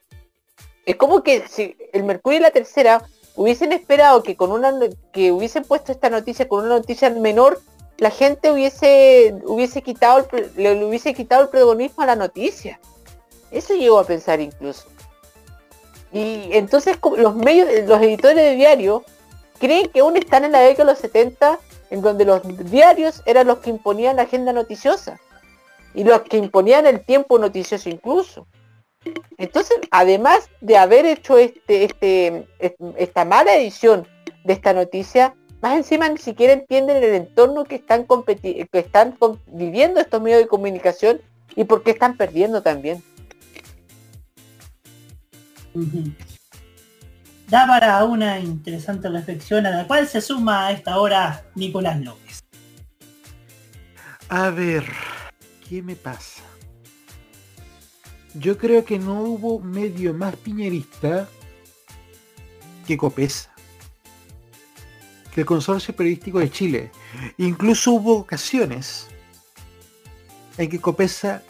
[0.86, 3.02] Es como que si el Mercurio y la Tercera
[3.36, 4.72] hubiesen esperado que con una
[5.12, 7.60] que hubiesen puesto esta noticia con una noticia menor,
[7.98, 12.80] la gente hubiese hubiese quitado el, le hubiese quitado el protagonismo a la noticia.
[13.50, 14.86] Eso llegó a pensar incluso.
[16.12, 19.04] Y entonces los medios, los editores de diario
[19.58, 21.58] creen que aún están en la década de los 70,
[21.90, 25.18] en donde los diarios eran los que imponían la agenda noticiosa
[25.94, 28.46] y los que imponían el tiempo noticioso incluso.
[29.38, 32.46] Entonces, además de haber hecho este, este,
[32.96, 34.06] esta mala edición
[34.44, 39.16] de esta noticia, más encima ni siquiera entienden el entorno que están, que están
[39.46, 41.20] viviendo estos medios de comunicación
[41.56, 43.02] y por qué están perdiendo también.
[47.48, 52.40] Da para una interesante reflexión a la cual se suma a esta hora Nicolás López.
[54.28, 54.84] A ver,
[55.68, 56.42] ¿qué me pasa?
[58.34, 61.28] Yo creo que no hubo medio más piñerista
[62.86, 63.54] que Copesa.
[65.32, 66.90] Que el Consorcio Periodístico de Chile.
[67.38, 69.06] Incluso hubo ocasiones
[70.58, 71.42] en que Copesa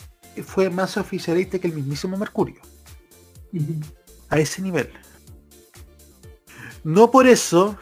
[0.45, 2.61] fue más oficialista que el mismísimo Mercurio.
[4.29, 4.91] A ese nivel.
[6.83, 7.79] No por eso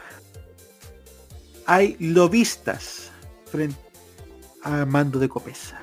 [1.65, 3.11] hay lobistas
[3.51, 3.77] frente
[4.63, 5.81] a mando de Copesa.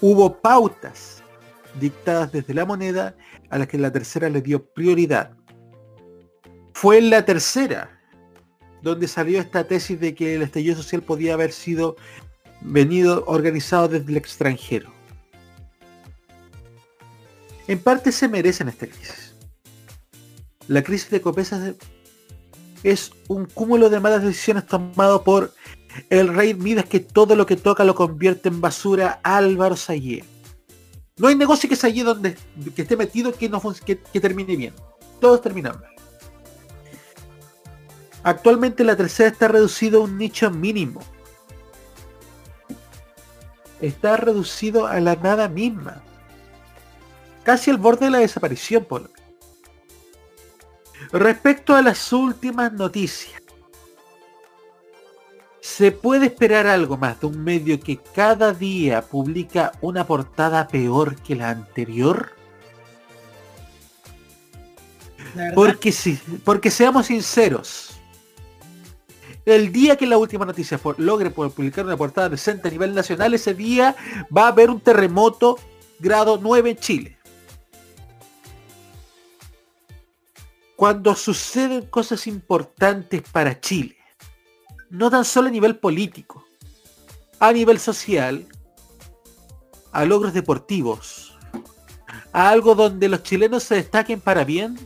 [0.00, 1.17] Hubo pautas
[1.80, 3.16] dictadas desde la moneda
[3.50, 5.32] a las que la tercera le dio prioridad.
[6.72, 7.98] Fue en la tercera
[8.82, 11.96] donde salió esta tesis de que el estallido social podía haber sido
[12.60, 14.92] venido organizado desde el extranjero.
[17.66, 19.34] En parte se merecen esta crisis.
[20.68, 21.74] La crisis de Copesa
[22.82, 25.52] es un cúmulo de malas decisiones tomado por
[26.10, 30.24] el rey Midas que todo lo que toca lo convierte en basura Álvaro Sayé.
[31.18, 32.36] No hay negocio que allí donde
[32.76, 33.50] esté metido que
[33.84, 34.74] que, termine bien.
[35.20, 35.90] Todos terminan mal.
[38.22, 41.00] Actualmente la tercera está reducido a un nicho mínimo.
[43.80, 46.02] Está reducido a la nada misma.
[47.42, 49.10] Casi al borde de la desaparición, por
[51.12, 53.40] Respecto a las últimas noticias.
[55.76, 61.14] ¿Se puede esperar algo más de un medio que cada día publica una portada peor
[61.16, 62.32] que la anterior?
[65.54, 68.00] Porque sí, porque seamos sinceros.
[69.44, 73.54] El día que la última noticia logre publicar una portada decente a nivel nacional, ese
[73.54, 73.94] día
[74.36, 75.60] va a haber un terremoto
[76.00, 77.18] grado 9 en Chile.
[80.74, 83.97] Cuando suceden cosas importantes para Chile,
[84.90, 86.44] no tan solo a nivel político,
[87.38, 88.46] a nivel social,
[89.92, 91.38] a logros deportivos,
[92.32, 94.78] a algo donde los chilenos se destaquen para bien,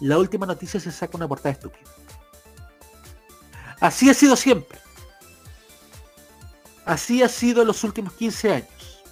[0.00, 1.84] la última noticia se saca una portada estúpida.
[3.80, 4.78] Así ha sido siempre.
[6.84, 9.02] Así ha sido en los últimos 15 años.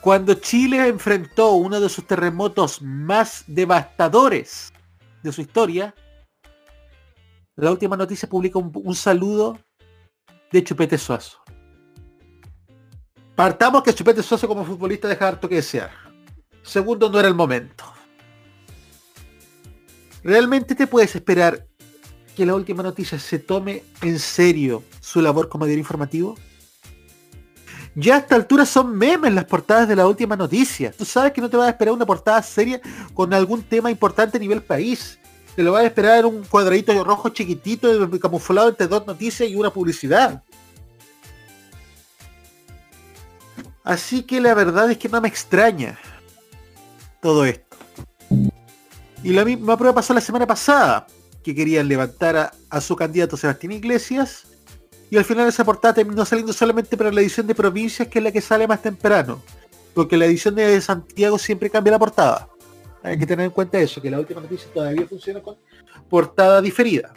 [0.00, 4.72] Cuando Chile enfrentó uno de sus terremotos más devastadores
[5.22, 5.94] de su historia,
[7.56, 9.58] la última noticia publica un, saludo
[10.50, 11.38] de Chupete Suazo.
[13.36, 15.90] Partamos que Chupete Suazo como futbolista deja harto que desear.
[16.62, 17.84] Segundo, no era el momento.
[20.22, 21.66] ¿Realmente te puedes esperar
[22.34, 26.36] que la última noticia se tome en serio su labor como diario informativo?
[27.94, 30.90] Ya a esta altura son memes las portadas de la última noticia.
[30.90, 32.80] Tú sabes que no te vas a esperar una portada seria
[33.12, 35.20] con algún tema importante a nivel país
[35.54, 37.88] te lo vas a esperar en un cuadradito rojo chiquitito
[38.20, 40.42] camuflado entre dos noticias y una publicidad.
[43.84, 45.98] Así que la verdad es que no me extraña
[47.20, 47.76] todo esto.
[49.22, 51.06] Y la misma prueba pasó la semana pasada,
[51.42, 54.46] que querían levantar a, su candidato Sebastián Iglesias,
[55.10, 58.24] y al final esa portada terminó saliendo solamente para la edición de provincias, que es
[58.24, 59.40] la que sale más temprano,
[59.94, 62.48] porque la edición de Santiago siempre cambia la portada.
[63.04, 65.58] Hay que tener en cuenta eso, que la última noticia todavía funciona con
[66.08, 67.12] portada diferida.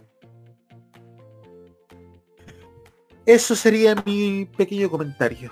[3.26, 5.50] Eso sería mi pequeño comentario.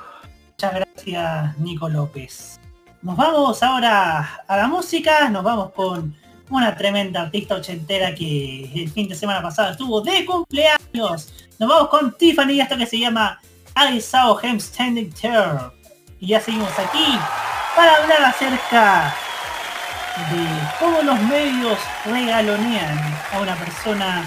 [0.51, 2.59] Muchas gracias, Nico López.
[3.01, 6.13] Nos vamos ahora a la música, nos vamos con
[6.49, 11.33] una tremenda artista ochentera que el fin de semana pasado estuvo de cumpleaños.
[11.59, 13.39] Nos vamos con Tiffany, esto que se llama
[13.77, 15.71] I Saw Him Standing There.
[16.19, 17.17] Y ya seguimos aquí
[17.73, 19.15] para hablar acerca
[20.15, 20.47] de
[20.79, 22.97] todos los medios regalonean
[23.33, 24.25] a una persona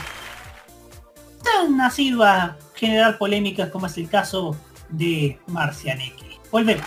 [1.42, 4.56] tan nacido a generar polémicas como es el caso
[4.90, 6.38] de Marcianeque.
[6.50, 6.86] Volvemos.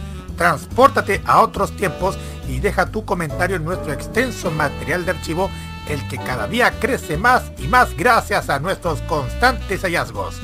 [0.41, 2.17] Transpórtate a otros tiempos
[2.49, 5.51] y deja tu comentario en nuestro extenso material de archivo,
[5.87, 10.41] el que cada día crece más y más gracias a nuestros constantes hallazgos.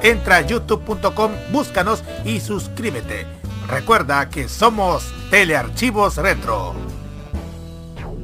[0.00, 3.26] Entra a youtube.com, búscanos y suscríbete.
[3.68, 6.74] Recuerda que somos Telearchivos Retro.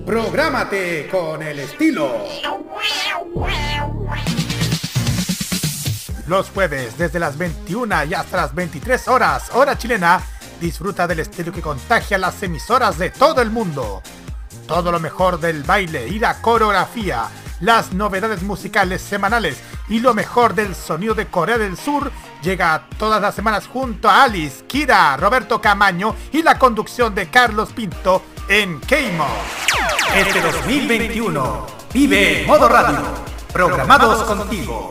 [0.07, 2.15] Prográmate con el estilo.
[6.27, 10.23] Los jueves desde las 21 y hasta las 23 horas, hora chilena,
[10.61, 14.03] disfruta del estilo que contagia las emisoras de todo el mundo.
[14.67, 17.29] Todo lo mejor del baile y la coreografía,
[17.61, 19.59] las novedades musicales semanales
[19.89, 22.13] y lo mejor del sonido de Corea del Sur
[22.43, 27.73] llega todas las semanas junto a Alice, Kira, Roberto Camaño y la conducción de Carlos
[27.73, 29.27] Pinto en Keimo.
[30.15, 33.03] Este 2021 vive en modo radio,
[33.53, 34.91] programados contigo.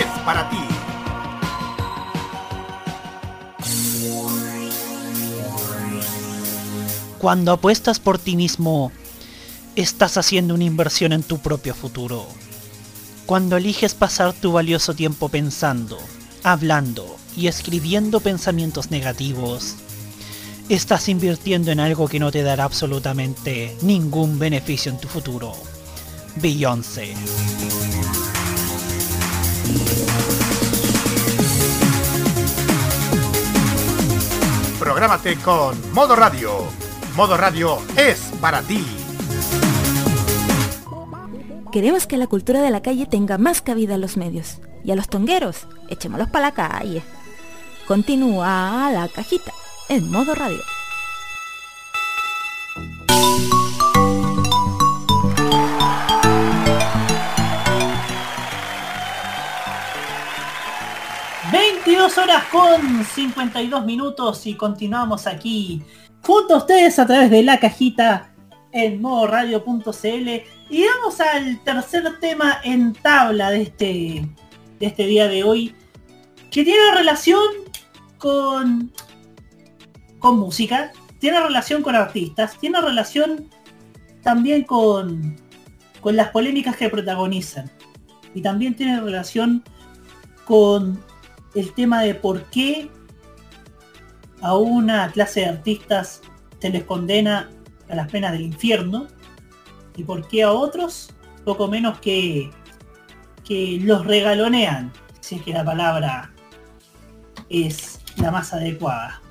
[0.25, 0.57] para ti.
[7.17, 8.91] Cuando apuestas por ti mismo,
[9.75, 12.25] estás haciendo una inversión en tu propio futuro.
[13.25, 15.99] Cuando eliges pasar tu valioso tiempo pensando,
[16.43, 19.75] hablando y escribiendo pensamientos negativos,
[20.67, 25.53] estás invirtiendo en algo que no te dará absolutamente ningún beneficio en tu futuro.
[26.37, 27.13] Beyoncé.
[34.91, 36.51] Prográmate con Modo Radio.
[37.15, 38.85] Modo Radio es para ti.
[41.71, 44.59] Queremos que la cultura de la calle tenga más cabida en los medios.
[44.83, 47.03] Y a los tongueros, echémoslos para la calle.
[47.87, 49.53] Continúa la cajita
[49.87, 50.59] en modo radio.
[62.01, 65.83] ...22 horas con 52 minutos y continuamos aquí
[66.23, 68.33] junto a ustedes a través de la cajita
[68.71, 70.29] en modo radio.cl
[70.71, 74.27] y vamos al tercer tema en tabla de este,
[74.79, 75.75] de este día de hoy
[76.49, 77.43] que tiene relación
[78.17, 78.91] con,
[80.17, 83.47] con música, tiene relación con artistas, tiene relación
[84.23, 85.39] también con,
[86.01, 87.69] con las polémicas que protagonizan.
[88.33, 89.63] Y también tiene relación
[90.45, 91.10] con
[91.55, 92.89] el tema de por qué
[94.41, 96.21] a una clase de artistas
[96.59, 97.49] se les condena
[97.89, 99.07] a las penas del infierno
[99.95, 101.13] y por qué a otros
[101.43, 102.51] poco menos que,
[103.43, 106.31] que los regalonean, si es que la palabra
[107.49, 109.21] es la más adecuada.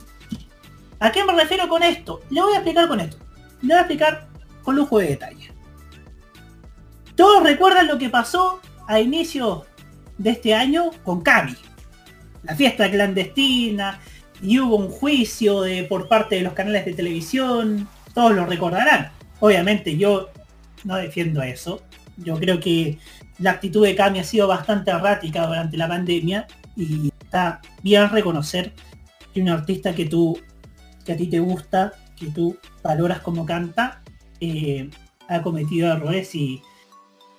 [0.98, 2.20] ¿A qué me refiero con esto?
[2.30, 3.16] Le voy a explicar con esto.
[3.62, 4.28] Le voy a explicar
[4.62, 5.52] con lujo de detalle.
[7.16, 9.64] Todos recuerdan lo que pasó a inicio
[10.18, 11.56] de este año con Cami.
[12.42, 14.00] La fiesta clandestina
[14.42, 17.88] y hubo un juicio de, por parte de los canales de televisión.
[18.14, 19.12] Todos lo recordarán.
[19.40, 20.30] Obviamente yo
[20.84, 21.82] no defiendo eso.
[22.16, 22.98] Yo creo que
[23.38, 26.46] la actitud de Cami ha sido bastante errática durante la pandemia
[26.76, 28.72] y está bien reconocer
[29.32, 30.38] que un artista que tú,
[31.04, 34.02] que a ti te gusta, que tú valoras como canta,
[34.40, 34.90] eh,
[35.28, 36.62] ha cometido errores y,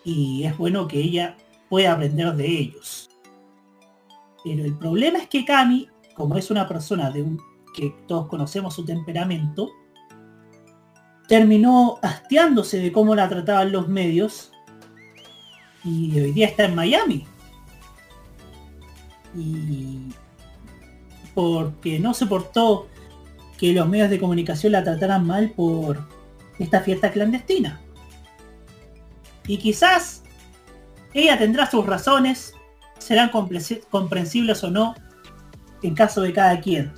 [0.04, 1.38] y es bueno que ella
[1.70, 3.11] pueda aprender de ellos.
[4.44, 7.40] Pero el problema es que Cami, como es una persona de un
[7.74, 9.72] que todos conocemos su temperamento,
[11.28, 14.52] terminó hastiándose de cómo la trataban los medios
[15.84, 17.26] y hoy día está en Miami.
[19.36, 20.10] Y
[21.34, 22.88] porque no se portó
[23.58, 26.06] que los medios de comunicación la trataran mal por
[26.60, 27.80] esta fiesta clandestina.
[29.48, 30.24] Y quizás
[31.14, 32.54] ella tendrá sus razones,
[33.02, 33.32] serán
[33.90, 34.96] comprensibles o no
[35.82, 36.94] en caso de cada quien.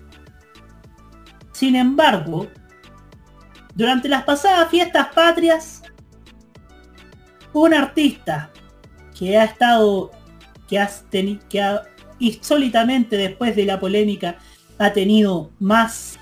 [1.53, 2.47] Sin embargo,
[3.73, 5.81] durante las pasadas fiestas patrias,
[7.53, 8.51] un artista
[9.17, 10.11] que ha estado,
[10.67, 10.89] que ha,
[11.49, 11.83] que ha
[12.19, 14.37] insólitamente después de la polémica
[14.79, 16.19] ha tenido más,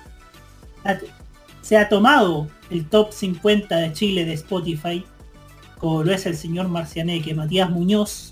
[1.62, 5.04] se ha tomado el top 50 de Chile de Spotify,
[5.78, 8.31] como lo es el señor Marcianeque, Matías Muñoz,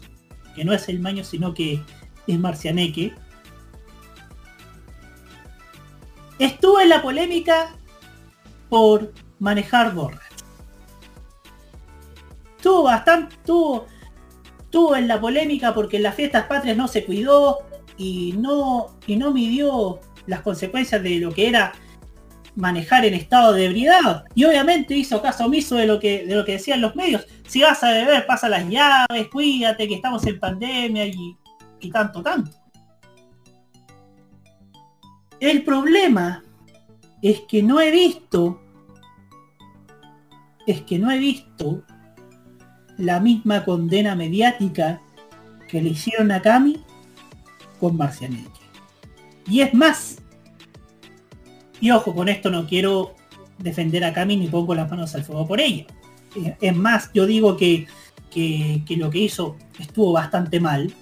[0.65, 1.83] no es el Maño, sino que
[2.27, 3.15] es Marcianeque,
[6.39, 7.75] estuvo en la polémica
[8.69, 10.23] por manejar gorra.
[12.57, 13.87] Estuvo bastante, estuvo,
[14.59, 17.59] estuvo en la polémica porque en las fiestas patrias no se cuidó
[17.97, 21.73] y no, y no midió las consecuencias de lo que era
[22.57, 24.25] manejar en estado de ebriedad.
[24.35, 27.27] Y obviamente hizo caso omiso de lo que, de lo que decían los medios.
[27.47, 31.37] Si vas a beber, pasa las llaves, cuídate, que estamos en pandemia y,
[31.81, 32.51] y tanto, tanto.
[35.41, 36.45] El problema
[37.23, 38.61] es que no he visto,
[40.67, 41.83] es que no he visto
[42.99, 45.01] la misma condena mediática
[45.69, 46.85] que le hicieron a Cami
[47.79, 48.61] con Marcianeque.
[49.49, 50.19] Y es más,
[51.81, 53.15] y ojo, con esto no quiero
[53.59, 55.87] defender a Cami ni pongo las manos al fuego por ella.
[56.37, 57.87] Eh, Es más, yo digo que,
[58.31, 60.93] que, que lo que hizo estuvo bastante mal.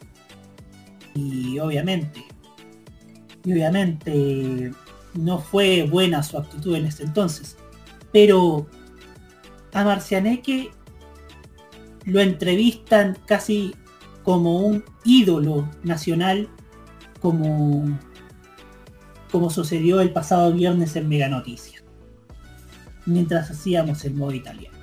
[1.14, 2.24] Y obviamente,
[3.44, 4.72] y obviamente
[5.14, 7.56] no fue buena su actitud en ese entonces.
[8.12, 8.66] Pero
[9.72, 10.70] a Marcianeque
[12.04, 13.74] lo entrevistan casi
[14.22, 16.48] como un ídolo nacional,
[17.20, 17.98] como,
[19.30, 21.82] como sucedió el pasado viernes en Mega Noticias,
[23.06, 24.76] mientras hacíamos el modo italiano.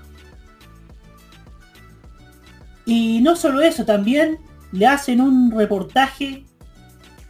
[2.86, 4.38] Y no solo eso, también
[4.72, 6.46] le hacen un reportaje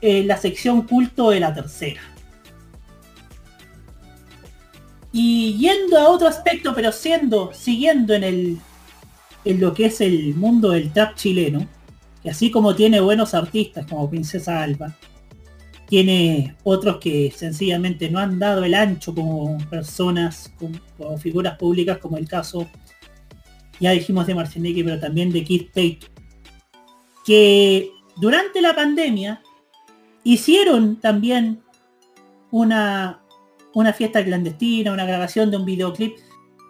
[0.02, 2.02] en la sección culto de la tercera.
[5.12, 8.60] Y yendo a otro aspecto, pero siendo, siguiendo en el
[9.46, 11.68] en lo que es el mundo del trap chileno,
[12.22, 14.94] que así como tiene buenos artistas como Princesa Alba,
[15.88, 22.18] tiene otros que sencillamente no han dado el ancho como personas, como, figuras públicas, como
[22.18, 22.68] el caso,
[23.80, 26.10] ya dijimos de Marcianeque, pero también de Kid Payton,
[27.26, 29.42] que durante la pandemia
[30.24, 31.62] hicieron también
[32.50, 33.22] una,
[33.74, 36.18] una fiesta clandestina, una grabación de un videoclip,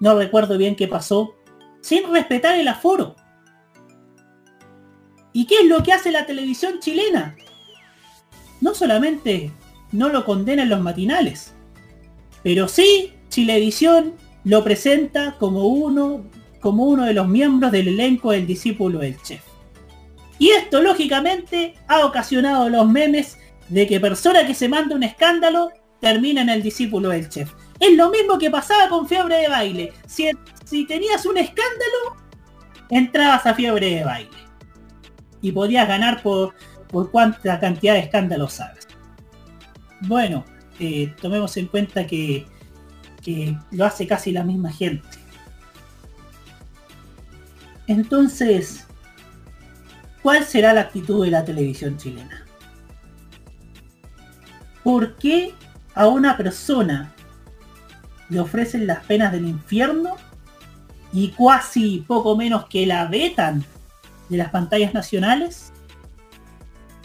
[0.02, 1.36] no recuerdo bien qué pasó,
[1.82, 3.16] sin respetar el aforo.
[5.32, 7.36] ¿Y qué es lo que hace la televisión chilena?
[8.62, 9.52] No solamente
[9.92, 11.54] no lo condena en los matinales,
[12.44, 14.14] pero sí Chilevisión
[14.44, 16.24] lo presenta como uno,
[16.62, 19.42] como uno de los miembros del elenco del discípulo del chef.
[20.38, 23.38] Y esto lógicamente ha ocasionado los memes
[23.70, 27.52] de que persona que se manda un escándalo termina en el discípulo del chef.
[27.80, 29.94] Es lo mismo que pasaba con fiebre de baile.
[30.06, 30.30] Si,
[30.64, 32.16] si tenías un escándalo,
[32.90, 34.38] entrabas a fiebre de baile.
[35.42, 36.54] Y podías ganar por,
[36.90, 38.88] por cuánta cantidad de escándalos sabes.
[40.02, 40.46] Bueno,
[40.80, 42.46] eh, tomemos en cuenta que,
[43.22, 45.08] que lo hace casi la misma gente.
[47.88, 48.86] Entonces,
[50.22, 52.46] ¿cuál será la actitud de la televisión chilena?
[54.84, 55.54] ¿Por qué
[55.94, 57.14] a una persona
[58.30, 60.16] le ofrecen las penas del infierno
[61.14, 63.64] y casi poco menos que la vetan
[64.30, 65.72] de las pantallas nacionales?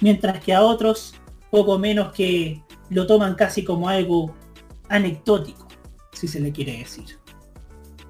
[0.01, 1.15] Mientras que a otros
[1.51, 4.35] poco menos que lo toman casi como algo
[4.89, 5.69] anecdótico,
[6.13, 7.19] si se le quiere decir.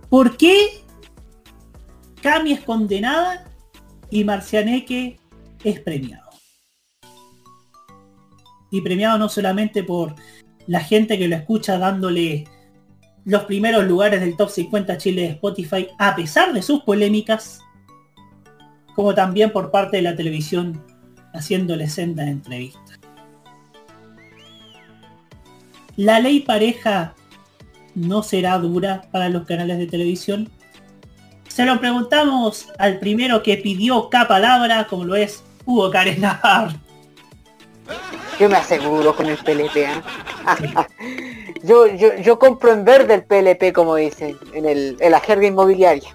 [0.09, 0.83] ¿Por qué
[2.23, 3.45] Cami es condenada
[4.11, 5.19] y Marcianeque
[5.65, 6.29] es premiado?
[8.71, 10.15] Y premiado no solamente por
[10.67, 12.45] la gente que lo escucha dándole
[13.25, 17.61] los primeros lugares del top 50 Chile de Spotify a pesar de sus polémicas,
[18.95, 20.85] como también por parte de la televisión
[21.33, 22.99] haciéndole senda de entrevistas.
[25.97, 27.15] La ley pareja
[27.95, 30.49] no será dura para los canales de televisión.
[31.49, 36.71] Se lo preguntamos al primero que pidió K palabra, como lo es Hugo Carenar.
[38.39, 39.77] Yo me aseguro con el PLP.
[39.77, 40.03] ¿eh?
[41.63, 45.47] yo, yo, yo compro en verde el PLP, como dicen, en, el, en la jerga
[45.47, 46.09] inmobiliaria.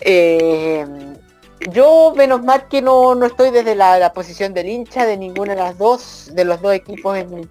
[0.00, 0.86] Eh,
[1.68, 5.60] yo, menos mal que no, no estoy desde la, posición del hincha de ninguna de
[5.60, 7.48] las dos, de los dos equipos en,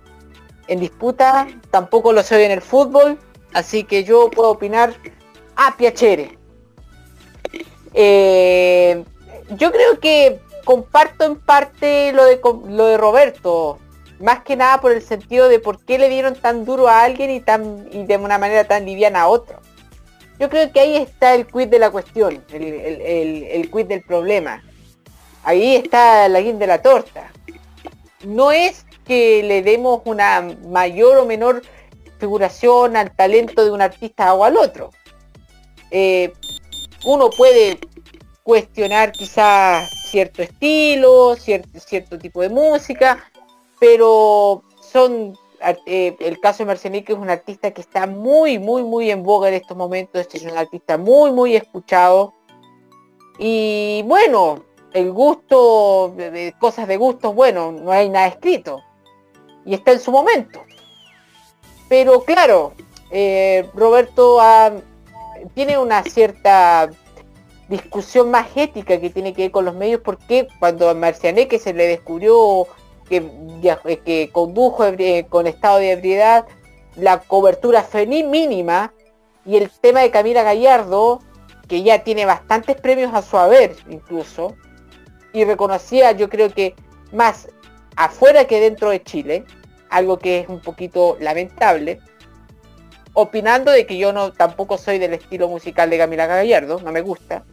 [0.67, 1.47] en disputa.
[1.69, 3.19] Tampoco lo soy en el fútbol.
[3.53, 4.93] Así que yo puedo opinar
[5.55, 6.37] a Piacere.
[7.93, 9.03] Eh,
[9.57, 13.79] yo creo que comparto en parte lo de, lo de Roberto,
[14.19, 17.31] más que nada por el sentido de por qué le dieron tan duro a alguien
[17.31, 19.59] y, tan, y de una manera tan liviana a otro.
[20.39, 24.63] Yo creo que ahí está el quid de la cuestión, el, quid del problema.
[25.43, 27.31] Ahí está la guinda de la torta.
[28.23, 31.61] No es que le demos una mayor o menor
[32.19, 34.91] figuración, al talento de un artista o al otro.
[35.91, 36.31] Eh,
[37.05, 37.79] uno puede
[38.43, 43.29] cuestionar quizás cierto estilo, cierto tipo de música,
[43.79, 45.37] pero son
[45.85, 49.49] eh, el caso de Marcianique es un artista que está muy, muy, muy en boga
[49.49, 52.33] en estos momentos, este es un artista muy, muy escuchado.
[53.37, 54.63] Y bueno,
[54.93, 58.81] el gusto, de, cosas de gusto, bueno, no hay nada escrito.
[59.65, 60.61] Y está en su momento.
[61.87, 62.73] Pero claro,
[63.11, 64.39] eh, Roberto
[65.53, 66.89] tiene una cierta
[67.67, 71.73] discusión más ética que tiene que ver con los medios, porque cuando a Marcianeque se
[71.73, 72.67] le descubrió
[73.09, 74.83] que, que condujo
[75.29, 76.45] con estado de ebriedad,
[76.95, 78.93] la cobertura fue mínima,
[79.45, 81.21] y el tema de Camila Gallardo,
[81.67, 84.55] que ya tiene bastantes premios a su haber incluso,
[85.33, 86.75] y reconocía yo creo que
[87.11, 87.47] más
[87.95, 89.45] afuera que dentro de Chile,
[89.89, 91.99] algo que es un poquito lamentable,
[93.13, 97.01] opinando de que yo no tampoco soy del estilo musical de Camila Gallardo, no me
[97.01, 97.43] gusta,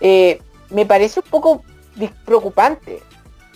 [0.00, 1.62] eh, me parece un poco
[2.24, 3.02] preocupante,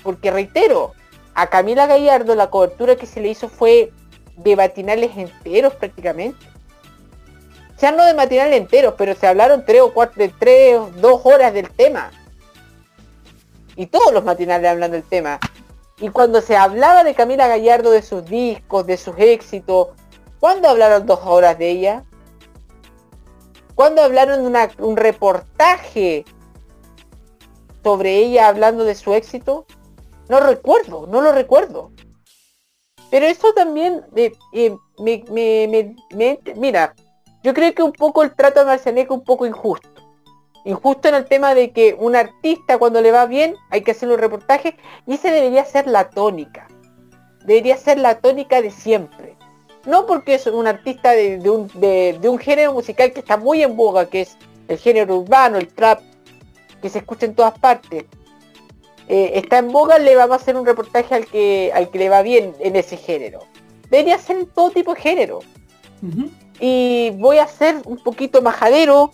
[0.03, 0.93] porque reitero,
[1.35, 3.93] a Camila Gallardo la cobertura que se le hizo fue
[4.37, 6.47] de matinales enteros prácticamente.
[7.77, 11.21] O sea, no de matinales enteros, pero se hablaron tres o cuatro, tres o dos
[11.25, 12.11] horas del tema.
[13.77, 15.39] Y todos los matinales hablan del tema.
[16.01, 19.89] Y cuando se hablaba de Camila Gallardo, de sus discos, de sus éxitos,
[20.41, 22.05] ¿cuándo hablaron dos horas de ella?
[23.77, 26.25] ¿Cuándo hablaron de un reportaje
[27.85, 29.67] sobre ella hablando de su éxito?
[30.29, 31.91] No recuerdo, no lo recuerdo.
[33.11, 35.95] Pero eso también eh, eh, me,
[36.57, 36.95] mira,
[37.43, 39.89] yo creo que un poco el trato a Marcianeca un poco injusto.
[40.65, 44.11] Injusto en el tema de que un artista cuando le va bien hay que hacer
[44.11, 44.77] un reportaje
[45.07, 46.69] y ese debería ser la tónica.
[47.47, 49.37] Debería ser la tónica de siempre.
[49.87, 54.11] No porque es un artista de, de un género musical que está muy en boga,
[54.11, 54.37] que es
[54.67, 56.03] el género urbano, el trap,
[56.83, 58.05] que se escucha en todas partes.
[59.09, 62.09] Eh, está en boga, le vamos a hacer un reportaje al que, al que le
[62.11, 63.41] va bien en ese género.
[63.91, 65.41] Debería ser en todo tipo de género.
[66.61, 69.13] Y voy a ser un poquito majadero,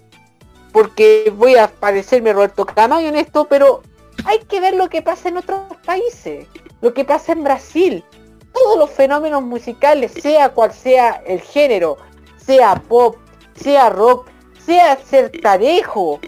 [0.73, 3.83] porque voy a parecerme Roberto Camayo en esto, pero
[4.25, 6.47] hay que ver lo que pasa en otros países,
[6.81, 8.05] lo que pasa en Brasil.
[8.53, 11.97] Todos los fenómenos musicales, sea cual sea el género,
[12.37, 13.16] sea pop,
[13.55, 14.29] sea rock,
[14.65, 16.21] sea sertarejo,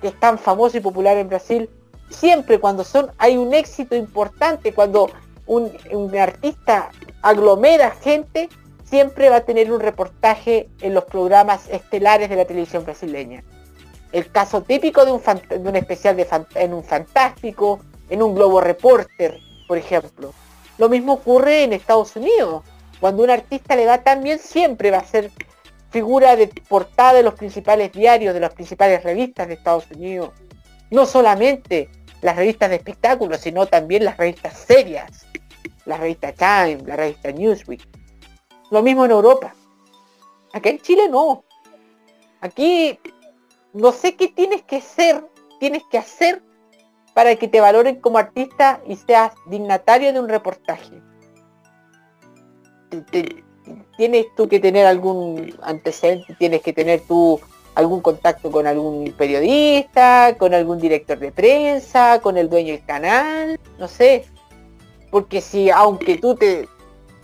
[0.00, 1.68] que es tan famoso y popular en Brasil,
[2.10, 5.10] siempre cuando son hay un éxito importante, cuando
[5.48, 6.90] un, artista
[7.22, 8.48] aglomera gente,
[8.84, 13.42] siempre va a tener un reportaje en los programas estelares de la televisión brasileña.
[14.12, 19.76] El caso típico de un, especial de en un fantástico, en un Globo Reporter, por
[19.76, 20.32] ejemplo.
[20.78, 22.62] Lo mismo ocurre en Estados Unidos.
[23.00, 25.30] Cuando un artista le va tan bien, siempre va a ser
[25.90, 30.30] figura de portada de los principales diarios, de las principales revistas de Estados Unidos.
[30.90, 31.90] No solamente
[32.22, 35.26] las revistas de espectáculos, sino también las revistas serias.
[35.84, 37.86] La revista Time, la revista Newsweek.
[38.70, 39.54] Lo mismo en Europa.
[40.52, 41.44] Aquí en Chile no.
[42.40, 42.98] Aquí
[43.72, 45.24] no sé qué tienes que ser,
[45.60, 46.42] tienes que hacer
[47.14, 51.02] para que te valoren como artista y seas dignatario de un reportaje
[53.96, 57.40] tienes tú que tener algún antecedente, tienes que tener tú
[57.78, 63.58] algún contacto con algún periodista, con algún director de prensa, con el dueño del canal,
[63.78, 64.24] no sé.
[65.10, 66.68] Porque si aunque tú te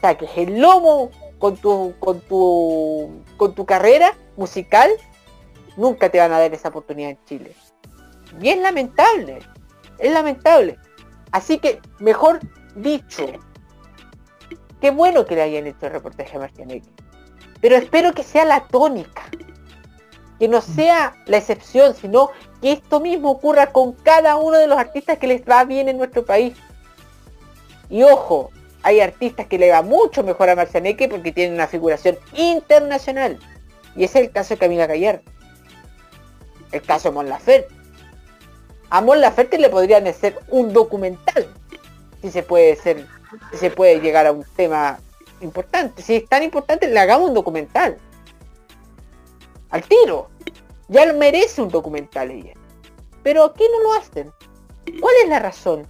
[0.00, 4.90] saques el lomo con tu, con tu, con tu carrera musical,
[5.76, 7.52] nunca te van a dar esa oportunidad en Chile.
[8.40, 9.40] Y es lamentable,
[9.98, 10.78] es lamentable.
[11.32, 12.38] Así que, mejor
[12.76, 13.26] dicho,
[14.84, 16.90] Qué bueno que le hayan hecho el reportaje a Marcianeque.
[17.62, 19.22] Pero espero que sea la tónica.
[20.38, 22.30] Que no sea la excepción, sino
[22.60, 25.98] que esto mismo ocurra con cada uno de los artistas que les va bien en
[25.98, 26.54] nuestro país.
[27.88, 28.50] Y ojo,
[28.82, 33.38] hay artistas que le va mucho mejor a Marcianeque porque tienen una figuración internacional.
[33.96, 35.22] Y ese es el caso de Camila Gallardo.
[36.72, 37.72] El caso de Mon Laferte.
[38.90, 41.48] A Mon Laferte le podrían hacer un documental.
[42.20, 43.06] Si se puede ser
[43.52, 44.98] se puede llegar a un tema
[45.40, 46.02] importante.
[46.02, 47.96] Si es tan importante, le hagamos un documental.
[49.74, 50.28] Al tiro.
[50.86, 52.52] Ya merece un documental ella.
[53.24, 54.30] Pero aquí no lo hacen.
[55.00, 55.88] ¿Cuál es la razón?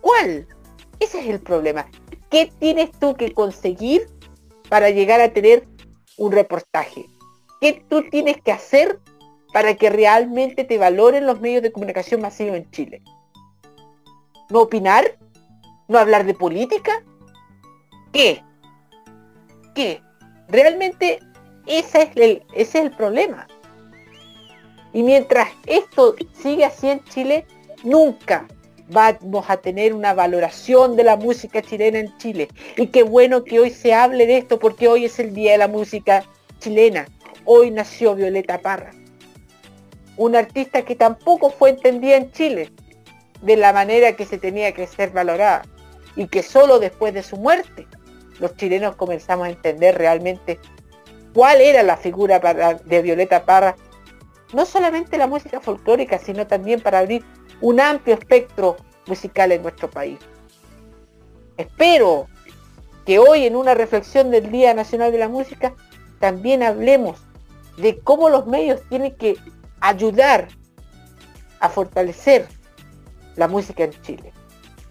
[0.00, 0.48] ¿Cuál?
[0.98, 1.86] Ese es el problema.
[2.30, 4.08] ¿Qué tienes tú que conseguir
[4.70, 5.68] para llegar a tener
[6.16, 7.04] un reportaje?
[7.60, 8.98] ¿Qué tú tienes que hacer
[9.52, 13.02] para que realmente te valoren los medios de comunicación masivos en Chile?
[14.48, 15.18] ¿No opinar?
[15.86, 17.04] ¿No hablar de política?
[18.10, 18.42] ¿Qué?
[19.74, 20.00] qué?
[20.48, 21.20] Realmente
[21.66, 23.46] ese es el, ese es el problema.
[24.92, 27.46] Y mientras esto sigue así en Chile,
[27.82, 28.46] nunca
[28.88, 32.48] vamos a tener una valoración de la música chilena en Chile.
[32.76, 35.58] Y qué bueno que hoy se hable de esto porque hoy es el Día de
[35.58, 36.24] la Música
[36.58, 37.06] Chilena.
[37.44, 38.90] Hoy nació Violeta Parra.
[40.16, 42.70] Una artista que tampoco fue entendida en Chile
[43.40, 45.62] de la manera que se tenía que ser valorada.
[46.14, 47.86] Y que solo después de su muerte
[48.38, 50.58] los chilenos comenzamos a entender realmente
[51.34, 52.38] cuál era la figura
[52.84, 53.76] de Violeta Parra.
[54.52, 57.24] No solamente la música folclórica, sino también para abrir
[57.60, 58.76] un amplio espectro
[59.06, 60.18] musical en nuestro país.
[61.56, 62.26] Espero
[63.06, 65.74] que hoy en una reflexión del Día Nacional de la Música
[66.18, 67.20] también hablemos
[67.76, 69.36] de cómo los medios tienen que
[69.80, 70.48] ayudar
[71.60, 72.46] a fortalecer
[73.36, 74.32] la música en Chile.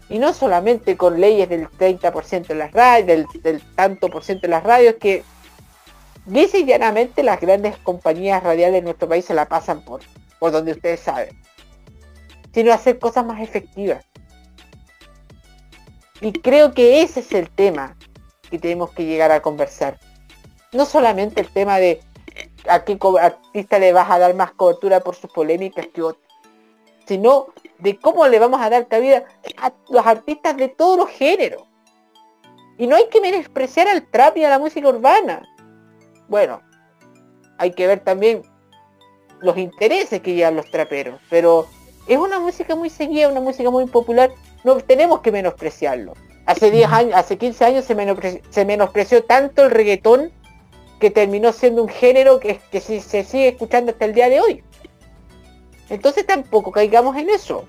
[0.09, 4.49] Y no solamente con leyes del 30% de las radios, del, tanto por ciento de
[4.49, 5.23] las radios, que
[6.33, 10.01] y llanamente las grandes compañías radiales de nuestro país se la pasan por,
[10.39, 11.41] por donde ustedes saben
[12.53, 14.05] sino hacer cosas más efectivas.
[16.19, 17.95] Y creo que ese es el tema
[18.49, 19.99] que tenemos que llegar a conversar.
[20.71, 22.01] No solamente el tema de
[22.67, 26.21] a qué artista le vas a dar más cobertura por sus polémicas que otro,
[27.07, 27.47] sino
[27.79, 29.25] de cómo le vamos a dar cabida
[29.57, 31.63] a los artistas de todos los géneros.
[32.77, 35.41] Y no hay que menospreciar al trap y a la música urbana.
[36.31, 36.61] Bueno,
[37.57, 38.43] hay que ver también
[39.41, 41.67] los intereses que llevan los traperos, pero
[42.07, 44.31] es una música muy seguida, una música muy popular,
[44.63, 46.13] no tenemos que menospreciarlo.
[46.45, 50.31] Hace 10 años, hace 15 años se menospreció, tanto el reggaetón
[51.01, 54.39] que terminó siendo un género que, que se, se sigue escuchando hasta el día de
[54.39, 54.63] hoy.
[55.89, 57.65] Entonces tampoco caigamos en eso.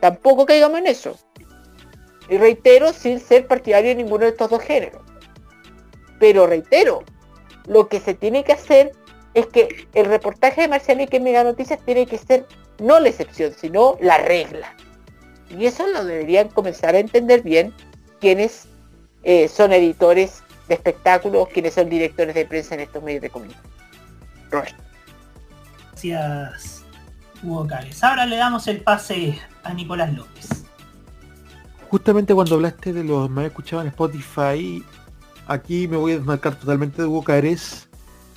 [0.00, 1.16] Tampoco caigamos en eso.
[2.28, 5.00] Y reitero, sin ser partidario de ninguno de estos dos géneros.
[6.18, 7.04] Pero reitero,
[7.70, 8.92] lo que se tiene que hacer
[9.32, 12.44] es que el reportaje de Marcianique en Mega Noticias tiene que ser
[12.80, 14.74] no la excepción, sino la regla.
[15.56, 17.72] Y eso lo deberían comenzar a entender bien
[18.20, 18.66] quienes
[19.22, 23.70] eh, son editores de espectáculos, quienes son directores de prensa en estos medios de comunicación.
[25.92, 26.84] Gracias,
[27.44, 28.02] Hugo Cárez.
[28.02, 30.64] Ahora le damos el pase a Nicolás López.
[31.88, 34.84] Justamente cuando hablaste de los me escuchado en Spotify,
[35.50, 37.88] aquí me voy a desmarcar totalmente de Cárez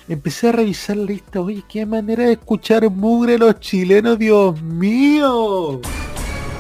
[0.09, 5.79] empecé a revisar la lista, oye, qué manera de escuchar mugre los chilenos, Dios mío.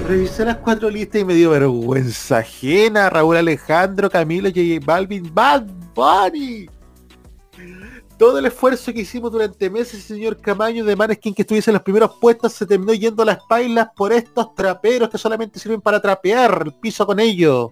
[0.07, 3.09] Revisé las cuatro listas y me dio vergüenza ajena.
[3.09, 4.79] Raúl Alejandro, Camilo, J.
[4.85, 6.69] Balvin, Bad Bunny.
[8.17, 11.83] Todo el esfuerzo que hicimos durante meses, señor Camaño, de Maneskin que estuviese en los
[11.83, 16.01] primeros puestos, se terminó yendo a las pailas por estos traperos que solamente sirven para
[16.01, 17.71] trapear el piso con ellos.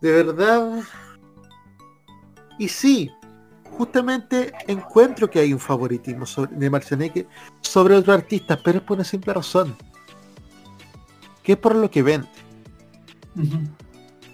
[0.00, 0.82] De verdad,
[2.58, 3.10] y sí,
[3.78, 7.26] justamente encuentro que hay un favoritismo de Marcianeque
[7.62, 9.74] sobre otros artistas, pero es por una simple razón.
[11.42, 12.28] Que es por lo que vende.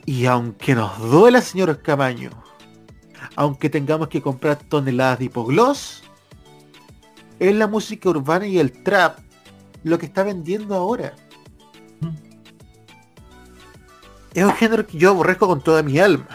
[0.04, 2.30] Y aunque nos duela, señor Camaño,
[3.36, 6.02] aunque tengamos que comprar toneladas de hipogloss,
[7.38, 9.20] es la música urbana y el trap
[9.84, 11.14] lo que está vendiendo ahora.
[14.36, 16.28] Es un género que yo aborrezco con toda mi alma.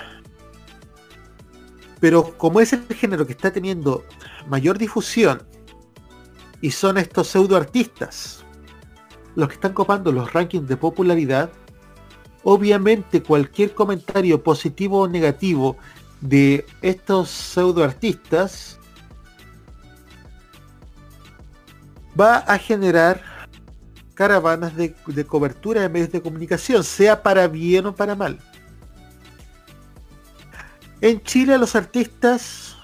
[1.99, 4.03] Pero como es el género que está teniendo
[4.48, 5.44] mayor difusión
[6.61, 8.44] y son estos pseudo artistas
[9.36, 11.52] los que están copando los rankings de popularidad,
[12.41, 15.78] obviamente cualquier comentario positivo o negativo
[16.22, 18.80] de estos pseudo artistas
[22.19, 23.31] va a generar
[24.22, 28.38] caravanas de, de cobertura de medios de comunicación, sea para bien o para mal.
[31.02, 32.76] En Chile los artistas,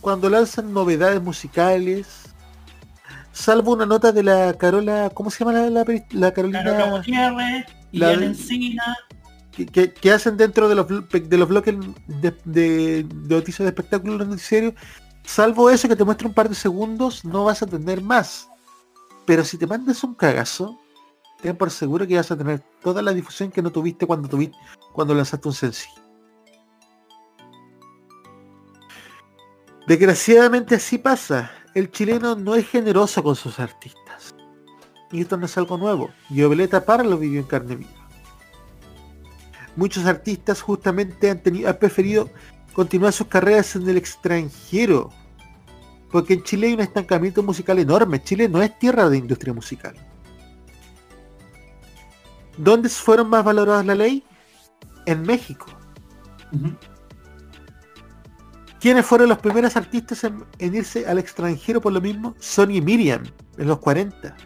[0.00, 2.06] cuando lanzan novedades musicales,
[3.32, 6.62] salvo una nota de la Carola, ¿cómo se llama la, la, Carolina?
[6.62, 8.96] Carola y la, Encina.
[9.50, 11.74] Que, hacen dentro de los, de los bloques
[12.06, 14.74] de, de, noticias de espectáculos noticiarios,
[15.24, 18.47] salvo eso que te muestra un par de segundos, no vas a tener más.
[19.28, 20.80] Pero si te mandas un cagazo,
[21.42, 24.56] ten por seguro que vas a tener toda la difusión que no tuviste cuando tuviste
[24.94, 26.02] cuando lanzaste un sencillo.
[29.86, 31.50] Desgraciadamente así pasa.
[31.74, 34.34] El chileno no es generoso con sus artistas.
[35.12, 36.08] Y esto no es algo nuevo.
[36.30, 38.08] Violeta Parra lo vivió en carne viva.
[39.76, 42.30] Muchos artistas justamente han, tenido, han preferido
[42.72, 45.10] continuar sus carreras en el extranjero.
[46.10, 48.22] Porque en Chile hay un estancamiento musical enorme.
[48.22, 49.94] Chile no es tierra de industria musical.
[52.56, 54.24] ¿Dónde fueron más valoradas la ley?
[55.06, 55.66] En México.
[58.80, 62.34] ¿Quiénes fueron los primeros artistas en, en irse al extranjero por lo mismo?
[62.38, 63.24] Sony y Miriam,
[63.58, 64.36] en los 40.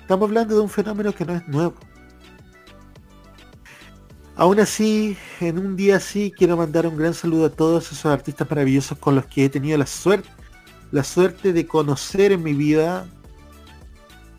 [0.00, 1.74] Estamos hablando de un fenómeno que no es nuevo.
[4.36, 8.48] Aún así, en un día así, quiero mandar un gran saludo a todos esos artistas
[8.50, 10.28] maravillosos con los que he tenido la suerte,
[10.92, 13.06] la suerte de conocer en mi vida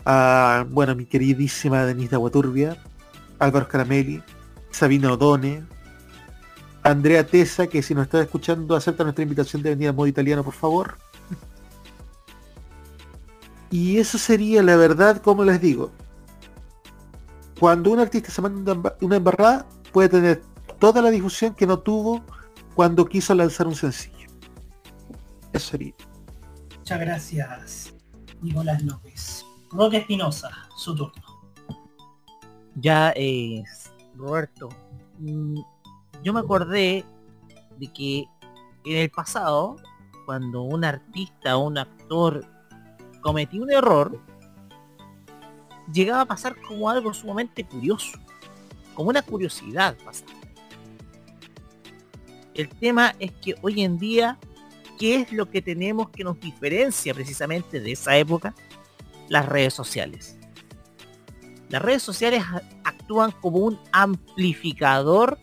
[0.05, 2.77] a, bueno, mi queridísima Denise de Aguaturbia,
[3.39, 4.21] Álvaro Caramelli,
[4.69, 5.65] Sabina Odone,
[6.83, 10.43] Andrea Tesa, que si nos está escuchando, acepta nuestra invitación de venir a modo italiano,
[10.43, 10.99] por favor.
[13.71, 15.91] Y eso sería la verdad, como les digo.
[17.59, 20.41] Cuando un artista se manda una embarrada, puede tener
[20.79, 22.23] toda la difusión que no tuvo
[22.75, 24.29] cuando quiso lanzar un sencillo.
[25.53, 25.93] Eso sería.
[26.77, 27.93] Muchas gracias,
[28.41, 29.45] Nicolás López.
[29.71, 31.23] Roque Espinosa, su turno.
[32.75, 34.69] Ya es, Roberto,
[35.19, 35.59] mm,
[36.23, 37.03] yo me acordé
[37.79, 38.25] de que
[38.85, 39.77] en el pasado,
[40.25, 42.45] cuando un artista o un actor
[43.21, 44.21] cometía un error,
[45.91, 48.17] llegaba a pasar como algo sumamente curioso,
[48.97, 50.27] como una curiosidad pasar.
[52.55, 54.39] El tema es que hoy en día,
[54.97, 58.55] ¿qué es lo que tenemos que nos diferencia precisamente de esa época?
[59.29, 60.39] Las redes sociales.
[61.69, 62.43] Las redes sociales
[62.83, 65.37] actúan como un amplificador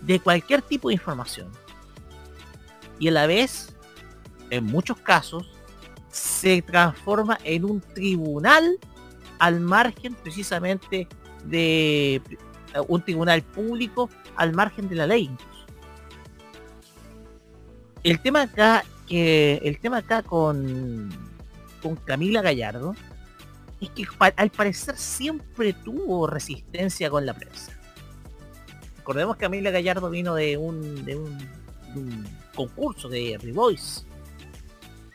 [0.00, 1.52] de cualquier tipo de información.
[2.98, 3.76] Y a la vez,
[4.48, 5.46] en muchos casos,
[6.08, 8.78] se transforma en un tribunal
[9.38, 11.06] al margen precisamente
[11.44, 12.22] de
[12.88, 15.30] un tribunal público al margen de la ley.
[18.02, 21.10] El tema acá que el tema acá con
[21.82, 22.94] con Camila Gallardo
[23.80, 24.04] es que
[24.36, 27.72] al parecer siempre tuvo resistencia con la prensa.
[28.98, 34.04] Recordemos que Camila Gallardo vino de un, de un, de un concurso de Revoice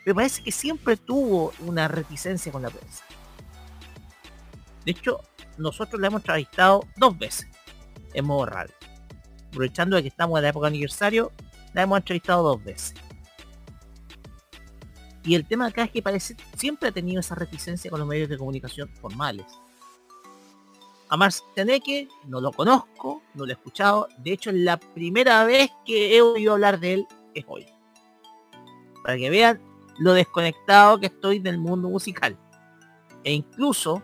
[0.06, 3.03] me parece que siempre tuvo una reticencia con la prensa.
[4.86, 5.22] De hecho,
[5.57, 7.48] nosotros la hemos entrevistado dos veces
[8.14, 8.73] en modo radio.
[9.49, 11.32] Aprovechando de que estamos en la época de aniversario,
[11.73, 12.94] la hemos entrevistado dos veces.
[15.23, 18.30] Y el tema acá es que parece siempre ha tenido esa reticencia con los medios
[18.30, 19.45] de comunicación formales.
[21.10, 24.07] A Marcianeque no lo conozco, no lo he escuchado.
[24.19, 27.65] De hecho, la primera vez que he oído hablar de él es hoy.
[29.03, 29.61] Para que vean
[29.98, 32.38] lo desconectado que estoy del mundo musical.
[33.23, 34.03] E incluso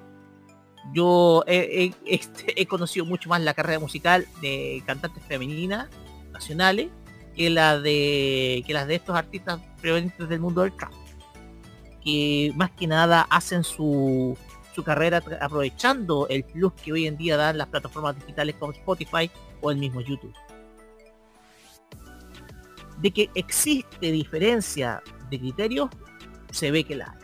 [0.94, 5.88] yo he, este, conocido mucho más la carrera musical de cantantes femeninas
[6.32, 6.90] nacionales
[7.36, 10.92] que la de que las de estos artistas provenientes del mundo del trap
[12.04, 14.38] que más que nada hacen su,
[14.74, 19.30] su carrera aprovechando el plus que hoy en día dan las plataformas digitales como Spotify
[19.62, 20.34] o el mismo YouTube
[23.02, 25.90] de que existe diferencia de criterios,
[26.52, 27.21] se ve que la hay.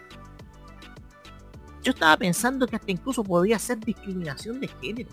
[1.87, 5.09] Yo estaba pensando que hasta incluso podría ser discriminación de género.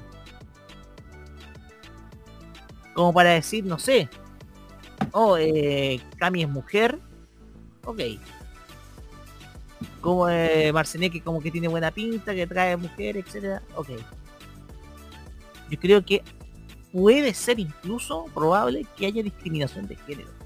[2.94, 4.08] Como para decir, no sé,
[5.12, 6.98] oh, eh, Cami es mujer,
[7.84, 8.00] ok.
[10.00, 10.72] Como eh,
[11.12, 13.90] que como que tiene buena pinta, que trae mujer, etcétera, ok.
[15.70, 16.24] Yo creo que
[16.92, 20.43] puede ser incluso probable que haya discriminación de género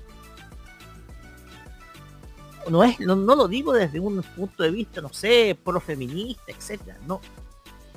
[2.70, 7.20] no es, no, lo digo desde un punto de vista, no sé, profeminista, etcétera, no.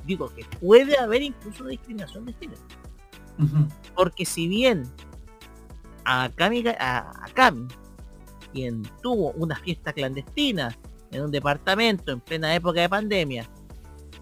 [0.04, 2.60] Digo que puede haber incluso discriminación de género.
[3.94, 4.84] Porque si bien
[6.04, 7.68] a Cami, a, Cami,
[8.52, 10.76] quien tuvo una fiesta clandestina
[11.10, 13.48] en un departamento en plena época de pandemia,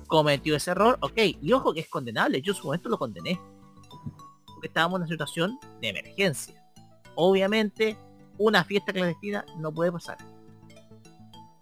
[0.07, 3.41] cometió ese error, ok, y ojo que es condenable, yo en su momento lo condené.
[4.47, 6.63] Porque estábamos en una situación de emergencia.
[7.15, 7.97] Obviamente,
[8.39, 10.19] una fiesta clandestina no puede pasar.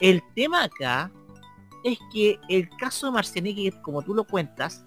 [0.01, 1.11] El tema acá
[1.85, 4.85] es que el caso de Marcianeque, como tú lo cuentas,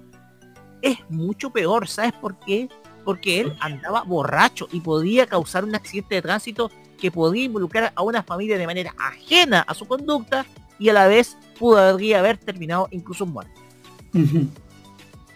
[0.81, 1.87] es mucho peor.
[1.87, 2.69] ¿Sabes por qué?
[3.03, 8.03] Porque él andaba borracho y podía causar un accidente de tránsito que podía involucrar a
[8.03, 10.45] una familia de manera ajena a su conducta
[10.79, 13.53] y a la vez podría haber terminado incluso en muerte.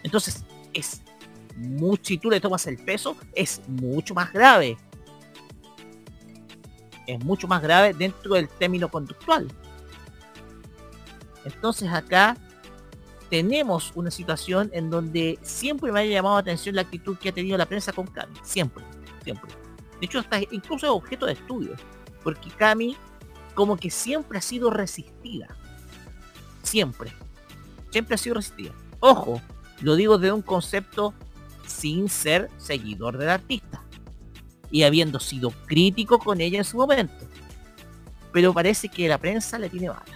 [0.02, 1.02] Entonces, es
[1.56, 4.76] mucho, si tú le tomas el peso, es mucho más grave.
[7.06, 9.48] Es mucho más grave dentro del término conductual.
[11.46, 12.36] Entonces acá
[13.30, 17.32] tenemos una situación en donde siempre me ha llamado la atención la actitud que ha
[17.32, 18.34] tenido la prensa con Cami.
[18.42, 18.84] Siempre,
[19.24, 19.50] siempre.
[20.00, 21.74] De hecho, hasta incluso es objeto de estudio.
[22.22, 22.96] Porque Cami
[23.54, 25.48] como que siempre ha sido resistida.
[26.62, 27.12] Siempre.
[27.90, 28.72] Siempre ha sido resistida.
[29.00, 29.40] Ojo,
[29.80, 31.14] lo digo de un concepto
[31.66, 33.82] sin ser seguidor del artista
[34.70, 37.14] y habiendo sido crítico con ella en su momento.
[38.32, 40.15] Pero parece que la prensa le tiene mala.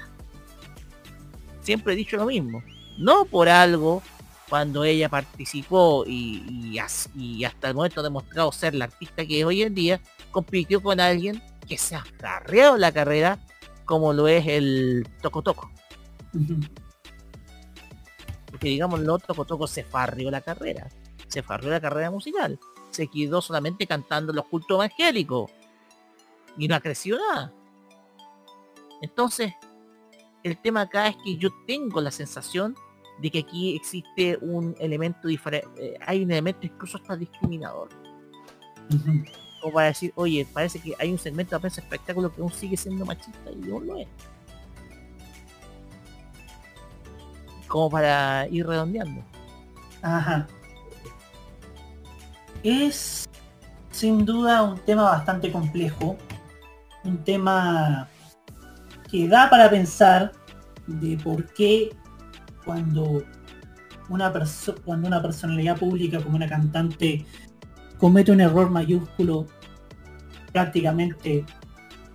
[1.62, 2.62] Siempre he dicho lo mismo.
[2.98, 4.02] No por algo
[4.48, 6.76] cuando ella participó y,
[7.14, 10.00] y, hasta el momento ha demostrado ser la artista que es hoy en día,
[10.32, 13.38] compitió con alguien que se ha carreado la carrera
[13.84, 15.70] como lo es el Toco Toco.
[18.46, 20.88] Porque digamos, lo Toco Toco se farrió la carrera.
[21.28, 22.58] Se farrió la carrera musical.
[22.90, 25.50] Se quedó solamente cantando los cultos evangélicos.
[26.56, 27.52] Y no ha crecido nada.
[29.02, 29.52] Entonces,
[30.42, 32.74] el tema acá es que yo tengo la sensación
[33.20, 37.88] de que aquí existe un elemento diferente, eh, hay un elemento incluso hasta discriminador.
[39.62, 42.76] O para decir, oye, parece que hay un segmento de prensa espectáculo que aún sigue
[42.76, 44.08] siendo machista y aún lo es.
[47.68, 49.22] Como para ir redondeando.
[50.02, 50.48] Ajá.
[52.62, 53.28] Es
[53.90, 56.16] sin duda un tema bastante complejo.
[57.04, 58.08] Un tema
[59.10, 60.32] que da para pensar
[60.86, 61.90] de por qué
[62.64, 63.24] cuando
[64.08, 64.32] una,
[64.84, 67.24] cuando una personalidad pública como una cantante
[67.98, 69.46] comete un error mayúsculo,
[70.52, 71.44] prácticamente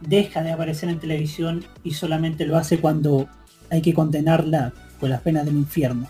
[0.01, 3.27] deja de aparecer en televisión y solamente lo hace cuando
[3.69, 6.07] hay que condenarla con las penas del infierno.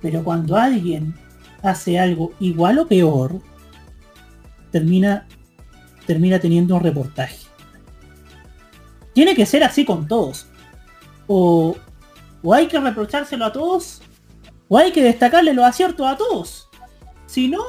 [0.00, 1.14] Pero cuando alguien
[1.62, 3.40] hace algo igual o peor,
[4.70, 5.26] termina,
[6.06, 7.47] termina teniendo un reportaje.
[9.18, 10.46] Tiene que ser así con todos.
[11.26, 11.74] O,
[12.40, 14.00] o hay que reprochárselo a todos,
[14.68, 16.68] o hay que destacarle los aciertos a todos.
[17.26, 17.64] Si no,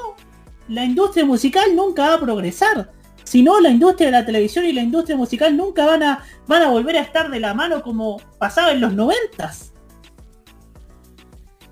[0.67, 2.91] la industria musical nunca va a progresar.
[3.23, 6.61] Si no, la industria de la televisión y la industria musical nunca van a, van
[6.61, 9.73] a volver a estar de la mano como pasaba en los noventas.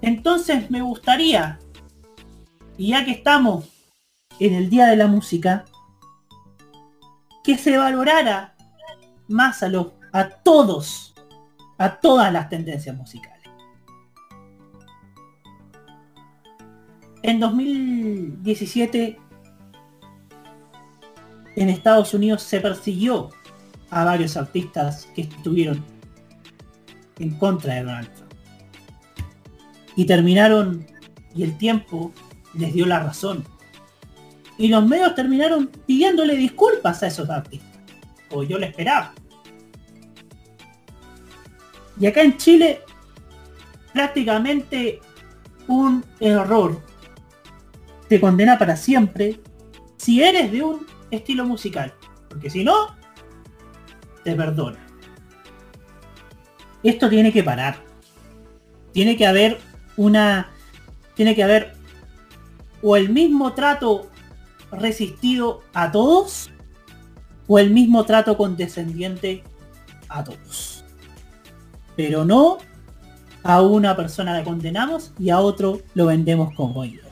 [0.02, 1.60] Entonces me gustaría,
[2.80, 3.66] y ya que estamos
[4.40, 5.66] en el Día de la Música,
[7.44, 8.57] que se valorara
[9.28, 11.14] más a, todos
[11.78, 13.38] a todas las tendencias musicales.
[17.24, 19.20] En 2017
[21.56, 23.30] en Estados Unidos se persiguió
[23.90, 25.84] a varios artistas que estuvieron
[27.20, 28.10] en contra de Donald.
[29.96, 30.86] Y terminaron,
[31.34, 32.14] y el tiempo
[32.54, 33.44] les dio la razón.
[34.58, 37.67] Y los medios terminaron pidiéndole disculpas a esos artistas.
[38.32, 39.14] O yo le esperaba.
[42.00, 42.82] Y acá en Chile,
[43.94, 45.00] prácticamente
[45.68, 46.82] un error
[48.08, 49.40] te condena para siempre
[49.98, 51.94] si eres de un estilo musical.
[52.30, 52.96] Porque si no,
[54.24, 54.80] te perdona.
[56.84, 57.84] Esto tiene que parar.
[58.94, 59.58] Tiene que haber
[59.96, 60.52] una...
[61.16, 61.74] Tiene que haber
[62.82, 64.10] o el mismo trato
[64.72, 66.52] resistido a todos
[67.48, 69.44] o el mismo trato condescendiente
[70.10, 70.78] a todos
[71.98, 72.60] pero no
[73.44, 77.10] a una persona la condenamos y a otro lo vendemos como ídolo.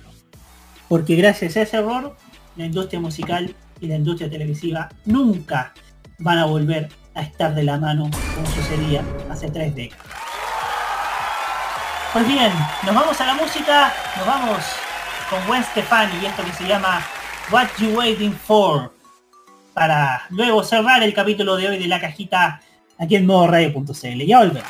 [0.88, 2.16] Porque gracias a ese error,
[2.56, 5.74] la industria musical y la industria televisiva nunca
[6.20, 10.06] van a volver a estar de la mano como sucedía hace tres décadas.
[12.14, 12.52] Pues bien,
[12.86, 14.60] nos vamos a la música, nos vamos
[15.30, 17.04] con Gwen Stefani y esto que se llama
[17.52, 18.92] What You Waiting For,
[19.76, 22.62] para luego cerrar el capítulo de hoy de la cajita
[22.98, 24.26] aquí en modo radio.cl.
[24.26, 24.70] Ya volvemos.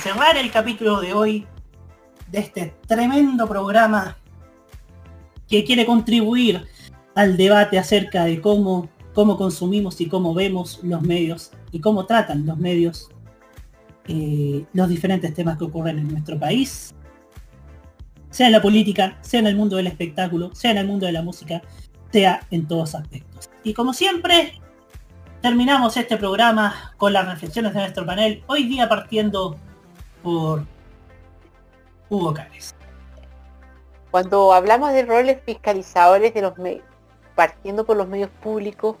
[0.00, 1.46] Cerrar el capítulo de hoy
[2.30, 4.16] de este tremendo programa
[5.46, 6.66] que quiere contribuir
[7.14, 12.46] al debate acerca de cómo, cómo consumimos y cómo vemos los medios y cómo tratan
[12.46, 13.10] los medios
[14.08, 16.94] eh, los diferentes temas que ocurren en nuestro país,
[18.30, 21.12] sea en la política, sea en el mundo del espectáculo, sea en el mundo de
[21.12, 21.60] la música,
[22.10, 23.50] sea en todos aspectos.
[23.62, 24.54] Y como siempre,
[25.42, 29.58] terminamos este programa con las reflexiones de nuestro panel, hoy día partiendo
[30.22, 30.64] por
[32.08, 32.74] Hugo Cárez.
[34.10, 36.84] Cuando hablamos de roles fiscalizadores de los medios,
[37.34, 38.96] partiendo por los medios públicos,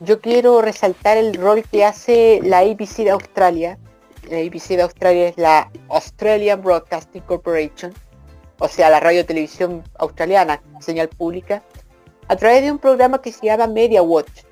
[0.00, 3.78] yo quiero resaltar el rol que hace la ABC de Australia.
[4.30, 7.92] La ABC de Australia es la Australian Broadcasting Corporation,
[8.60, 11.62] o sea, la radio televisión australiana, señal pública,
[12.28, 14.44] a través de un programa que se llama Media Watch.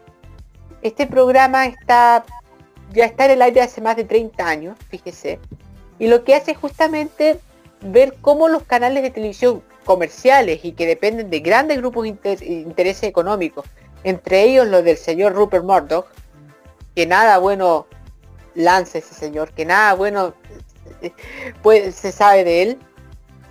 [0.82, 2.24] Este programa está
[2.92, 5.38] ya está en el aire hace más de 30 años, fíjese,
[5.98, 7.38] y lo que hace es justamente
[7.80, 13.04] ver cómo los canales de televisión comerciales y que dependen de grandes grupos de intereses
[13.04, 13.66] económicos,
[14.04, 16.06] entre ellos los del señor Rupert Murdoch,
[16.94, 17.86] que nada bueno
[18.54, 20.34] lanza ese señor, que nada bueno
[21.62, 22.78] pues, se sabe de él,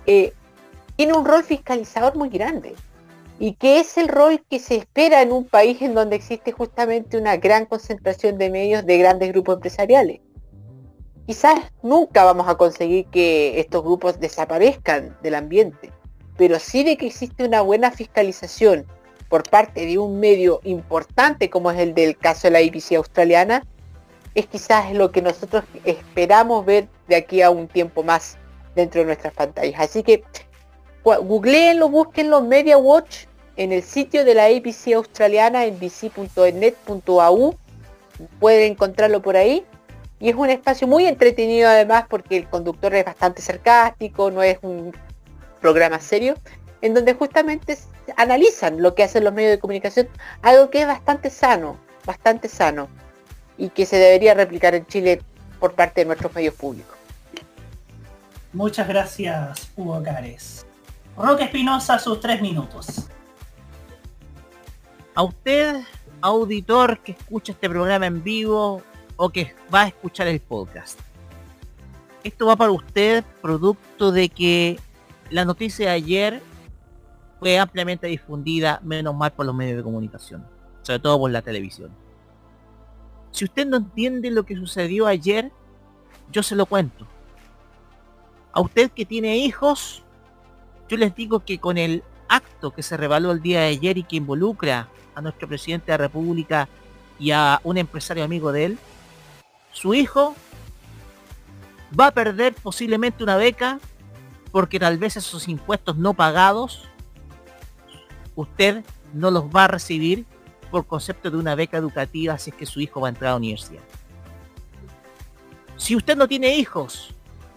[0.06, 0.32] eh,
[0.96, 2.74] tiene un rol fiscalizador muy grande
[3.38, 7.18] y que es el rol que se espera en un país en donde existe justamente
[7.18, 10.20] una gran concentración de medios de grandes grupos empresariales.
[11.26, 15.90] Quizás nunca vamos a conseguir que estos grupos desaparezcan del ambiente,
[16.36, 18.86] pero sí de que existe una buena fiscalización
[19.28, 23.66] por parte de un medio importante como es el del caso de la IPC australiana,
[24.36, 28.36] es quizás lo que nosotros esperamos ver de aquí a un tiempo más
[28.76, 29.80] dentro de nuestras pantallas.
[29.80, 30.22] Así que
[31.02, 33.24] googleenlo, búsquenlo, Media Watch
[33.56, 37.54] en el sitio de la ABC australiana en bc.net.au.
[38.38, 39.64] Pueden encontrarlo por ahí.
[40.18, 44.58] Y es un espacio muy entretenido además porque el conductor es bastante sarcástico, no es
[44.62, 44.96] un
[45.60, 46.34] programa serio,
[46.80, 47.76] en donde justamente
[48.16, 50.08] analizan lo que hacen los medios de comunicación,
[50.42, 52.88] algo que es bastante sano, bastante sano,
[53.58, 55.22] y que se debería replicar en Chile
[55.58, 56.96] por parte de nuestros medios públicos.
[58.52, 60.64] Muchas gracias, Hugo Cares.
[61.16, 63.08] Roque Espinosa, sus tres minutos.
[65.14, 65.80] A usted,
[66.20, 68.82] auditor que escucha este programa en vivo
[69.16, 71.00] o que va a escuchar el podcast.
[72.22, 74.78] Esto va para usted producto de que
[75.30, 76.42] la noticia de ayer
[77.38, 80.46] fue ampliamente difundida, menos mal por los medios de comunicación,
[80.82, 81.90] sobre todo por la televisión.
[83.30, 85.52] Si usted no entiende lo que sucedió ayer,
[86.32, 87.06] yo se lo cuento.
[88.52, 90.02] A usted que tiene hijos,
[90.88, 94.02] yo les digo que con el acto que se revaló el día de ayer y
[94.02, 96.68] que involucra a nuestro presidente de la República
[97.18, 98.78] y a un empresario amigo de él,
[99.76, 100.34] su hijo
[101.98, 103.78] va a perder posiblemente una beca
[104.50, 106.88] porque tal vez esos impuestos no pagados
[108.34, 108.82] usted
[109.12, 110.24] no los va a recibir
[110.70, 113.32] por concepto de una beca educativa si es que su hijo va a entrar a
[113.32, 113.82] la universidad.
[115.76, 117.10] Si usted no tiene hijos,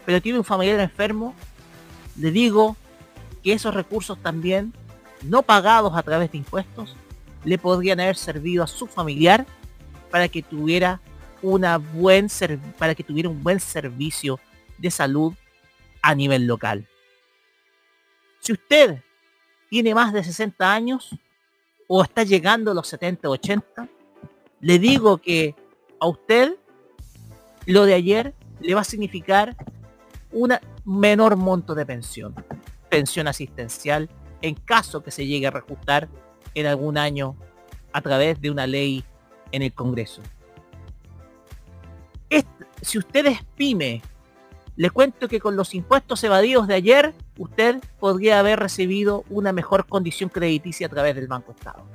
[0.05, 1.33] pero tiene un familiar enfermo,
[2.17, 2.75] le digo
[3.41, 4.73] que esos recursos también,
[5.23, 6.97] no pagados a través de impuestos,
[7.45, 9.45] le podrían haber servido a su familiar
[10.11, 10.99] para que tuviera
[11.41, 12.27] una buen
[12.77, 14.39] para que tuviera un buen servicio
[14.77, 15.33] de salud
[16.01, 16.87] a nivel local.
[18.39, 19.01] Si usted
[19.69, 21.09] tiene más de 60 años
[21.87, 23.87] o está llegando a los 70, 80,
[24.61, 25.55] le digo que
[25.99, 26.55] a usted
[27.65, 29.55] lo de ayer le va a significar
[30.31, 30.53] un
[30.85, 32.35] menor monto de pensión,
[32.89, 34.09] pensión asistencial,
[34.41, 36.09] en caso que se llegue a reajustar
[36.53, 37.35] en algún año
[37.91, 39.03] a través de una ley
[39.51, 40.21] en el Congreso.
[42.81, 44.01] Si usted es pyme,
[44.75, 49.85] le cuento que con los impuestos evadidos de ayer, usted podría haber recibido una mejor
[49.87, 51.85] condición crediticia a través del Banco Estado,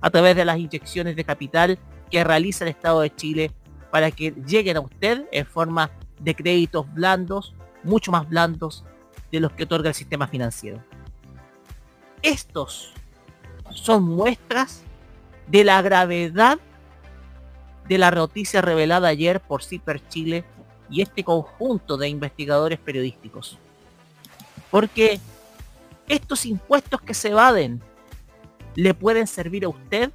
[0.00, 1.78] a través de las inyecciones de capital
[2.10, 3.50] que realiza el Estado de Chile
[3.90, 8.84] para que lleguen a usted en forma de créditos blandos, mucho más blandos
[9.30, 10.82] de los que otorga el sistema financiero.
[12.22, 12.94] Estos
[13.70, 14.82] son muestras
[15.46, 16.58] de la gravedad
[17.88, 20.44] de la noticia revelada ayer por CIPER Chile
[20.90, 23.58] y este conjunto de investigadores periodísticos.
[24.70, 25.20] Porque
[26.08, 27.82] estos impuestos que se evaden
[28.74, 30.10] le pueden servir a usted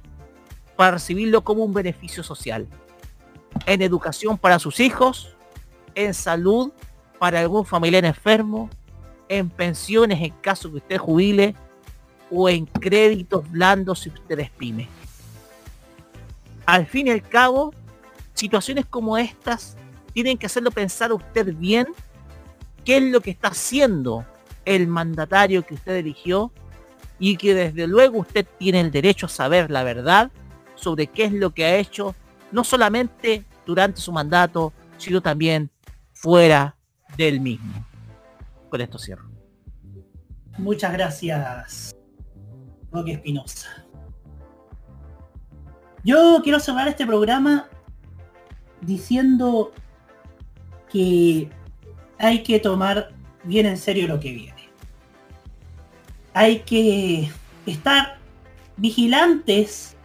[0.76, 2.66] para recibirlo como un beneficio social.
[3.66, 5.34] En educación para sus hijos,
[5.94, 6.72] en salud
[7.18, 8.70] para algún familiar enfermo,
[9.28, 11.54] en pensiones en caso que usted jubile
[12.30, 14.50] o en créditos blandos si usted es.
[16.70, 17.74] Al fin y al cabo,
[18.32, 19.76] situaciones como estas
[20.12, 21.88] tienen que hacerlo pensar usted bien
[22.84, 24.24] qué es lo que está haciendo
[24.64, 26.52] el mandatario que usted eligió
[27.18, 30.30] y que desde luego usted tiene el derecho a saber la verdad
[30.76, 32.14] sobre qué es lo que ha hecho,
[32.52, 35.72] no solamente durante su mandato, sino también
[36.12, 36.76] fuera
[37.16, 37.84] del mismo.
[38.68, 39.28] Con esto cierro.
[40.56, 41.96] Muchas gracias,
[42.92, 43.79] Roque Espinosa.
[46.02, 47.68] Yo quiero cerrar este programa
[48.80, 49.72] diciendo
[50.90, 51.50] que
[52.18, 53.10] hay que tomar
[53.44, 54.68] bien en serio lo que viene.
[56.32, 57.30] Hay que
[57.66, 58.18] estar
[58.76, 59.96] vigilantes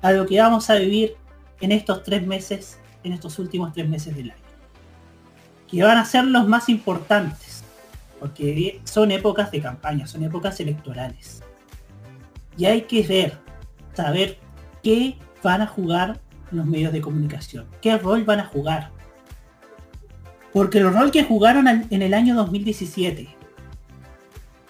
[0.00, 1.14] a lo que vamos a vivir
[1.60, 4.42] en estos tres meses, en estos últimos tres meses del año.
[5.68, 7.62] Que van a ser los más importantes,
[8.18, 11.42] porque son épocas de campaña, son épocas electorales.
[12.56, 13.38] Y hay que ver,
[13.94, 14.38] saber
[14.82, 16.20] qué van a jugar
[16.50, 18.90] los medios de comunicación, qué rol van a jugar.
[20.52, 23.28] Porque el rol que jugaron en el año 2017,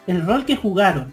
[0.07, 1.13] el rol que jugaron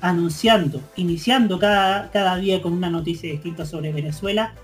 [0.00, 4.54] anunciando, iniciando cada, cada día con una noticia distinta sobre Venezuela,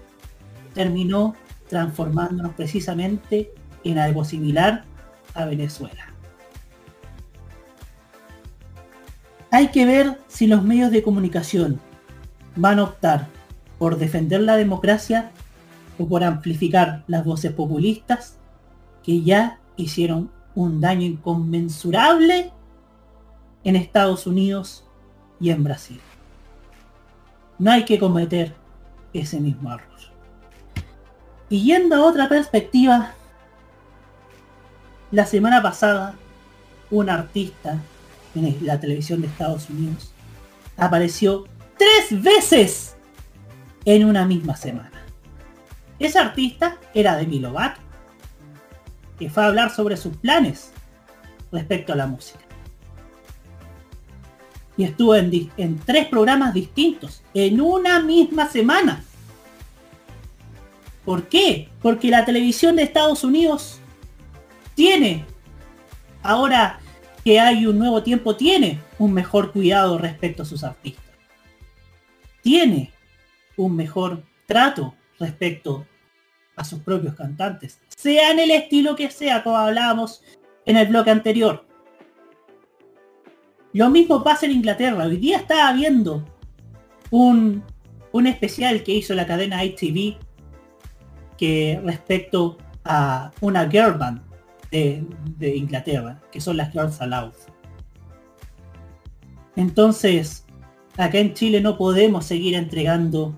[0.74, 1.34] terminó
[1.68, 3.52] transformándonos precisamente
[3.84, 4.84] en algo similar
[5.34, 6.08] a Venezuela.
[9.50, 11.80] Hay que ver si los medios de comunicación
[12.56, 13.28] van a optar
[13.78, 15.30] por defender la democracia
[15.98, 18.36] o por amplificar las voces populistas
[19.02, 22.52] que ya hicieron un daño inconmensurable
[23.64, 24.84] en Estados Unidos
[25.40, 26.00] y en Brasil.
[27.58, 28.54] No hay que cometer
[29.12, 29.88] ese mismo error.
[31.48, 33.12] Y yendo a otra perspectiva,
[35.10, 36.14] la semana pasada
[36.90, 37.78] un artista
[38.34, 40.12] en la televisión de Estados Unidos
[40.76, 41.44] apareció
[41.82, 42.94] tres veces
[43.84, 45.02] en una misma semana.
[45.98, 47.80] Ese artista era Demi Lovato,
[49.18, 50.70] que fue a hablar sobre sus planes
[51.50, 52.38] respecto a la música.
[54.76, 59.02] Y estuvo en, en tres programas distintos, en una misma semana.
[61.04, 61.68] ¿Por qué?
[61.82, 63.80] Porque la televisión de Estados Unidos
[64.76, 65.24] tiene,
[66.22, 66.78] ahora
[67.24, 71.11] que hay un nuevo tiempo, tiene un mejor cuidado respecto a sus artistas.
[72.42, 72.92] Tiene
[73.56, 75.86] un mejor trato respecto
[76.56, 80.22] a sus propios cantantes, sea en el estilo que sea, como hablábamos
[80.66, 81.66] en el bloque anterior.
[83.72, 85.04] Lo mismo pasa en Inglaterra.
[85.04, 86.24] Hoy día estaba viendo
[87.10, 87.64] un,
[88.12, 90.18] un especial que hizo la cadena ITV
[91.38, 94.20] que respecto a una girl band
[94.70, 95.04] de,
[95.38, 97.32] de Inglaterra, que son las Girls Aloud.
[99.56, 100.41] Entonces,
[100.96, 103.34] acá en Chile no podemos seguir entregando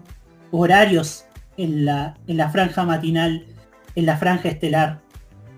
[0.51, 1.25] horarios
[1.57, 3.47] en la, en la franja matinal,
[3.95, 5.01] en la franja estelar,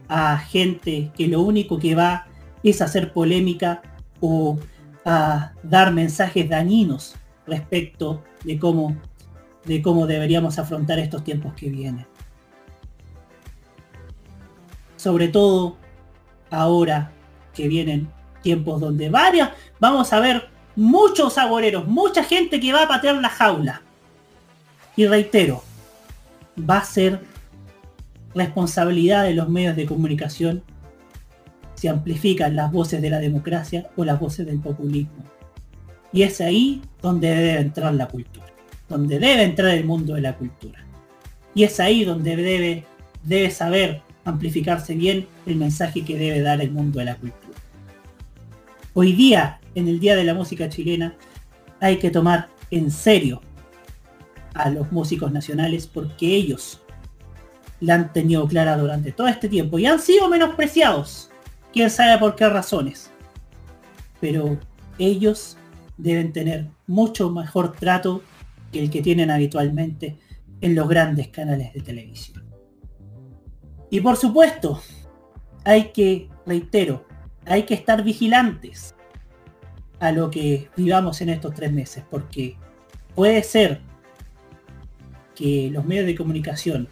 [0.09, 2.27] a gente que lo único que va
[2.63, 3.83] es hacer polémica
[4.21, 4.59] o
[5.05, 7.17] a dar mensajes dañinos
[7.47, 8.97] respecto de cómo,
[9.65, 12.07] de cómo deberíamos afrontar estos tiempos que vienen.
[14.97, 15.77] Sobre todo
[16.51, 17.13] ahora
[17.55, 18.09] que vienen
[18.43, 19.51] tiempos donde varias,
[19.81, 23.83] vamos a ver muchos agoreros, mucha gente que va a patear la jaula.
[24.95, 25.65] Y reitero,
[26.59, 27.21] va a ser
[28.35, 30.63] responsabilidad de los medios de comunicación
[31.75, 35.25] si amplifican las voces de la democracia o las voces del populismo.
[36.13, 38.47] Y es ahí donde debe entrar la cultura,
[38.89, 40.85] donde debe entrar el mundo de la cultura.
[41.55, 42.85] Y es ahí donde debe,
[43.23, 47.59] debe saber amplificarse bien el mensaje que debe dar el mundo de la cultura.
[48.95, 51.15] Hoy día, en el Día de la Música Chilena,
[51.81, 53.43] hay que tomar en serio
[54.55, 56.81] a los músicos nacionales porque ellos
[57.81, 61.31] la han tenido clara durante todo este tiempo y han sido menospreciados.
[61.75, 63.11] Quién sabe por qué razones.
[64.19, 64.59] Pero
[64.99, 65.59] ellos
[65.99, 68.23] deben tener mucho mejor trato
[68.73, 70.17] que el que tienen habitualmente
[70.63, 72.47] en los grandes canales de televisión.
[73.91, 74.81] Y por supuesto,
[75.65, 77.07] hay que, reitero,
[77.45, 78.96] hay que estar vigilantes
[80.01, 82.57] a lo que vivamos en estos tres meses, porque
[83.15, 83.81] puede ser
[85.35, 86.89] que los medios de comunicación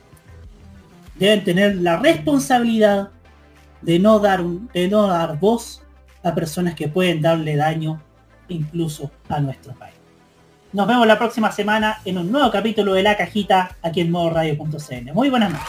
[1.17, 3.11] deben tener la responsabilidad
[3.83, 5.83] de no dar, de no dar voz
[6.23, 8.03] a personas que pueden darle daño
[8.49, 9.95] incluso a nuestro país.
[10.73, 15.13] Nos vemos la próxima semana en un nuevo capítulo de La Cajita aquí en modoradio.cl.
[15.13, 15.69] Muy buenas noches.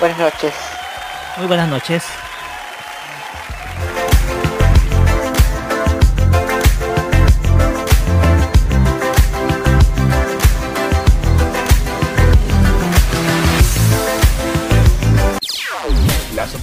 [0.00, 0.54] Buenas noches.
[1.36, 2.21] Muy buenas noches.